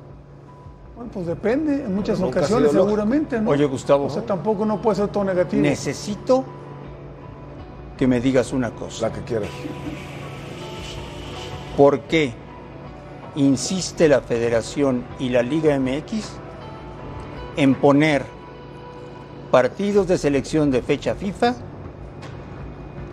Bueno, 0.97 1.11
pues 1.15 1.27
depende, 1.27 1.77
en 1.77 1.95
muchas 1.95 2.21
ocasiones 2.21 2.73
seguramente, 2.73 3.41
¿no? 3.41 3.51
Oye, 3.51 3.65
Gustavo. 3.65 4.05
O 4.05 4.11
sea, 4.11 4.21
tampoco 4.23 4.67
no 4.67 4.83
puede 4.83 4.97
ser 4.97 5.09
todo 5.09 5.25
negativo. 5.25 5.63
Necesito 5.63 6.45
que 7.97 8.07
me 8.07 8.21
digas 8.21 8.53
una 8.53 8.71
cosa. 8.73 9.09
La 9.09 9.13
que 9.15 9.23
quieras. 9.23 9.49
¿Por 11.81 12.01
qué 12.01 12.35
insiste 13.37 14.07
la 14.07 14.21
Federación 14.21 15.03
y 15.19 15.31
la 15.31 15.41
Liga 15.43 15.81
MX 15.81 16.27
en 17.57 17.75
poner 17.75 18.23
partidos 19.51 20.07
de 20.07 20.19
selección 20.19 20.71
de 20.71 20.83
fecha 20.83 21.15
FIFA 21.15 21.55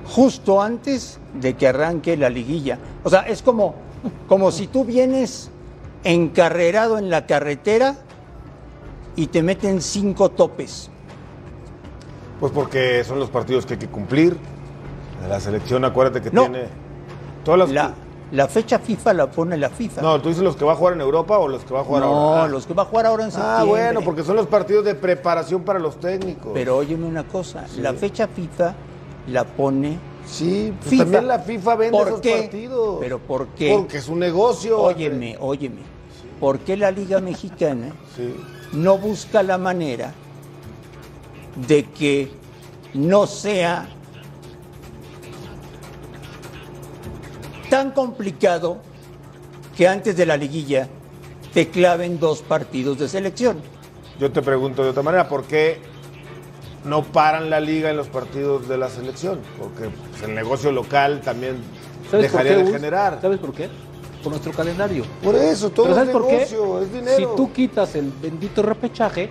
justo 0.09 0.61
antes 0.61 1.17
de 1.39 1.53
que 1.55 1.69
arranque 1.69 2.17
la 2.17 2.29
liguilla? 2.29 2.77
O 3.05 3.09
sea, 3.09 3.21
es 3.21 3.41
como, 3.41 3.73
como 4.27 4.51
si 4.51 4.67
tú 4.67 4.83
vienes 4.83 5.49
encarrerado 6.03 6.97
en 6.97 7.09
la 7.09 7.25
carretera 7.25 7.95
y 9.15 9.27
te 9.27 9.43
meten 9.43 9.81
cinco 9.81 10.31
topes. 10.31 10.89
Pues 12.41 12.51
porque 12.51 13.01
son 13.05 13.17
los 13.19 13.29
partidos 13.29 13.65
que 13.65 13.75
hay 13.75 13.79
que 13.79 13.87
cumplir. 13.87 14.35
La 15.29 15.39
selección, 15.39 15.85
acuérdate 15.85 16.21
que 16.21 16.31
No. 16.31 16.41
tiene 16.41 16.65
todas 17.45 17.59
las. 17.61 17.69
La, 17.69 17.93
la 18.31 18.47
fecha 18.47 18.79
FIFA 18.79 19.13
la 19.13 19.31
pone 19.31 19.55
la 19.57 19.69
FIFA. 19.69 20.01
No, 20.01 20.21
tú 20.21 20.27
dices 20.29 20.43
los 20.43 20.55
que 20.55 20.65
va 20.65 20.73
a 20.73 20.75
jugar 20.75 20.93
en 20.95 21.01
Europa 21.01 21.37
o 21.39 21.47
los 21.47 21.63
que 21.63 21.73
va 21.73 21.79
a 21.79 21.83
jugar 21.83 22.03
No, 22.03 22.07
ahora. 22.09 22.43
Ah. 22.43 22.47
los 22.47 22.67
que 22.67 22.73
va 22.73 22.83
a 22.83 22.85
jugar 22.85 23.05
ahora 23.05 23.23
en 23.25 23.31
septiembre. 23.31 23.59
Ah, 23.59 23.63
bueno, 23.63 24.01
porque 24.01 24.23
son 24.23 24.35
los 24.35 24.47
partidos 24.47 24.83
de 24.85 24.95
preparación 24.95 25.63
para 25.63 25.79
los 25.79 25.99
técnicos. 25.99 26.51
Pero 26.53 26.77
óyeme 26.77 27.05
una 27.05 27.23
cosa, 27.25 27.65
Sí. 27.67 27.79
la 27.81 27.93
fecha 27.93 28.27
FIFA 28.27 28.75
la 29.27 29.43
pone 29.45 29.97
sí, 30.25 30.73
pues 30.77 30.89
FIFA. 30.89 31.03
también 31.03 31.27
la 31.27 31.39
FIFA 31.39 31.75
vende 31.75 31.97
¿Por 31.97 32.07
esos 32.07 32.21
qué? 32.21 32.37
partidos. 32.41 32.97
¿Pero 32.99 33.19
por 33.19 33.47
qué? 33.49 33.73
Porque 33.77 33.97
es 33.97 34.07
un 34.09 34.19
negocio. 34.19 34.79
Óyeme, 34.81 35.37
óyeme. 35.39 35.81
¿Por 36.39 36.59
qué 36.59 36.75
la 36.77 36.91
Liga 36.91 37.19
Mexicana 37.21 37.93
Sí. 38.15 38.35
no 38.73 38.97
busca 38.97 39.41
la 39.41 39.57
manera 39.57 40.13
de 41.67 41.85
que 41.85 42.29
no 42.93 43.25
sea 43.25 43.87
tan 47.69 47.91
complicado 47.91 48.77
que 49.75 49.87
antes 49.87 50.15
de 50.17 50.25
la 50.25 50.37
liguilla 50.37 50.87
te 51.53 51.69
claven 51.69 52.19
dos 52.19 52.41
partidos 52.41 52.97
de 52.99 53.07
selección? 53.07 53.57
Yo 54.19 54.31
te 54.31 54.41
pregunto 54.41 54.83
de 54.83 54.89
otra 54.89 55.03
manera, 55.03 55.27
¿por 55.29 55.43
qué 55.43 55.79
no 56.85 57.03
paran 57.03 57.49
la 57.49 57.59
liga 57.59 57.89
en 57.89 57.97
los 57.97 58.07
partidos 58.07 58.67
de 58.67 58.77
la 58.77 58.89
selección? 58.89 59.39
Porque 59.59 59.89
pues, 59.89 60.23
el 60.23 60.33
negocio 60.33 60.71
local 60.71 61.21
también 61.21 61.57
¿Sabes 62.09 62.31
por 62.31 62.41
dejaría 62.41 62.57
qué, 62.57 62.63
de 62.63 62.71
generar. 62.71 63.19
¿Sabes 63.21 63.39
por 63.39 63.53
qué? 63.53 63.69
Por 64.23 64.31
nuestro 64.31 64.51
calendario. 64.51 65.03
Por 65.23 65.35
eso, 65.35 65.69
todo 65.69 65.89
es 65.89 65.95
¿sabes 65.95 66.11
por 66.11 66.27
qué? 66.27 66.33
negocio, 66.33 66.81
es 66.81 66.93
dinero. 66.93 67.17
Si 67.17 67.35
tú 67.35 67.53
quitas 67.53 67.95
el 67.95 68.11
bendito 68.21 68.63
repechaje, 68.63 69.29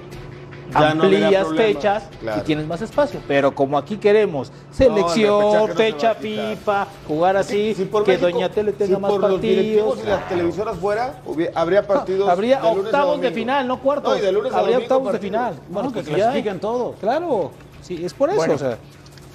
Ya 0.72 0.90
amplías 0.90 1.46
fechas 1.56 2.04
Claro. 2.20 2.40
y 2.40 2.44
tienes 2.44 2.66
más 2.66 2.82
espacio. 2.82 3.20
Pero 3.28 3.54
como 3.54 3.78
aquí 3.78 3.96
queremos 3.96 4.50
selección, 4.70 5.40
no 5.52 5.68
fecha. 5.68 6.14
FIFA, 6.14 6.86
jugar 7.06 7.36
así, 7.36 7.74
Si 7.74 7.84
por 7.84 8.04
que 8.04 8.12
México- 8.12 8.30
Doña 8.30 8.48
Tele 8.50 8.72
tenga 8.72 8.96
si 8.96 9.00
más 9.02 9.10
por 9.10 9.20
los 9.20 9.30
partidos. 9.32 9.98
y 10.02 10.06
las 10.06 10.28
televisoras 10.28 10.76
fuera, 10.78 11.22
habría 11.54 11.86
partidos. 11.86 12.28
Habría 12.28 12.56
de 12.60 12.62
lunes 12.62 12.76
a 12.84 12.86
octavos 12.86 13.20
de 13.20 13.30
final, 13.30 13.68
no 13.68 13.80
cuartos. 13.80 14.12
No, 14.12 14.18
y 14.18 14.20
de 14.22 14.32
lunes 14.32 14.52
a 14.52 14.58
Habría 14.58 14.78
octavos 14.78 15.04
de 15.06 15.12
partidos. 15.12 15.40
final. 15.40 15.54
Bueno, 15.68 15.88
que 15.88 15.94
pues 16.02 16.06
ya. 16.06 16.14
clasifican 16.14 16.58
todos. 16.60 16.96
Claro, 17.00 17.50
sí, 17.82 18.04
es 18.04 18.12
por 18.14 18.28
eso. 18.30 18.36
Bueno, 18.38 18.54
o 18.54 18.58
sea, 18.58 18.78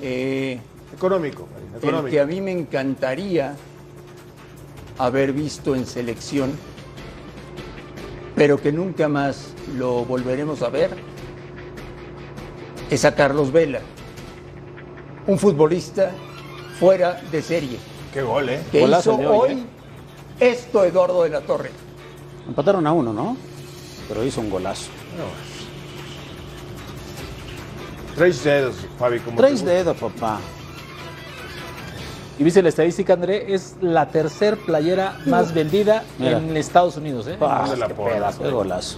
Eh, 0.01 0.59
Económico, 0.93 1.47
Marina, 1.53 1.71
el 1.77 1.83
económico. 1.83 2.09
que 2.11 2.19
a 2.19 2.25
mí 2.25 2.41
me 2.41 2.51
encantaría 2.51 3.55
haber 4.97 5.31
visto 5.31 5.75
en 5.75 5.85
selección, 5.85 6.51
pero 8.35 8.57
que 8.59 8.71
nunca 8.71 9.07
más 9.07 9.53
lo 9.77 10.03
volveremos 10.05 10.61
a 10.63 10.69
ver, 10.69 10.89
es 12.91 13.05
a 13.05 13.15
Carlos 13.15 13.51
Vela, 13.51 13.79
un 15.25 15.39
futbolista 15.39 16.11
fuera 16.79 17.19
de 17.31 17.41
serie, 17.41 17.79
Qué 18.13 18.21
gol, 18.21 18.49
¿eh? 18.49 18.61
que 18.71 18.81
Golazo 18.81 19.13
hizo 19.19 19.31
hoy, 19.31 19.51
hoy 19.53 19.59
¿eh? 19.59 19.65
esto 20.51 20.83
Eduardo 20.83 21.23
de 21.23 21.29
la 21.29 21.41
Torre. 21.41 21.71
Empataron 22.47 22.85
a 22.85 22.91
uno, 22.91 23.13
¿no? 23.13 23.37
Pero 24.09 24.23
hizo 24.25 24.41
un 24.41 24.49
golazo. 24.49 24.89
Tres 28.15 28.43
dedos, 28.43 28.75
Fabi. 28.99 29.19
Como 29.19 29.37
Tres 29.37 29.63
dedos, 29.63 29.95
papá. 29.95 30.39
y 32.37 32.43
viste 32.43 32.61
la 32.61 32.67
estadística, 32.69 33.13
André, 33.13 33.53
es 33.53 33.77
la 33.79 34.09
tercer 34.09 34.57
playera 34.57 35.17
más 35.25 35.53
vendida 35.53 36.03
Mira. 36.19 36.37
en 36.39 36.57
Estados 36.57 36.97
Unidos. 36.97 37.27
¿eh? 37.27 37.37
Ah, 37.39 37.61
¿Dónde 37.65 37.77
la 37.77 37.87
qué 37.87 37.93
pones? 37.93 38.13
pedazo 38.15 38.43
de 38.43 38.51
golazo. 38.51 38.97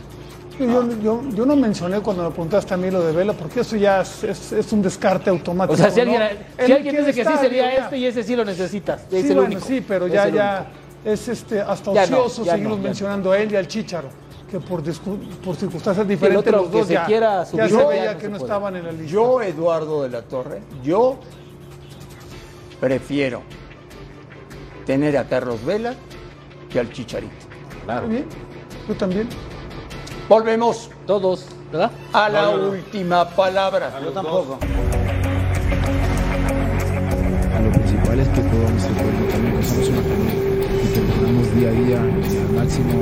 Yo, 0.60 0.88
yo- 1.02 1.22
yo 1.34 1.46
no 1.46 1.56
mencioné 1.56 2.00
cuando 2.02 2.24
me 2.24 2.30
preguntaste 2.30 2.74
a 2.74 2.78
mí 2.78 2.92
lo 2.92 3.02
de 3.04 3.12
Vela, 3.12 3.34
porque 3.34 3.62
eso 3.62 3.76
ya 3.76 4.02
es, 4.02 4.24
es- 4.24 4.52
es 4.52 4.72
un 4.72 4.82
descarte 4.84 5.30
automático. 5.30 5.74
O 5.74 5.78
sea, 5.78 5.90
si 5.90 6.00
alguien, 6.02 6.20
¿no? 6.22 6.66
si 6.66 6.72
alguien 6.72 6.96
dice 6.98 7.14
que 7.14 7.26
sí 7.26 7.32
sería 7.40 7.64
ya. 7.76 7.84
este 7.86 7.98
y 7.98 8.06
ese 8.06 8.24
sí 8.24 8.36
lo 8.36 8.46
necesitas. 8.46 9.02
Sí, 9.10 9.18
es 9.18 9.26
el 9.26 9.36
bueno, 9.36 9.44
único. 9.48 9.62
sí, 9.66 9.84
pero 9.88 10.06
Es 10.06 10.14
ya, 10.14 10.28
el 10.28 10.34
ya 10.36 10.68
es 11.04 11.28
este, 11.28 11.60
hasta 11.60 11.92
no, 11.92 12.02
ocioso 12.02 12.42
no, 12.42 12.46
ya 12.46 12.58
mencionando 12.58 13.32
a 13.32 13.40
él 13.40 13.52
y 13.52 13.56
al 13.56 13.68
Chicharo, 13.68 14.10
que 14.50 14.60
por, 14.60 14.84
circunstancias 14.86 16.08
diferentes 16.08 16.48
otro 16.54 16.62
los 16.62 16.72
que 16.72 16.78
dos 16.78 16.88
se 16.88 16.94
ya, 16.94 17.06
quiera 17.06 17.44
ya 17.46 17.46
se 17.46 17.58
ya 17.76 17.88
veía 17.88 18.12
no 18.14 18.18
que 18.20 18.26
se 18.26 18.30
no 18.30 18.38
puede. 18.38 18.44
estaban 18.44 18.76
en 18.76 18.86
la 18.86 18.92
lista. 18.92 19.08
Yo, 19.12 19.42
Eduardo 19.42 20.04
de 20.04 20.10
la 20.10 20.22
Torre, 20.22 20.60
yo 20.84 21.18
prefiero 22.80 23.42
tener 24.86 25.18
a 25.18 25.24
Carlos 25.28 25.64
Vela 25.66 25.96
que 26.70 26.80
al 26.80 26.92
Chicharito. 26.92 27.34
Muy 28.04 28.10
bien, 28.10 28.26
yo 28.88 28.94
también. 28.96 29.28
Volvemos 30.30 30.90
Todos, 31.06 31.46
¿verdad? 31.72 31.92
a 32.14 32.30
la 32.30 32.50
última 32.50 33.30
palabra. 33.30 34.00
Yo 34.02 34.12
tampoco. 34.12 34.58
Lo 37.64 37.72
principal 37.72 38.20
es 38.20 38.28
que 38.30 38.42
a 38.42 38.80
ser 38.80 38.92
también, 38.94 39.58
que 39.58 39.64
somos 39.64 39.88
una 39.90 40.02
familia 40.02 40.34
y 40.84 40.94
que 40.94 41.00
entrenamos 41.00 41.56
día 41.56 41.70
a 41.70 41.72
día 41.72 42.00
al 42.00 42.54
máximo. 42.54 42.94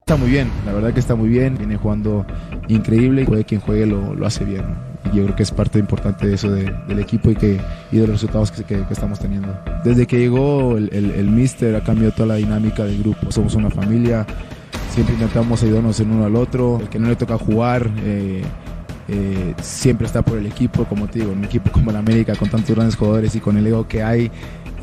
Está 0.00 0.16
muy 0.16 0.30
bien, 0.30 0.50
la 0.64 0.72
verdad 0.72 0.94
que 0.94 1.00
está 1.00 1.14
muy 1.14 1.28
bien, 1.28 1.58
viene 1.58 1.76
jugando 1.76 2.24
increíble 2.68 3.22
y 3.22 3.26
juegue 3.26 3.44
quien 3.44 3.60
juegue 3.60 3.84
lo, 3.84 4.14
lo 4.14 4.26
hace 4.26 4.44
bien. 4.44 4.64
Y 5.12 5.16
yo 5.16 5.24
creo 5.24 5.36
que 5.36 5.42
es 5.42 5.50
parte 5.50 5.78
importante 5.78 6.26
de 6.26 6.34
eso 6.34 6.50
de- 6.50 6.72
del 6.86 6.98
equipo 6.98 7.30
y, 7.30 7.34
que, 7.36 7.60
y 7.92 7.96
de 7.96 8.02
los 8.06 8.10
resultados 8.10 8.50
que, 8.50 8.64
que- 8.64 8.84
que 8.86 8.92
estamos 8.92 9.18
teniendo. 9.18 9.48
Desde 9.84 10.06
que 10.06 10.18
llegó 10.18 10.76
el, 10.76 10.90
el, 10.92 11.10
el 11.12 11.30
Mister 11.30 11.74
ha 11.76 11.80
cambiado 11.82 12.12
toda 12.12 12.26
la 12.28 12.34
dinámica 12.36 12.84
del 12.84 12.98
grupo, 12.98 13.30
somos 13.32 13.54
una 13.54 13.70
familia, 13.70 14.26
siempre 14.92 15.14
intentamos 15.14 15.62
ayudarnos 15.62 15.98
el 16.00 16.10
uno 16.10 16.24
al 16.24 16.36
otro, 16.36 16.78
el 16.80 16.88
que 16.88 16.98
no 16.98 17.08
le 17.08 17.16
toca 17.16 17.38
jugar. 17.38 17.90
eh, 18.04 18.42
eh, 19.10 19.54
siempre 19.62 20.06
está 20.06 20.20
por 20.20 20.36
el 20.36 20.44
equipo, 20.44 20.84
como 20.84 21.06
te 21.06 21.20
digo, 21.20 21.32
un 21.32 21.42
equipo 21.42 21.70
como 21.72 21.90
el 21.90 21.96
América 21.96 22.34
con 22.36 22.50
tantos 22.50 22.74
grandes 22.76 22.94
jugadores 22.94 23.34
y 23.34 23.40
con 23.40 23.56
el 23.56 23.66
ego 23.66 23.88
que 23.88 24.02
hay, 24.02 24.30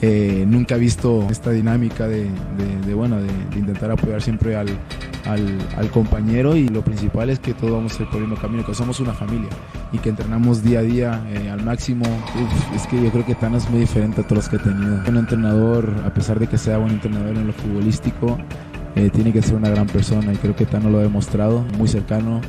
eh, 0.01 0.45
nunca 0.47 0.75
he 0.75 0.79
visto 0.79 1.25
esta 1.29 1.51
dinámica 1.51 2.07
de, 2.07 2.23
de- 2.23 2.85
de, 2.85 2.93
bueno, 2.93 3.17
de, 3.17 3.27
de 3.53 3.59
intentar 3.59 3.91
apoyar 3.91 4.21
siempre 4.21 4.55
al, 4.55 4.67
al, 5.25 5.57
al 5.77 5.89
compañero 5.89 6.55
y 6.55 6.67
lo 6.67 6.81
principal 6.83 7.29
es 7.29 7.39
que 7.39 7.53
todos 7.53 7.73
vamos 7.73 7.93
por 7.93 8.15
el 8.15 8.21
mismo 8.27 8.35
camino, 8.35 8.65
que 8.65 8.73
somos 8.75 8.99
una 8.99 9.13
familia 9.13 9.49
y 9.91 9.97
que 9.99 10.09
entrenamos 10.09 10.61
día 10.63 10.79
a 10.79 10.83
día 10.83 11.23
eh, 11.29 11.49
al 11.49 11.63
máximo. 11.63 12.05
Uf, 12.05 12.75
es 12.75 12.85
que 12.87 13.01
yo 13.01 13.09
creo 13.11 13.25
que 13.25 13.35
Tano 13.35 13.57
es 13.57 13.69
muy 13.69 13.79
diferente 13.79 14.21
a 14.21 14.23
todos 14.23 14.37
los 14.43 14.49
que 14.49 14.57
he 14.57 14.59
tenido. 14.59 15.01
Un 15.07 15.17
entrenador, 15.17 15.93
a 16.05 16.13
pesar 16.13 16.39
de 16.39 16.47
que 16.47 16.57
sea 16.57 16.77
buen 16.77 16.91
entrenador 16.91 17.35
en 17.35 17.47
lo 17.47 17.53
futbolístico, 17.53 18.37
eh, 18.95 19.09
tiene 19.11 19.31
que 19.33 19.41
ser 19.41 19.55
una 19.55 19.69
gran 19.69 19.87
persona 19.87 20.31
y 20.33 20.35
creo 20.37 20.55
que 20.55 20.65
Tano 20.65 20.89
lo 20.89 20.99
ha 20.99 21.01
demostrado, 21.03 21.65
muy 21.77 21.87
cercano, 21.87 22.41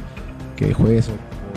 que 0.56 0.72
juegues 0.74 1.08
o 1.08 1.12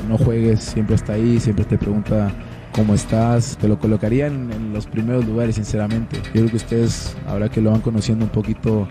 no 0.07 0.17
juegues, 0.17 0.61
siempre 0.61 0.95
está 0.95 1.13
ahí, 1.13 1.39
siempre 1.39 1.65
te 1.65 1.77
pregunta 1.77 2.31
cómo 2.79 2.93
estás, 2.93 3.57
te 3.57 3.67
lo 3.67 3.77
colocaría 3.77 4.27
en, 4.27 4.53
en 4.53 4.71
los 4.71 4.87
primeros 4.87 5.25
lugares, 5.25 5.55
sinceramente. 5.55 6.15
Yo 6.27 6.31
creo 6.31 6.49
que 6.49 6.55
ustedes, 6.55 7.13
ahora 7.27 7.49
que 7.49 7.59
lo 7.59 7.71
van 7.71 7.81
conociendo 7.81 8.23
un 8.23 8.31
poquito 8.31 8.87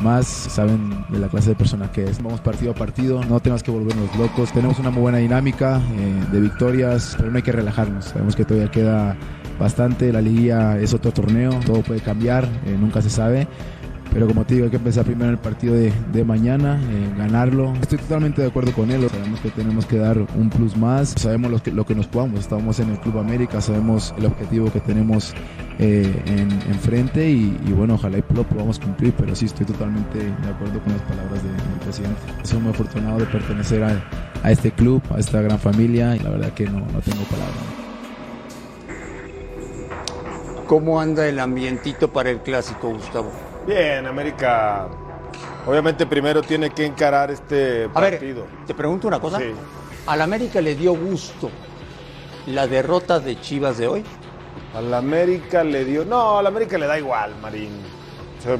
más, 0.00 0.28
saben 0.28 1.04
de 1.08 1.18
la 1.18 1.26
clase 1.26 1.50
de 1.50 1.56
persona 1.56 1.90
que 1.90 2.04
es. 2.04 2.22
Vamos 2.22 2.40
partido 2.40 2.70
a 2.70 2.74
partido, 2.74 3.20
no 3.24 3.40
tenemos 3.40 3.64
que 3.64 3.72
volvernos 3.72 4.14
locos, 4.16 4.52
tenemos 4.52 4.78
una 4.78 4.90
muy 4.90 5.02
buena 5.02 5.18
dinámica 5.18 5.80
eh, 5.96 6.24
de 6.30 6.40
victorias, 6.40 7.14
pero 7.16 7.32
no 7.32 7.36
hay 7.36 7.42
que 7.42 7.50
relajarnos, 7.50 8.04
sabemos 8.04 8.36
que 8.36 8.44
todavía 8.44 8.70
queda 8.70 9.16
bastante, 9.58 10.12
la 10.12 10.20
liguilla 10.20 10.78
es 10.78 10.94
otro 10.94 11.10
torneo, 11.10 11.58
todo 11.66 11.82
puede 11.82 12.00
cambiar, 12.00 12.44
eh, 12.64 12.76
nunca 12.78 13.02
se 13.02 13.10
sabe 13.10 13.48
pero 14.12 14.26
como 14.26 14.44
te 14.44 14.54
digo, 14.54 14.66
hay 14.66 14.70
que 14.70 14.76
empezar 14.76 15.04
primero 15.04 15.30
el 15.30 15.38
partido 15.38 15.74
de, 15.74 15.92
de 16.12 16.24
mañana, 16.24 16.78
eh, 16.82 17.14
ganarlo. 17.16 17.72
Estoy 17.80 17.98
totalmente 17.98 18.42
de 18.42 18.48
acuerdo 18.48 18.72
con 18.72 18.90
él, 18.90 19.08
sabemos 19.08 19.40
que 19.40 19.50
tenemos 19.50 19.86
que 19.86 19.96
dar 19.96 20.18
un 20.18 20.50
plus 20.50 20.76
más, 20.76 21.14
sabemos 21.16 21.50
lo 21.50 21.62
que, 21.62 21.70
lo 21.70 21.86
que 21.86 21.94
nos 21.94 22.06
podamos, 22.06 22.40
estamos 22.40 22.78
en 22.80 22.90
el 22.90 23.00
Club 23.00 23.18
América, 23.18 23.60
sabemos 23.60 24.14
el 24.18 24.26
objetivo 24.26 24.70
que 24.70 24.80
tenemos 24.80 25.32
eh, 25.78 26.22
en, 26.26 26.50
enfrente 26.70 27.30
y, 27.30 27.56
bueno, 27.74 27.94
ojalá 27.94 28.18
y 28.18 28.24
lo 28.34 28.44
podamos 28.44 28.78
cumplir, 28.78 29.14
pero 29.16 29.34
sí 29.34 29.46
estoy 29.46 29.64
totalmente 29.64 30.18
de 30.18 30.48
acuerdo 30.48 30.80
con 30.80 30.92
las 30.92 31.02
palabras 31.02 31.42
del 31.42 31.56
de 31.56 31.84
presidente. 31.84 32.20
Soy 32.42 32.60
muy 32.60 32.70
afortunado 32.72 33.18
de 33.18 33.26
pertenecer 33.26 33.82
a, 33.82 34.04
a, 34.42 34.50
este 34.50 34.72
club, 34.72 35.02
a 35.10 35.18
esta 35.18 35.40
gran 35.40 35.58
familia 35.58 36.16
y 36.16 36.18
la 36.18 36.30
verdad 36.30 36.52
que 36.52 36.66
no, 36.66 36.80
no 36.80 37.00
tengo 37.00 37.24
palabras. 37.24 37.82
¿Cómo 40.66 41.00
anda 41.00 41.26
el 41.28 41.38
ambientito 41.38 42.12
para 42.12 42.30
el 42.30 42.40
clásico, 42.40 42.90
Gustavo? 42.90 43.51
Bien, 43.66 44.06
América. 44.06 44.88
Obviamente 45.66 46.06
primero 46.06 46.42
tiene 46.42 46.70
que 46.70 46.84
encarar 46.84 47.30
este 47.30 47.88
A 47.94 48.00
ver, 48.00 48.14
partido. 48.14 48.46
te 48.66 48.74
pregunto 48.74 49.06
una 49.08 49.20
cosa. 49.20 49.38
Sí. 49.38 49.52
¿Al 50.06 50.20
América 50.20 50.60
le 50.60 50.74
dio 50.74 50.94
gusto 50.96 51.50
la 52.46 52.66
derrota 52.66 53.20
de 53.20 53.40
Chivas 53.40 53.78
de 53.78 53.86
hoy? 53.86 54.04
Al 54.74 54.92
América 54.92 55.62
le 55.62 55.84
dio. 55.84 56.04
No, 56.04 56.38
al 56.38 56.46
América 56.46 56.76
le 56.78 56.86
da 56.86 56.98
igual, 56.98 57.34
Marín. 57.40 57.70
O 58.38 58.42
sea, 58.42 58.56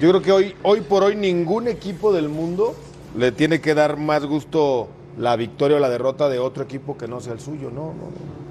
yo 0.00 0.08
creo 0.08 0.22
que 0.22 0.32
hoy, 0.32 0.56
hoy 0.62 0.80
por 0.80 1.02
hoy 1.02 1.14
ningún 1.16 1.68
equipo 1.68 2.12
del 2.12 2.28
mundo 2.30 2.74
le 3.16 3.32
tiene 3.32 3.60
que 3.60 3.74
dar 3.74 3.98
más 3.98 4.24
gusto 4.24 4.88
la 5.18 5.36
victoria 5.36 5.76
o 5.76 5.80
la 5.80 5.90
derrota 5.90 6.30
de 6.30 6.38
otro 6.38 6.62
equipo 6.64 6.96
que 6.96 7.06
no 7.06 7.20
sea 7.20 7.34
el 7.34 7.40
suyo. 7.40 7.68
No, 7.70 7.88
no, 7.88 7.92
no. 7.92 8.42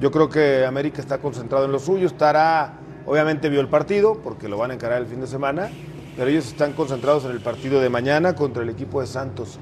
Yo 0.00 0.10
creo 0.10 0.28
que 0.28 0.66
América 0.66 1.00
está 1.00 1.18
concentrado 1.18 1.64
en 1.64 1.72
lo 1.72 1.78
suyo, 1.78 2.06
estará, 2.06 2.74
obviamente 3.06 3.48
vio 3.48 3.60
el 3.60 3.68
partido, 3.68 4.20
porque 4.22 4.48
lo 4.48 4.56
van 4.58 4.70
a 4.70 4.74
encarar 4.74 5.00
el 5.00 5.06
fin 5.06 5.20
de 5.20 5.26
semana, 5.26 5.70
pero 6.16 6.28
ellos 6.30 6.46
están 6.46 6.72
concentrados 6.72 7.24
en 7.24 7.30
el 7.30 7.40
partido 7.40 7.80
de 7.80 7.88
mañana 7.88 8.34
contra 8.34 8.62
el 8.62 8.68
equipo 8.68 9.00
de 9.00 9.06
Santos. 9.06 9.58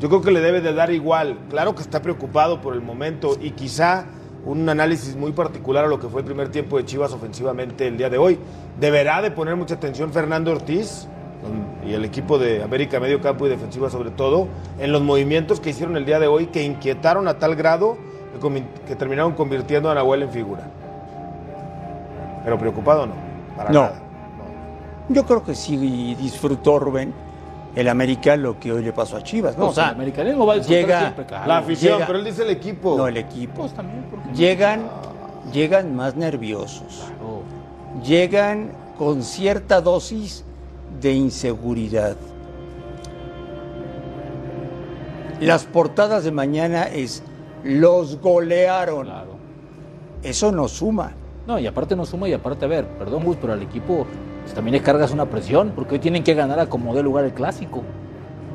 Yo 0.00 0.08
creo 0.08 0.22
que 0.22 0.30
le 0.30 0.40
debe 0.40 0.60
de 0.60 0.74
dar 0.74 0.90
igual. 0.90 1.38
Claro 1.48 1.74
que 1.74 1.82
está 1.82 2.02
preocupado 2.02 2.60
por 2.60 2.74
el 2.74 2.80
momento 2.80 3.38
y 3.40 3.52
quizá 3.52 4.06
un 4.44 4.68
análisis 4.68 5.16
muy 5.16 5.32
particular 5.32 5.84
a 5.84 5.88
lo 5.88 5.98
que 5.98 6.08
fue 6.08 6.20
el 6.20 6.26
primer 6.26 6.48
tiempo 6.50 6.76
de 6.76 6.84
Chivas 6.84 7.12
ofensivamente 7.12 7.86
el 7.86 7.96
día 7.96 8.10
de 8.10 8.18
hoy. 8.18 8.38
Deberá 8.78 9.22
de 9.22 9.30
poner 9.30 9.56
mucha 9.56 9.74
atención 9.74 10.12
Fernando 10.12 10.50
Ortiz 10.50 11.08
y 11.86 11.92
el 11.92 12.04
equipo 12.04 12.38
de 12.38 12.62
América 12.62 12.98
medio 13.00 13.20
campo 13.20 13.46
y 13.46 13.50
defensiva 13.50 13.90
sobre 13.90 14.10
todo 14.10 14.48
en 14.78 14.92
los 14.92 15.02
movimientos 15.02 15.60
que 15.60 15.70
hicieron 15.70 15.96
el 15.96 16.04
día 16.04 16.18
de 16.18 16.26
hoy 16.26 16.46
que 16.46 16.62
inquietaron 16.62 17.28
a 17.28 17.38
tal 17.38 17.54
grado 17.54 17.96
que, 18.86 18.96
terminaron 18.96 19.32
convirtiendo 19.32 19.90
a 19.90 19.94
Nahuel 19.94 20.22
en 20.22 20.30
figura. 20.30 20.70
Pero 22.44 22.58
preocupado 22.58 23.06
no. 23.06 23.14
Para 23.56 23.70
No. 23.70 23.80
nada. 23.82 24.00
Yo 25.08 25.24
creo 25.26 25.42
que 25.44 25.54
sí 25.54 26.14
disfrutó 26.14 26.78
Rubén 26.78 27.12
el 27.74 27.88
América 27.88 28.36
lo 28.36 28.58
que 28.58 28.72
hoy 28.72 28.82
le 28.84 28.92
pasó 28.92 29.16
a 29.16 29.22
Chivas. 29.22 29.56
¿no? 29.58 29.64
No, 29.64 29.70
o 29.70 29.72
sea, 29.72 29.88
el 29.88 29.94
americanismo 29.96 30.46
va 30.46 30.54
a 30.54 30.56
llega 30.58 31.00
siempre, 31.00 31.26
claro. 31.26 31.46
La 31.48 31.58
afición, 31.58 31.94
Llega- 31.94 32.06
pero 32.06 32.18
él 32.20 32.24
dice 32.24 32.42
el 32.42 32.50
equipo. 32.50 32.96
no 32.96 33.08
el 33.08 33.16
equipo. 33.16 33.54
Pues 33.62 33.72
también, 33.74 34.04
Llegan, 34.34 34.82
llegan 35.52 35.94
más 35.96 36.14
nerviosos. 36.16 37.04
Llegan 38.04 38.70
con 38.98 39.22
cierta 39.22 39.80
dosis 39.80 40.44
de 41.00 41.12
inseguridad. 41.12 42.16
Las 45.40 45.64
portadas 45.64 46.24
de 46.24 46.30
mañana 46.30 46.84
es 46.84 47.22
los 47.64 48.20
golearon. 48.20 49.04
Claro. 49.06 49.34
Eso 50.22 50.52
no 50.52 50.68
suma. 50.68 51.12
No, 51.46 51.58
y 51.58 51.66
aparte 51.66 51.94
no 51.94 52.06
suma 52.06 52.28
y 52.28 52.32
aparte, 52.32 52.64
a 52.64 52.68
ver, 52.68 52.86
perdón 52.98 53.24
Gus, 53.24 53.36
pero 53.40 53.52
al 53.52 53.62
equipo 53.62 54.06
pues, 54.42 54.54
también 54.54 54.72
le 54.72 54.82
cargas 54.82 55.10
una 55.10 55.26
presión, 55.26 55.72
porque 55.74 55.94
hoy 55.94 55.98
tienen 55.98 56.24
que 56.24 56.34
ganar 56.34 56.58
a 56.58 56.66
como 56.66 56.94
dé 56.94 57.02
lugar 57.02 57.24
el 57.24 57.32
clásico. 57.32 57.82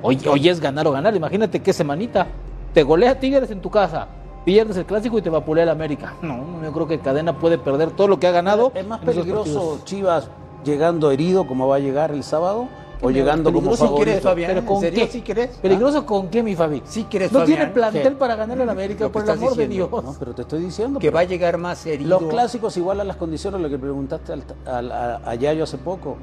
Hoy, 0.01 0.19
hoy 0.29 0.49
es 0.49 0.59
ganar 0.59 0.87
o 0.87 0.91
ganar, 0.91 1.15
imagínate 1.15 1.61
qué 1.61 1.73
semanita. 1.73 2.27
Te 2.73 2.83
golea 2.83 3.19
Tigres 3.19 3.51
en 3.51 3.61
tu 3.61 3.69
casa, 3.69 4.07
pierdes 4.45 4.77
el 4.77 4.85
clásico 4.85 5.17
y 5.17 5.21
te 5.21 5.29
vapulea 5.29 5.63
el 5.63 5.69
América. 5.69 6.13
No, 6.21 6.63
yo 6.63 6.71
creo 6.71 6.87
que 6.87 6.99
Cadena 6.99 7.37
puede 7.37 7.57
perder 7.57 7.91
todo 7.91 8.07
lo 8.07 8.19
que 8.19 8.27
ha 8.27 8.31
ganado. 8.31 8.71
¿Es 8.73 8.87
más 8.87 8.99
peligroso. 9.01 9.79
Chivas 9.83 10.29
llegando 10.63 11.11
herido 11.11 11.47
como 11.47 11.67
va 11.67 11.77
a 11.77 11.79
llegar 11.79 12.11
el 12.11 12.23
sábado 12.23 12.67
o 13.01 13.09
llegando 13.11 13.51
como 13.53 13.75
favorito? 13.75 14.19
Fabián? 14.21 14.51
¿Pero 14.53 14.65
con 14.65 14.75
¿En 14.77 14.81
serio 14.81 15.05
qué? 15.05 15.11
sí 15.11 15.21
crees? 15.21 15.49
¿Peligroso 15.57 16.05
con 16.05 16.27
qué, 16.29 16.43
mi 16.43 16.55
Fabi? 16.55 16.81
¿Sí 16.85 17.05
crees, 17.09 17.31
No 17.31 17.39
Fabián? 17.39 17.57
tiene 17.59 17.71
plantel 17.73 18.13
para 18.13 18.35
ganar 18.35 18.61
al 18.61 18.69
América, 18.69 19.09
por 19.09 19.23
el 19.23 19.29
amor 19.29 19.55
de 19.55 19.67
Dios. 19.67 19.89
No, 19.91 20.15
pero 20.19 20.33
te 20.33 20.41
estoy 20.41 20.61
diciendo. 20.61 20.99
Que 20.99 21.09
va 21.09 21.21
a 21.21 21.23
llegar 21.23 21.57
más 21.57 21.85
herido. 21.85 22.19
Los 22.19 22.29
clásicos 22.29 22.75
igual 22.77 22.99
a 22.99 23.03
las 23.03 23.15
condiciones, 23.15 23.61
lo 23.61 23.69
que 23.69 23.77
preguntaste 23.77 24.33
al, 24.33 24.43
al- 24.65 24.91
a, 24.91 25.21
a 25.25 25.35
Yayo 25.35 25.63
hace 25.63 25.77
poco. 25.77 26.17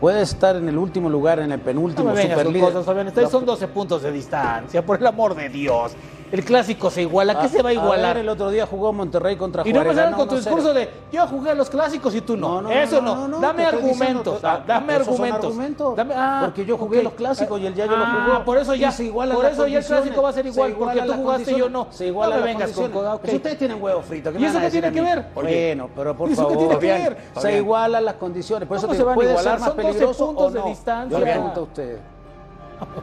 Puede 0.00 0.22
estar 0.22 0.56
en 0.56 0.66
el 0.68 0.78
último 0.78 1.10
lugar, 1.10 1.40
en 1.40 1.52
el 1.52 1.58
No 1.58 1.64
penúltimo, 1.64 2.12
me 2.14 2.60
cosas, 2.60 2.86
Fabián. 2.86 3.08
Estáis- 3.08 3.28
Son 3.28 3.44
12 3.44 3.68
puntos 3.68 4.02
de 4.02 4.10
distancia, 4.10 4.84
por 4.86 4.98
el 4.98 5.06
amor 5.06 5.34
de 5.34 5.48
Dios. 5.50 5.92
El 6.32 6.44
clásico 6.44 6.90
se 6.90 7.02
iguala. 7.02 7.34
¿Qué 7.40 7.46
Ah, 7.46 7.48
se 7.48 7.60
va 7.62 7.70
a 7.70 7.72
igualar? 7.72 8.14
ver, 8.14 8.24
el 8.24 8.28
otro 8.28 8.50
día 8.50 8.64
jugó 8.64 8.92
Monterrey 8.92 9.34
contra 9.36 9.66
Y 9.66 9.72
no 9.72 9.80
Juárez. 9.80 9.96
ganó 9.96 10.16
con 10.16 10.28
tu 10.28 10.36
1-0. 10.36 10.38
discurso 10.38 10.72
de 10.74 10.88
yo 11.10 11.26
jugué 11.26 11.50
a 11.50 11.54
los 11.54 11.68
clásicos 11.68 12.14
y 12.14 12.20
tú 12.20 12.36
no. 12.36 12.62
No, 12.62 12.62
no, 12.62 12.70
Eso 12.70 13.00
no, 13.00 13.14
no. 13.16 13.20
no, 13.22 13.28
no, 13.28 13.40
Dame 13.40 13.64
estoy 13.64 13.78
argumentos. 13.80 14.34
diciendo, 14.34 14.40
ah, 14.44 14.60
dame 14.66 14.92
argumentos. 14.94 15.44
argumentos. 15.44 15.96
Dame- 15.96 16.14
ah, 16.16 16.42
Porque 16.44 16.64
yo 16.64 16.78
jugué 16.78 16.98
ok. 16.98 17.04
los 17.04 17.12
clásicos 17.14 17.60
y 17.60 17.66
el 17.66 17.74
Yayo 17.74 17.96
lo 17.96 18.04
Ah, 18.04 18.26
jugó. 18.28 18.44
por 18.44 18.58
eso 18.58 18.74
ya. 18.76 18.92
Se 18.92 19.04
igualan 19.04 19.36
por 19.36 19.46
eso 19.46 19.66
ya 19.66 19.78
el 19.78 19.84
clásico 19.84 20.22
va 20.22 20.28
a 20.28 20.32
ser 20.32 20.44
Se 20.44 20.50
igual. 20.50 20.72
Porque 20.74 21.02
tú 21.02 21.12
jugaste 21.14 21.52
y 21.52 21.56
yo 21.58 21.68
no. 21.68 21.86
Se 21.90 22.04
no 22.04 22.08
igualan 22.10 22.38
me 22.40 22.44
vengas 22.46 22.70
con. 22.72 22.90
Pues 22.90 23.34
ustedes 23.34 23.58
tienen 23.58 23.82
huevo 23.82 24.00
frito. 24.02 24.32
¿qué 24.32 24.38
¿Y 24.38 24.44
eso 24.44 24.60
qué 24.60 24.70
tiene 24.70 24.92
que 24.92 25.00
ver? 25.00 25.26
Bueno, 25.34 25.88
pero 25.96 26.16
por 26.16 26.28
¿Y 26.28 26.32
eso 26.34 26.46
qué 26.48 26.54
favor. 26.54 26.78
tiene 26.78 26.96
que 27.02 27.08
ver? 27.10 27.16
Se 27.38 27.56
igualan 27.56 28.04
las 28.04 28.14
condiciones. 28.14 28.68
Por 28.68 28.76
eso 28.76 28.86
¿Cómo 28.86 28.92
te 28.92 28.98
se 28.98 29.04
van 29.04 29.18
a 29.18 29.22
igualar? 29.24 29.58
más 29.58 29.68
Son 29.68 29.76
12 29.76 29.88
peligroso 29.88 30.26
puntos 30.26 30.52
de 30.52 30.60
no. 30.60 30.66
distancia. 30.66 31.18
Yo 31.18 31.24
le 31.24 31.30
pregunto 31.32 31.60
a 31.60 31.62
usted. 31.64 31.98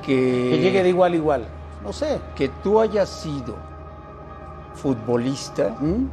que, 0.02 0.50
Que 0.52 0.58
llegue 0.60 0.82
de 0.84 0.90
igual 0.90 1.12
a 1.14 1.16
igual. 1.16 1.42
No 1.84 1.94
sé. 1.94 2.20
que 2.36 2.50
tú 2.64 2.80
hayas 2.80 3.08
sido 3.10 3.56
futbolista 4.76 5.70
¿Mm? 5.80 6.06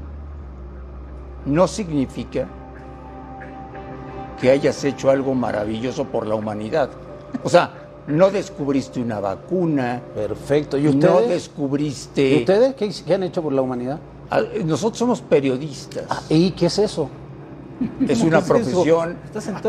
no 1.47 1.67
significa 1.67 2.47
que 4.41 4.51
hayas 4.51 4.83
hecho 4.85 5.11
algo 5.11 5.35
maravilloso 5.35 6.05
por 6.05 6.27
la 6.27 6.35
humanidad. 6.35 6.91
O 7.43 7.49
sea, 7.49 7.71
no 8.07 8.31
descubriste 8.31 9.01
una 9.01 9.21
vacuna, 9.21 10.01
Perfecto. 10.15 10.77
¿Y 10.77 10.83
no 10.85 10.89
ustedes? 10.91 11.29
descubriste... 11.29 12.31
¿Y 12.31 12.39
ustedes 12.41 12.75
qué, 12.75 12.91
qué 13.07 13.15
han 13.15 13.23
hecho 13.23 13.43
por 13.43 13.53
la 13.53 13.62
humanidad? 13.62 13.99
Ah, 14.31 14.41
Nosotros 14.65 14.99
somos 14.99 15.21
periodistas. 15.21 16.05
Ah, 16.11 16.21
¿Y 16.29 16.51
qué 16.53 16.67
es 16.67 16.79
eso? 16.79 17.09
es 18.07 18.19
¿cómo 18.19 18.29
una 18.29 18.39
que 18.43 18.45
es 18.61 18.67
eso? 18.69 18.83
profesión 18.85 19.17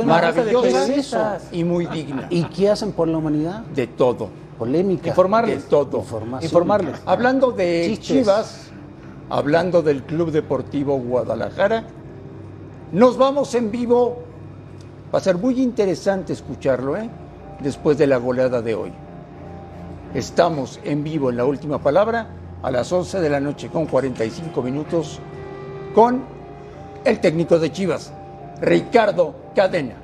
maravillosa 0.05 1.39
y 1.51 1.63
muy 1.63 1.85
digna. 1.87 2.27
¿Y 2.29 2.43
qué 2.45 2.69
hacen 2.69 2.91
por 2.91 3.07
la 3.07 3.17
humanidad? 3.17 3.61
De 3.73 3.87
todo, 3.87 4.29
Polémica. 4.57 5.09
Informarles. 5.09 5.63
de 5.63 5.69
todo. 5.69 6.03
Informarles. 6.41 7.01
Hablando 7.05 7.51
de 7.51 7.85
Chistes. 7.87 8.07
Chivas, 8.07 8.71
hablando 9.29 9.81
del 9.81 10.03
Club 10.03 10.31
Deportivo 10.31 10.97
Guadalajara, 10.97 11.85
nos 12.91 13.17
vamos 13.17 13.53
en 13.55 13.71
vivo. 13.71 14.23
Va 15.13 15.19
a 15.19 15.21
ser 15.21 15.37
muy 15.37 15.61
interesante 15.61 16.33
escucharlo, 16.33 16.97
¿eh? 16.97 17.09
Después 17.59 17.97
de 17.97 18.07
la 18.07 18.17
goleada 18.17 18.61
de 18.61 18.75
hoy. 18.75 18.93
Estamos 20.13 20.79
en 20.83 21.03
vivo 21.03 21.29
en 21.29 21.37
la 21.37 21.45
última 21.45 21.79
palabra 21.79 22.27
a 22.63 22.71
las 22.71 22.91
11 22.91 23.19
de 23.19 23.29
la 23.29 23.39
noche 23.39 23.69
con 23.69 23.85
45 23.85 24.61
minutos 24.61 25.19
con 25.93 26.23
el 27.03 27.19
técnico 27.19 27.59
de 27.59 27.71
Chivas, 27.71 28.11
Ricardo 28.61 29.35
Cadena. 29.53 29.95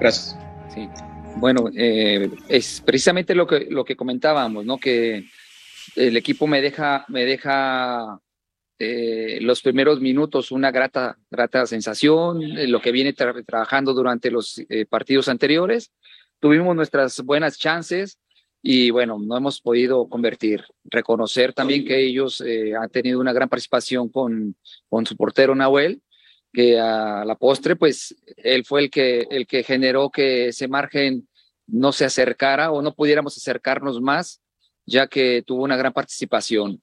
Gracias. 0.00 0.36
Sí. 0.74 0.88
Bueno, 1.36 1.70
eh, 1.76 2.30
es 2.48 2.80
precisamente 2.84 3.34
lo 3.34 3.46
que, 3.46 3.66
lo 3.68 3.84
que 3.84 3.96
comentábamos, 3.96 4.64
¿no? 4.64 4.78
Que 4.78 5.24
el 5.96 6.16
equipo 6.16 6.46
me 6.46 6.60
deja, 6.60 7.04
me 7.08 7.24
deja 7.24 8.20
eh, 8.78 9.38
los 9.40 9.60
primeros 9.60 10.00
minutos 10.00 10.52
una 10.52 10.70
grata, 10.70 11.18
grata 11.30 11.66
sensación, 11.66 12.42
eh, 12.42 12.68
lo 12.68 12.80
que 12.80 12.92
viene 12.92 13.14
tra- 13.14 13.44
trabajando 13.44 13.92
durante 13.92 14.30
los 14.30 14.62
partidos 14.88 15.28
anteriores. 15.28 15.90
Tuvimos 16.38 16.76
nuestras 16.76 17.20
buenas 17.22 17.58
chances 17.58 18.18
y 18.62 18.90
bueno, 18.90 19.18
no 19.20 19.36
hemos 19.36 19.60
podido 19.60 20.08
convertir. 20.08 20.64
Reconocer 20.84 21.52
también 21.52 21.84
que 21.84 21.98
ellos 21.98 22.42
han 22.78 22.90
tenido 22.90 23.20
una 23.20 23.32
gran 23.32 23.48
participación 23.48 24.08
con, 24.08 24.54
con 24.88 25.06
su 25.06 25.16
portero 25.16 25.54
Nahuel, 25.54 26.00
que 26.52 26.78
a 26.78 27.24
la 27.24 27.34
postre, 27.36 27.76
pues 27.76 28.14
él 28.36 28.64
fue 28.64 28.82
el 28.82 28.90
que, 28.90 29.26
el 29.30 29.46
que 29.46 29.62
generó 29.62 30.10
que 30.10 30.48
ese 30.48 30.68
margen 30.68 31.28
no 31.66 31.92
se 31.92 32.04
acercara 32.04 32.70
o 32.70 32.82
no 32.82 32.94
pudiéramos 32.94 33.36
acercarnos 33.36 34.00
más, 34.00 34.42
ya 34.84 35.06
que 35.06 35.42
tuvo 35.42 35.64
una 35.64 35.76
gran 35.76 35.92
participación. 35.92 36.82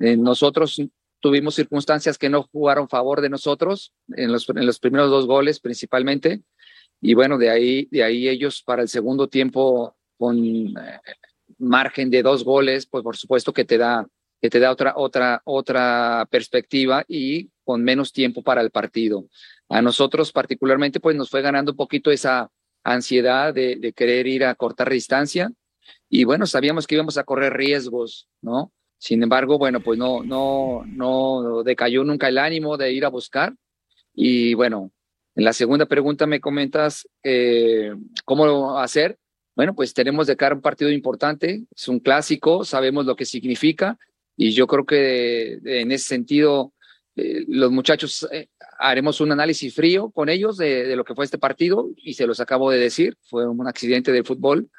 Eh, 0.00 0.16
nosotros 0.16 0.80
tuvimos 1.20 1.56
circunstancias 1.56 2.16
que 2.18 2.28
no 2.28 2.44
jugaron 2.44 2.84
a 2.84 2.88
favor 2.88 3.20
de 3.20 3.28
nosotros 3.28 3.92
en 4.14 4.30
los, 4.30 4.48
en 4.48 4.66
los 4.66 4.78
primeros 4.78 5.10
dos 5.10 5.26
goles 5.26 5.58
principalmente. 5.58 6.42
Y 7.00 7.14
bueno, 7.14 7.38
de 7.38 7.50
ahí, 7.50 7.88
de 7.90 8.04
ahí 8.04 8.28
ellos 8.28 8.62
para 8.62 8.82
el 8.82 8.88
segundo 8.88 9.28
tiempo 9.28 9.96
con 10.16 10.38
eh, 10.38 11.00
margen 11.58 12.10
de 12.10 12.22
dos 12.22 12.44
goles, 12.44 12.86
pues 12.86 13.02
por 13.02 13.16
supuesto 13.16 13.52
que 13.52 13.64
te 13.64 13.78
da, 13.78 14.06
que 14.40 14.50
te 14.50 14.60
da 14.60 14.70
otra, 14.70 14.94
otra, 14.96 15.42
otra 15.44 16.26
perspectiva 16.30 17.04
y 17.08 17.50
con 17.68 17.84
menos 17.84 18.14
tiempo 18.14 18.40
para 18.42 18.62
el 18.62 18.70
partido. 18.70 19.26
A 19.68 19.82
nosotros 19.82 20.32
particularmente, 20.32 21.00
pues 21.00 21.14
nos 21.14 21.28
fue 21.28 21.42
ganando 21.42 21.72
un 21.72 21.76
poquito 21.76 22.10
esa, 22.10 22.50
ansiedad 22.82 23.52
de, 23.52 23.92
querer 23.94 24.26
ir 24.26 24.42
a 24.46 24.54
cortar 24.54 24.88
distancia 24.88 25.52
y 26.08 26.24
bueno, 26.24 26.46
sabíamos 26.46 26.86
que 26.86 26.94
íbamos 26.94 27.18
a 27.18 27.24
correr 27.24 27.52
riesgos, 27.52 28.26
¿no? 28.40 28.72
Sin 28.96 29.22
embargo, 29.22 29.58
bueno, 29.58 29.80
pues 29.80 29.98
no, 29.98 30.22
no, 30.22 30.82
no 30.86 31.62
decayó 31.62 32.04
nunca 32.04 32.28
el 32.28 32.38
ánimo 32.38 32.78
de 32.78 32.90
ir 32.90 33.04
a 33.04 33.10
buscar. 33.10 33.54
Y 34.14 34.54
bueno, 34.54 34.90
en 35.34 35.44
la 35.44 35.52
segunda 35.52 35.84
pregunta 35.84 36.26
me 36.26 36.40
comentas 36.40 37.06
eh, 37.22 37.92
cómo 38.24 38.78
hacer. 38.78 39.18
Bueno, 39.54 39.74
pues 39.74 39.92
tenemos 39.92 40.26
de 40.26 40.36
cara 40.36 40.54
un 40.54 40.62
partido 40.62 40.90
importante, 40.90 41.64
es 41.76 41.88
un 41.88 42.00
clásico, 42.00 42.64
sabemos 42.64 43.04
lo 43.04 43.14
que 43.14 43.26
significa 43.26 43.98
y 44.34 44.52
yo 44.52 44.66
creo 44.66 44.86
que 44.86 45.58
en 45.64 45.92
ese 45.92 46.06
sentido 46.06 46.72
eh, 47.18 47.44
los 47.48 47.72
muchachos 47.72 48.28
eh, 48.30 48.48
haremos 48.78 49.20
un 49.20 49.32
análisis 49.32 49.74
frío 49.74 50.10
con 50.10 50.28
ellos 50.28 50.56
de, 50.56 50.94
lo 50.94 51.04
que 51.04 51.16
fue 51.16 51.24
este 51.24 51.36
partido 51.36 51.90
y 51.96 52.14
se 52.14 52.28
los 52.28 52.38
acabo 52.38 52.70
de 52.70 52.78
decir, 52.78 53.16
fue 53.22 53.48
un 53.48 53.66
accidente 53.66 54.12
del 54.12 54.24
fútbol 54.24 54.70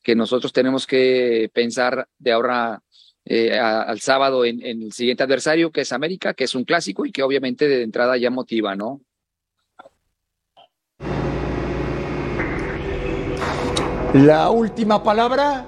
que 0.00 0.14
nosotros 0.14 0.52
tenemos 0.52 0.86
que 0.86 1.50
pensar 1.52 2.06
de 2.18 2.30
ahora 2.32 2.80
eh, 3.24 3.58
al 3.58 3.98
sábado 4.00 4.44
en, 4.44 4.62
el 4.62 4.92
siguiente 4.92 5.24
adversario, 5.24 5.72
que 5.72 5.80
es 5.80 5.92
América, 5.92 6.34
que 6.34 6.44
es 6.44 6.54
un 6.54 6.64
clásico 6.64 7.04
y 7.04 7.10
que 7.10 7.24
obviamente 7.24 7.66
de 7.66 7.82
entrada 7.82 8.16
ya 8.16 8.30
motiva, 8.30 8.76
¿no? 8.76 9.00
La 14.14 14.50
última 14.50 15.02
palabra 15.02 15.66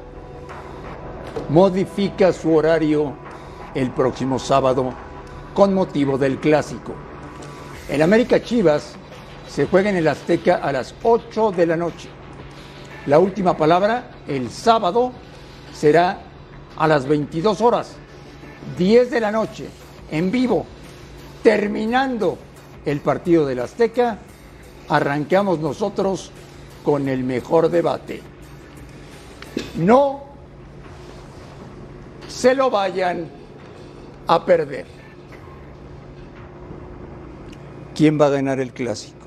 modifica 1.48 2.32
su 2.32 2.54
horario 2.54 3.16
el 3.74 3.90
próximo 3.90 4.38
sábado 4.38 4.94
con 5.54 5.74
motivo 5.74 6.18
del 6.18 6.38
clásico. 6.38 6.94
El 7.88 8.02
América 8.02 8.42
Chivas 8.42 8.94
se 9.48 9.66
juega 9.66 9.90
en 9.90 9.96
el 9.96 10.08
Azteca 10.08 10.56
a 10.56 10.72
las 10.72 10.94
8 11.02 11.52
de 11.52 11.66
la 11.66 11.76
noche. 11.76 12.08
La 13.06 13.18
última 13.18 13.56
palabra 13.56 14.10
el 14.28 14.50
sábado 14.50 15.12
será 15.72 16.20
a 16.76 16.86
las 16.86 17.06
22 17.06 17.60
horas, 17.60 17.92
10 18.78 19.10
de 19.10 19.20
la 19.20 19.32
noche, 19.32 19.66
en 20.10 20.30
vivo, 20.30 20.66
terminando 21.42 22.38
el 22.84 23.00
partido 23.00 23.46
del 23.46 23.60
Azteca, 23.60 24.18
arrancamos 24.88 25.58
nosotros 25.58 26.30
con 26.84 27.08
el 27.08 27.24
mejor 27.24 27.70
debate. 27.70 28.22
No 29.76 30.22
se 32.28 32.54
lo 32.54 32.70
vayan 32.70 33.28
a 34.26 34.44
perder. 34.44 34.99
¿Quién 38.00 38.18
va 38.18 38.28
a 38.28 38.30
ganar 38.30 38.60
el 38.60 38.72
clásico? 38.72 39.18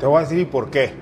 Te 0.00 0.06
voy 0.06 0.18
a 0.18 0.20
decir 0.22 0.50
por 0.50 0.68
qué. 0.68 0.92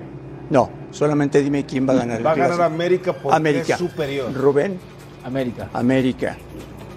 No, 0.51 0.69
solamente 0.91 1.41
dime 1.41 1.65
quién 1.65 1.89
va 1.89 1.93
a 1.93 1.95
ganar 1.95 2.19
el 2.19 2.23
Va 2.27 2.33
a 2.33 2.35
clásico. 2.35 2.57
ganar 2.59 2.71
América 2.71 3.13
porque 3.13 3.35
América. 3.35 3.73
es 3.73 3.79
superior. 3.79 4.31
Rubén, 4.31 4.77
América. 5.25 5.71
América. 5.73 6.37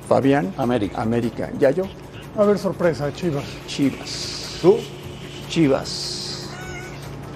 Fabián, 0.07 0.53
América. 0.59 1.01
América. 1.01 1.51
¿Yayo? 1.59 1.85
Va 2.37 2.43
a 2.43 2.45
haber 2.45 2.59
sorpresa, 2.59 3.11
Chivas. 3.15 3.45
Chivas. 3.67 4.59
¿Tú? 4.61 4.77
Chivas. 5.49 6.51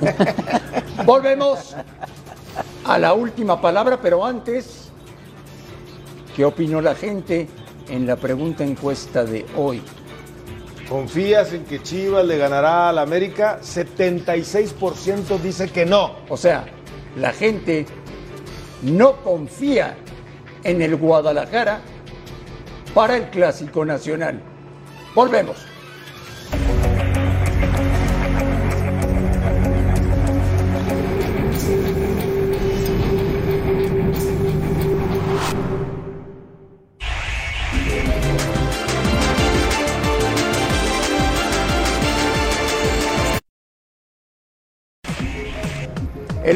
Volvemos 1.06 1.76
a 2.84 2.98
la 2.98 3.14
última 3.14 3.58
palabra, 3.58 3.98
pero 4.02 4.22
antes, 4.22 4.90
¿qué 6.36 6.44
opinó 6.44 6.82
la 6.82 6.94
gente 6.94 7.48
en 7.88 8.06
la 8.06 8.16
pregunta 8.16 8.64
encuesta 8.64 9.24
de 9.24 9.46
hoy? 9.56 9.80
¿Confías 10.90 11.52
en 11.52 11.64
que 11.66 11.80
Chivas 11.80 12.26
le 12.26 12.36
ganará 12.36 12.88
al 12.88 12.98
América? 12.98 13.60
76% 13.62 15.38
dice 15.38 15.68
que 15.68 15.86
no. 15.86 16.16
O 16.28 16.36
sea, 16.36 16.64
la 17.16 17.32
gente 17.32 17.86
no 18.82 19.22
confía 19.22 19.96
en 20.64 20.82
el 20.82 20.96
Guadalajara 20.96 21.80
para 22.92 23.18
el 23.18 23.30
Clásico 23.30 23.84
Nacional. 23.84 24.42
Volvemos. 25.14 25.69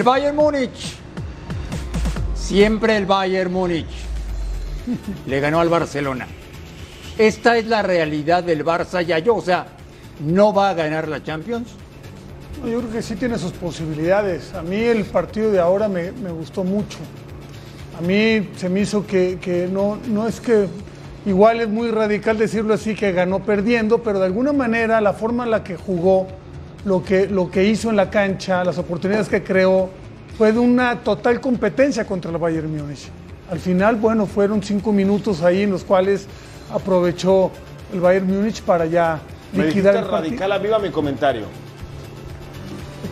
Bayern 0.05 0.37
Múnich. 0.37 0.97
Siempre 2.35 2.95
el 2.99 3.07
Bayern 3.07 3.51
Múnich. 3.51 3.87
Le 5.27 5.41
ganó 5.41 5.61
al 5.61 5.71
Barcelona. 5.71 6.27
Esta 7.17 7.57
es 7.57 7.67
la 7.67 7.81
realidad 7.81 8.45
del 8.45 8.67
Barça 8.67 9.01
ya 9.03 9.19
yo. 9.19 9.37
O 9.37 9.41
sea, 9.41 9.67
no 10.21 10.53
va 10.53 10.69
a 10.69 10.75
ganar 10.75 11.09
la 11.09 11.23
Champions. 11.23 11.71
Yo 12.67 12.81
creo 12.81 12.93
que 12.93 13.01
sí 13.01 13.17
tiene 13.17 13.39
sus 13.39 13.53
posibilidades. 13.53 14.53
A 14.53 14.61
mí 14.63 14.77
el 14.77 15.05
partido 15.07 15.51
de 15.51 15.59
ahora 15.59 15.89
me, 15.89 16.13
me 16.13 16.31
gustó 16.31 16.65
mucho. 16.65 16.99
A 17.99 18.03
mí 18.03 18.51
se 18.57 18.69
me 18.69 18.81
hizo 18.81 19.07
que, 19.07 19.39
que 19.41 19.69
no, 19.73 19.99
no 20.09 20.29
es 20.29 20.39
que, 20.39 20.67
igual 21.25 21.61
es 21.61 21.69
muy 21.69 21.91
radical 21.91 22.37
decirlo 22.37 22.75
así, 22.75 22.95
que 22.95 23.13
ganó 23.13 23.43
perdiendo, 23.43 24.03
pero 24.03 24.19
de 24.19 24.27
alguna 24.27 24.53
manera 24.53 25.01
la 25.01 25.15
forma 25.15 25.45
en 25.45 25.51
la 25.51 25.65
que 25.65 25.77
jugó, 25.77 26.27
lo 26.85 27.03
que, 27.03 27.27
lo 27.27 27.51
que 27.51 27.65
hizo 27.65 27.91
en 27.91 27.97
la 27.97 28.11
cancha, 28.11 28.65
las 28.65 28.79
oportunidades 28.79 29.29
que 29.29 29.43
creó, 29.43 29.91
fue 30.37 30.53
de 30.53 30.59
una 30.59 30.97
total 31.01 31.41
competencia 31.41 32.07
contra 32.07 32.31
el 32.31 32.39
Bayern 32.39 32.71
Múnich. 32.71 33.09
Al 33.51 33.59
final, 33.59 33.97
bueno, 33.97 34.27
fueron 34.27 34.63
cinco 34.63 34.93
minutos 34.93 35.43
ahí 35.43 35.63
en 35.63 35.71
los 35.71 35.85
cuales 35.85 36.27
aprovechó 36.73 37.51
el 37.93 38.01
Bayern 38.01 38.27
Múnich 38.27 38.63
para 38.63 38.87
ya 38.87 39.21
Me 39.53 39.67
liquidar 39.67 39.97
el 39.97 40.09
radical, 40.09 40.51
aviva 40.53 40.79
mi 40.79 40.91
comentario. 40.91 41.47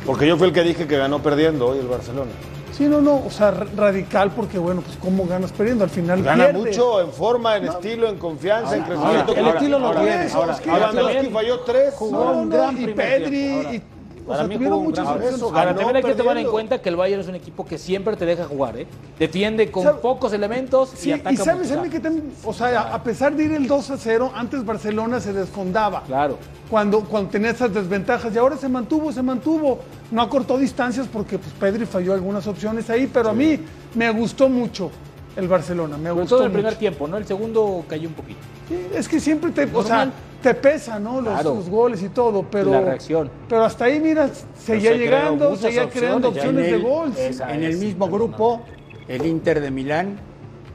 Porque 0.05 0.27
yo 0.27 0.37
fui 0.37 0.49
el 0.49 0.53
que 0.53 0.63
dije 0.63 0.87
que 0.87 0.97
ganó 0.97 1.23
perdiendo 1.23 1.69
hoy 1.69 1.79
el 1.79 1.87
Barcelona. 1.87 2.33
Sí, 2.73 2.85
no, 2.89 3.01
no, 3.03 3.17
o 3.27 3.31
sea, 3.31 3.51
radical 3.51 4.31
porque, 4.31 4.59
bueno, 4.59 4.81
pues 4.81 4.97
cómo 4.97 5.27
ganas 5.27 5.53
perdiendo, 5.53 5.85
al 5.85 5.91
final 5.91 6.23
Gana 6.23 6.49
mucho 6.53 7.03
en 7.03 7.13
forma, 7.13 7.57
en 7.59 7.67
estilo, 7.67 8.09
en 8.09 8.17
confianza, 8.17 8.77
en 8.77 8.83
crecimiento. 8.85 9.35
el 9.35 9.47
estilo 9.49 9.79
lo 9.79 9.87
ahora, 9.89 10.01
tiene. 10.01 10.33
Ahora, 10.33 10.53
Es 10.55 10.61
que 10.61 10.71
Lewandowski 10.73 11.27
falló 11.29 11.61
tres. 11.61 11.95
jugó 11.95 12.25
No, 12.25 12.33
un 12.33 12.49
no, 12.49 12.57
gran 12.57 12.81
y 12.83 12.87
Pedri, 12.89 13.29
tiempo. 13.69 13.87
Ahora, 14.25 14.25
y, 14.25 14.25
o 14.25 14.27
para 14.27 14.39
sea, 14.39 14.47
mí 14.49 14.55
tuvieron 14.57 14.83
muchas 14.83 15.05
gran 15.05 15.17
opciones. 15.17 15.37
eso, 15.37 15.47
Ahora, 15.49 15.75
también 15.75 15.97
hay 15.97 16.03
que 16.03 16.15
tomar 16.15 16.39
en 16.39 16.47
cuenta 16.51 16.81
que 16.81 16.89
el 16.89 16.97
Bayern 16.97 17.21
es 17.21 17.29
un 17.29 17.35
equipo 17.35 17.65
que 17.65 17.79
siempre 17.79 18.17
te 18.17 18.25
deja 18.27 18.45
jugar, 18.45 18.77
¿eh? 18.79 18.87
Defiende 19.19 19.71
con 19.71 19.83
¿Sabe? 19.83 19.99
pocos 20.01 20.33
elementos 20.33 21.07
y 21.07 21.13
ataca 21.13 21.33
y 21.33 21.37
sabes 21.37 21.71
mí 21.81 21.89
que 21.89 22.01
también, 22.01 22.33
o 22.45 22.53
sea, 22.53 22.81
a- 22.81 22.95
a 22.95 23.03
pesar 23.03 23.35
de 23.35 23.45
ir 23.45 23.53
el 23.53 23.67
2 23.67 23.91
a 23.91 23.97
0, 23.99 24.33
antes 24.35 24.65
Barcelona 24.65 25.21
se 25.21 25.33
desfondaba. 25.33 26.03
Claro. 26.05 26.39
Cuando, 26.71 27.01
cuando 27.01 27.31
tenía 27.31 27.51
esas 27.51 27.73
desventajas 27.75 28.35
y 28.35 28.39
ahora 28.39 28.57
se 28.57 28.69
mantuvo, 28.69 29.13
se 29.13 29.23
mantuvo. 29.23 29.81
No 30.11 30.23
acortó 30.23 30.57
distancias 30.59 31.07
porque 31.13 31.39
pues, 31.39 31.53
Pedri 31.55 31.85
falló 31.87 32.15
algunas 32.15 32.47
opciones 32.47 32.89
ahí, 32.91 33.07
pero 33.13 33.31
a 33.31 33.33
mí 33.35 33.59
me 33.95 34.11
gustó 34.11 34.49
mucho 34.49 34.91
el 35.37 35.49
Barcelona. 35.49 35.97
Me 35.97 36.11
Sobre 36.11 36.21
gustó 36.21 36.37
todo 36.37 36.45
en 36.47 36.51
el 36.51 36.53
primer 36.53 36.75
tiempo, 36.77 37.09
¿no? 37.09 37.17
El 37.17 37.27
segundo 37.27 37.85
cayó 37.89 38.09
un 38.09 38.15
poquito. 38.15 38.41
Sí, 38.69 38.87
es 38.95 39.09
que 39.09 39.19
siempre 39.21 39.51
te, 39.51 39.65
o 39.65 39.83
sea, 39.83 40.05
Normal. 40.07 40.13
Te 40.43 40.55
pesa, 40.55 40.99
¿no? 40.99 41.21
Los, 41.21 41.33
Claro. 41.35 41.55
los 41.55 41.69
goles 41.69 42.03
y 42.03 42.09
todo, 42.09 42.45
pero. 42.51 42.71
la 42.71 42.81
reacción. 42.81 43.31
Pero 43.49 43.65
hasta 43.65 43.87
ahí, 43.87 44.01
mira, 44.01 44.29
seguía 44.59 44.91
se 44.93 44.99
llegando, 44.99 45.57
seguía 45.57 45.89
creando 45.89 46.29
opciones, 46.29 46.65
de 46.67 46.75
el, 46.75 46.83
gol. 46.83 47.13
En 47.49 47.63
el 47.63 47.77
mismo 47.79 48.09
grupo, 48.09 48.63
el 49.09 49.25
Inter 49.25 49.61
de 49.61 49.71
Milán 49.71 50.19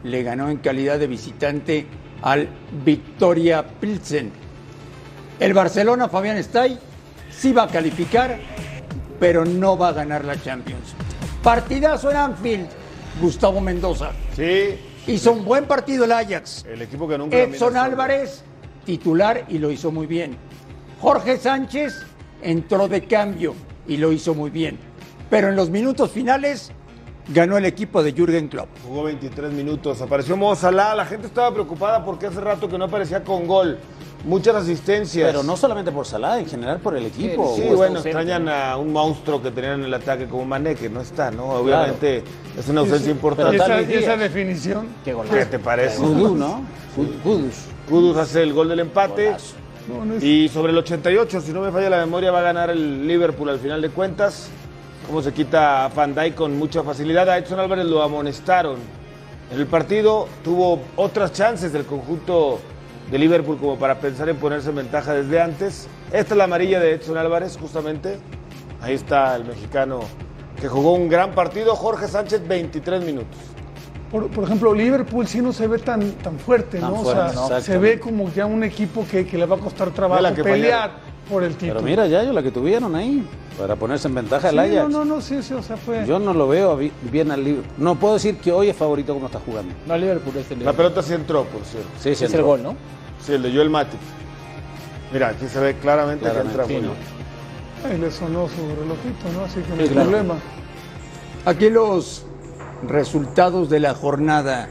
le 0.03 0.23
ganó 0.23 0.49
en 0.49 0.57
calidad 0.57 0.97
de 0.99 1.07
visitante 1.07 1.85
al 2.21 2.47
Victoria 2.83 3.63
Pilsen. 3.79 4.31
El 5.39 5.53
Barcelona, 5.53 6.09
Fabián 6.09 6.37
Stay, 6.37 6.79
sí 7.29 7.53
va 7.53 7.63
a 7.63 7.67
calificar, 7.67 8.39
pero 9.19 9.45
no 9.45 9.77
va 9.77 9.89
a 9.89 9.93
ganar 9.93 10.25
la 10.25 10.41
Champions. 10.41 10.95
Partidazo 11.43 12.09
en 12.09 12.17
Anfield, 12.17 12.67
Gustavo 13.21 13.61
Mendoza. 13.61 14.11
Sí, 14.35 14.79
Hizo 15.07 15.31
un 15.31 15.45
buen 15.45 15.65
partido 15.65 16.03
el 16.03 16.11
Ajax. 16.11 16.65
el 16.65 16.81
equipo 16.81 17.07
que 17.07 17.17
nunca 17.17 17.37
Edson 17.37 17.77
Álvarez, 17.77 18.43
titular 18.87 19.43
y 19.49 19.59
lo 19.59 19.69
hizo 19.69 19.91
muy 19.91 20.07
bien. 20.07 20.37
Jorge 21.01 21.37
Sánchez 21.37 22.05
entró 22.41 22.87
de 22.87 23.03
cambio 23.03 23.53
y 23.85 23.97
lo 23.97 24.13
hizo 24.13 24.33
muy 24.33 24.49
bien. 24.49 24.79
Pero 25.29 25.49
en 25.49 25.57
los 25.57 25.69
minutos 25.69 26.09
finales 26.09 26.71
ganó 27.27 27.57
el 27.57 27.65
equipo 27.65 28.01
de 28.01 28.13
Jürgen 28.13 28.47
Klopp. 28.47 28.69
Jugó 28.87 29.03
23 29.03 29.51
minutos. 29.51 30.01
Apareció 30.01 30.37
Mo 30.37 30.55
Salah. 30.55 30.95
La 30.95 31.05
gente 31.05 31.27
estaba 31.27 31.51
preocupada 31.51 32.03
porque 32.05 32.27
hace 32.27 32.39
rato 32.39 32.69
que 32.69 32.77
no 32.77 32.85
aparecía 32.85 33.23
con 33.25 33.45
gol. 33.45 33.77
Muchas 34.25 34.55
asistencias. 34.55 35.27
Pero 35.27 35.43
no 35.43 35.57
solamente 35.57 35.91
por 35.91 36.05
Salah, 36.05 36.39
en 36.39 36.47
general 36.47 36.79
por 36.79 36.95
el 36.95 37.05
equipo. 37.05 37.53
Sí, 37.55 37.63
bueno, 37.63 37.97
ausente. 37.97 38.09
extrañan 38.09 38.47
a 38.47 38.77
un 38.77 38.93
monstruo 38.93 39.41
que 39.41 39.51
tenían 39.51 39.81
en 39.81 39.85
el 39.87 39.93
ataque 39.93 40.27
como 40.27 40.45
Mané, 40.45 40.75
que 40.75 40.89
no 40.89 41.01
está, 41.01 41.29
¿no? 41.29 41.49
Obviamente 41.49 42.23
es 42.57 42.67
una 42.69 42.81
ausencia 42.81 43.11
importante. 43.11 43.57
Y 43.57 43.59
esa, 43.59 43.81
y 43.81 43.93
esa 43.93 44.17
definición. 44.17 44.87
Qué 45.03 45.11
¿Qué 45.11 45.13
golazo. 45.13 45.49
te 45.49 45.59
parece? 45.59 45.97
Kudus, 45.97 46.31
¿no? 46.31 46.61
Kudus. 47.23 47.76
Kudus 47.89 48.17
hace 48.17 48.43
el 48.43 48.53
gol 48.53 48.69
del 48.69 48.79
empate. 48.81 49.25
Golazo. 49.25 49.55
No, 49.87 50.03
no 50.05 50.15
es- 50.15 50.23
Y 50.23 50.49
sobre 50.49 50.71
el 50.73 50.77
88, 50.79 51.39
si 51.41 51.53
no 51.53 51.61
me 51.61 51.71
falla 51.71 51.89
la 51.89 51.97
memoria, 51.99 52.31
va 52.31 52.39
a 52.39 52.43
ganar 52.43 52.69
el 52.69 53.07
Liverpool 53.07 53.49
al 53.49 53.59
final 53.59 53.81
de 53.81 53.89
cuentas. 53.89 54.49
Cómo 55.05 55.21
se 55.21 55.31
quita 55.33 55.85
a 55.85 55.87
Van 55.89 56.13
Dijk 56.13 56.35
con 56.35 56.57
mucha 56.57 56.83
facilidad. 56.83 57.29
A 57.29 57.37
Edson 57.37 57.59
Álvarez 57.59 57.85
lo 57.85 58.01
amonestaron. 58.03 58.75
En 59.51 59.57
el 59.59 59.65
partido 59.67 60.27
tuvo 60.43 60.81
otras 60.97 61.31
chances 61.31 61.71
del 61.71 61.85
conjunto 61.85 62.59
de 63.09 63.17
Liverpool 63.17 63.57
como 63.57 63.77
para 63.77 63.99
pensar 63.99 64.27
en 64.27 64.35
ponerse 64.35 64.69
en 64.69 64.75
ventaja 64.75 65.13
desde 65.13 65.39
antes. 65.41 65.87
Esta 66.11 66.33
es 66.33 66.37
la 66.37 66.43
amarilla 66.43 66.81
de 66.81 66.91
Edson 66.91 67.17
Álvarez, 67.17 67.57
justamente. 67.57 68.17
Ahí 68.81 68.95
está 68.95 69.33
el 69.37 69.45
mexicano 69.45 70.01
que 70.59 70.67
jugó 70.67 70.91
un 70.93 71.07
gran 71.07 71.31
partido. 71.31 71.73
Jorge 71.77 72.09
Sánchez, 72.09 72.45
23 72.45 73.05
minutos. 73.05 73.37
Por, 74.11 74.27
por 74.29 74.45
ejemplo, 74.45 74.73
Liverpool 74.73 75.27
sí 75.27 75.41
no 75.41 75.51
se 75.51 75.67
ve 75.67 75.79
tan, 75.79 76.11
tan 76.13 76.39
fuerte, 76.39 76.79
Tan 76.79 76.91
¿no? 76.93 77.03
fuerte, 77.03 77.37
o 77.37 77.47
sea, 77.49 77.59
se 77.61 77.77
ve 77.77 77.99
como 77.99 78.31
ya 78.33 78.45
un 78.45 78.63
equipo 78.63 79.05
que, 79.09 79.25
que 79.27 79.37
le 79.37 79.45
va 79.45 79.57
a 79.57 79.59
costar 79.59 79.91
trabajo 79.91 80.21
la 80.21 80.33
que 80.33 80.43
pelear 80.43 80.91
por 81.29 81.43
el 81.43 81.55
título. 81.55 81.73
Pero 81.73 81.85
mira, 81.85 82.07
Yayo, 82.07 82.31
la 82.31 82.41
que 82.41 82.51
tuvieron 82.51 82.95
ahí, 82.95 83.27
para 83.59 83.75
ponerse 83.75 84.07
en 84.07 84.15
ventaja 84.15 84.49
Sí, 84.49 84.55
el 84.55 84.59
Ajax. 84.59 84.89
no, 84.89 84.99
no, 84.99 85.15
no, 85.15 85.19
sí, 85.21 85.43
sí, 85.43 85.53
o 85.53 85.61
sea, 85.61 85.75
fue... 85.75 86.05
Yo 86.07 86.19
no 86.19 86.33
lo 86.33 86.47
veo 86.47 86.77
bi- 86.77 86.91
bien 87.11 87.31
al 87.31 87.43
Liverpool. 87.43 87.73
No 87.77 87.95
puedo 87.95 88.13
decir 88.13 88.37
que 88.37 88.49
hoy 88.53 88.69
es 88.69 88.77
favorito 88.77 89.13
como 89.13 89.25
está 89.25 89.39
jugando. 89.39 89.73
No, 89.85 89.97
Liverpool 89.97 90.37
es 90.37 90.49
el 90.51 90.63
La 90.63 90.71
pelota 90.71 91.01
sí 91.01 91.13
entró, 91.13 91.43
por 91.43 91.65
cierto. 91.65 91.89
Sí, 91.97 92.15
sí, 92.15 92.23
es 92.23 92.31
el 92.33 92.39
entró. 92.39 92.45
gol, 92.45 92.63
¿no? 92.63 92.75
Sí, 93.21 93.33
el 93.33 93.41
de 93.43 93.51
Joel 93.51 93.69
Matip. 93.69 93.99
Mira, 95.11 95.29
aquí 95.29 95.47
se 95.47 95.59
ve 95.59 95.73
claramente, 95.81 96.23
Claramente, 96.23 96.55
que 96.65 96.73
entra 96.75 96.79
sí. 96.79 96.95
¿no? 97.83 97.89
Ahí 97.89 97.97
le 97.97 98.09
sonó 98.09 98.47
su 98.47 98.61
relojito, 98.79 99.31
¿no? 99.37 99.43
Así 99.45 99.59
que 99.61 99.69
no 99.69 99.75
Sí, 99.75 99.81
hay 99.81 99.89
claro. 99.89 100.09
problema. 100.09 100.35
Aquí 101.45 101.69
los 101.69 102.23
resultados 102.83 103.69
de 103.69 103.79
la 103.79 103.93
jornada, 103.93 104.69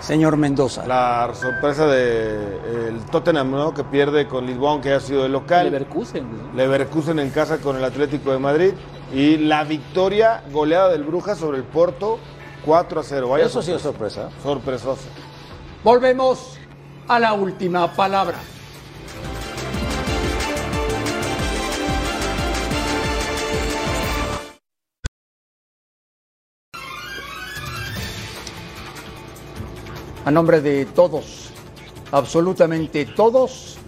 señor 0.00 0.36
Mendoza. 0.36 0.86
La 0.86 1.30
sorpresa 1.34 1.86
del 1.86 3.00
Tottenham, 3.10 3.50
¿no? 3.50 3.74
Que 3.74 3.84
pierde 3.84 4.26
con 4.26 4.46
Lisbon, 4.46 4.80
que 4.80 4.92
ha 4.92 5.00
sido 5.00 5.26
el 5.26 5.32
local. 5.32 5.64
Leverkusen. 5.66 6.24
¿no? 6.24 6.54
Leverkusen 6.54 7.18
en 7.18 7.30
casa 7.30 7.58
con 7.58 7.76
el 7.76 7.84
Atlético 7.84 8.32
de 8.32 8.38
Madrid. 8.38 8.72
Y 9.12 9.38
la 9.38 9.64
victoria 9.64 10.42
goleada 10.52 10.88
del 10.90 11.02
Brujas 11.02 11.38
sobre 11.38 11.58
el 11.58 11.64
Porto, 11.64 12.18
4 12.64 13.00
a 13.00 13.02
0. 13.02 13.28
Vaya 13.28 13.46
Eso 13.46 13.60
sí 13.62 13.72
es 13.72 13.82
sorpresa. 13.82 14.30
sorpresa. 14.42 14.84
sorpresosa. 14.84 15.08
Volvemos 15.82 16.58
a 17.08 17.18
la 17.18 17.32
última 17.32 17.92
palabra. 17.92 18.36
A 30.30 30.32
nombre 30.32 30.60
de 30.60 30.86
todos, 30.86 31.50
absolutamente 32.12 33.04
todos, 33.04 33.78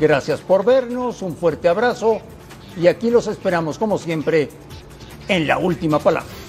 gracias 0.00 0.40
por 0.40 0.64
vernos, 0.64 1.20
un 1.20 1.36
fuerte 1.36 1.68
abrazo 1.68 2.20
y 2.80 2.86
aquí 2.86 3.10
los 3.10 3.26
esperamos 3.26 3.76
como 3.76 3.98
siempre 3.98 4.48
en 5.28 5.46
la 5.46 5.58
última 5.58 5.98
palabra. 5.98 6.43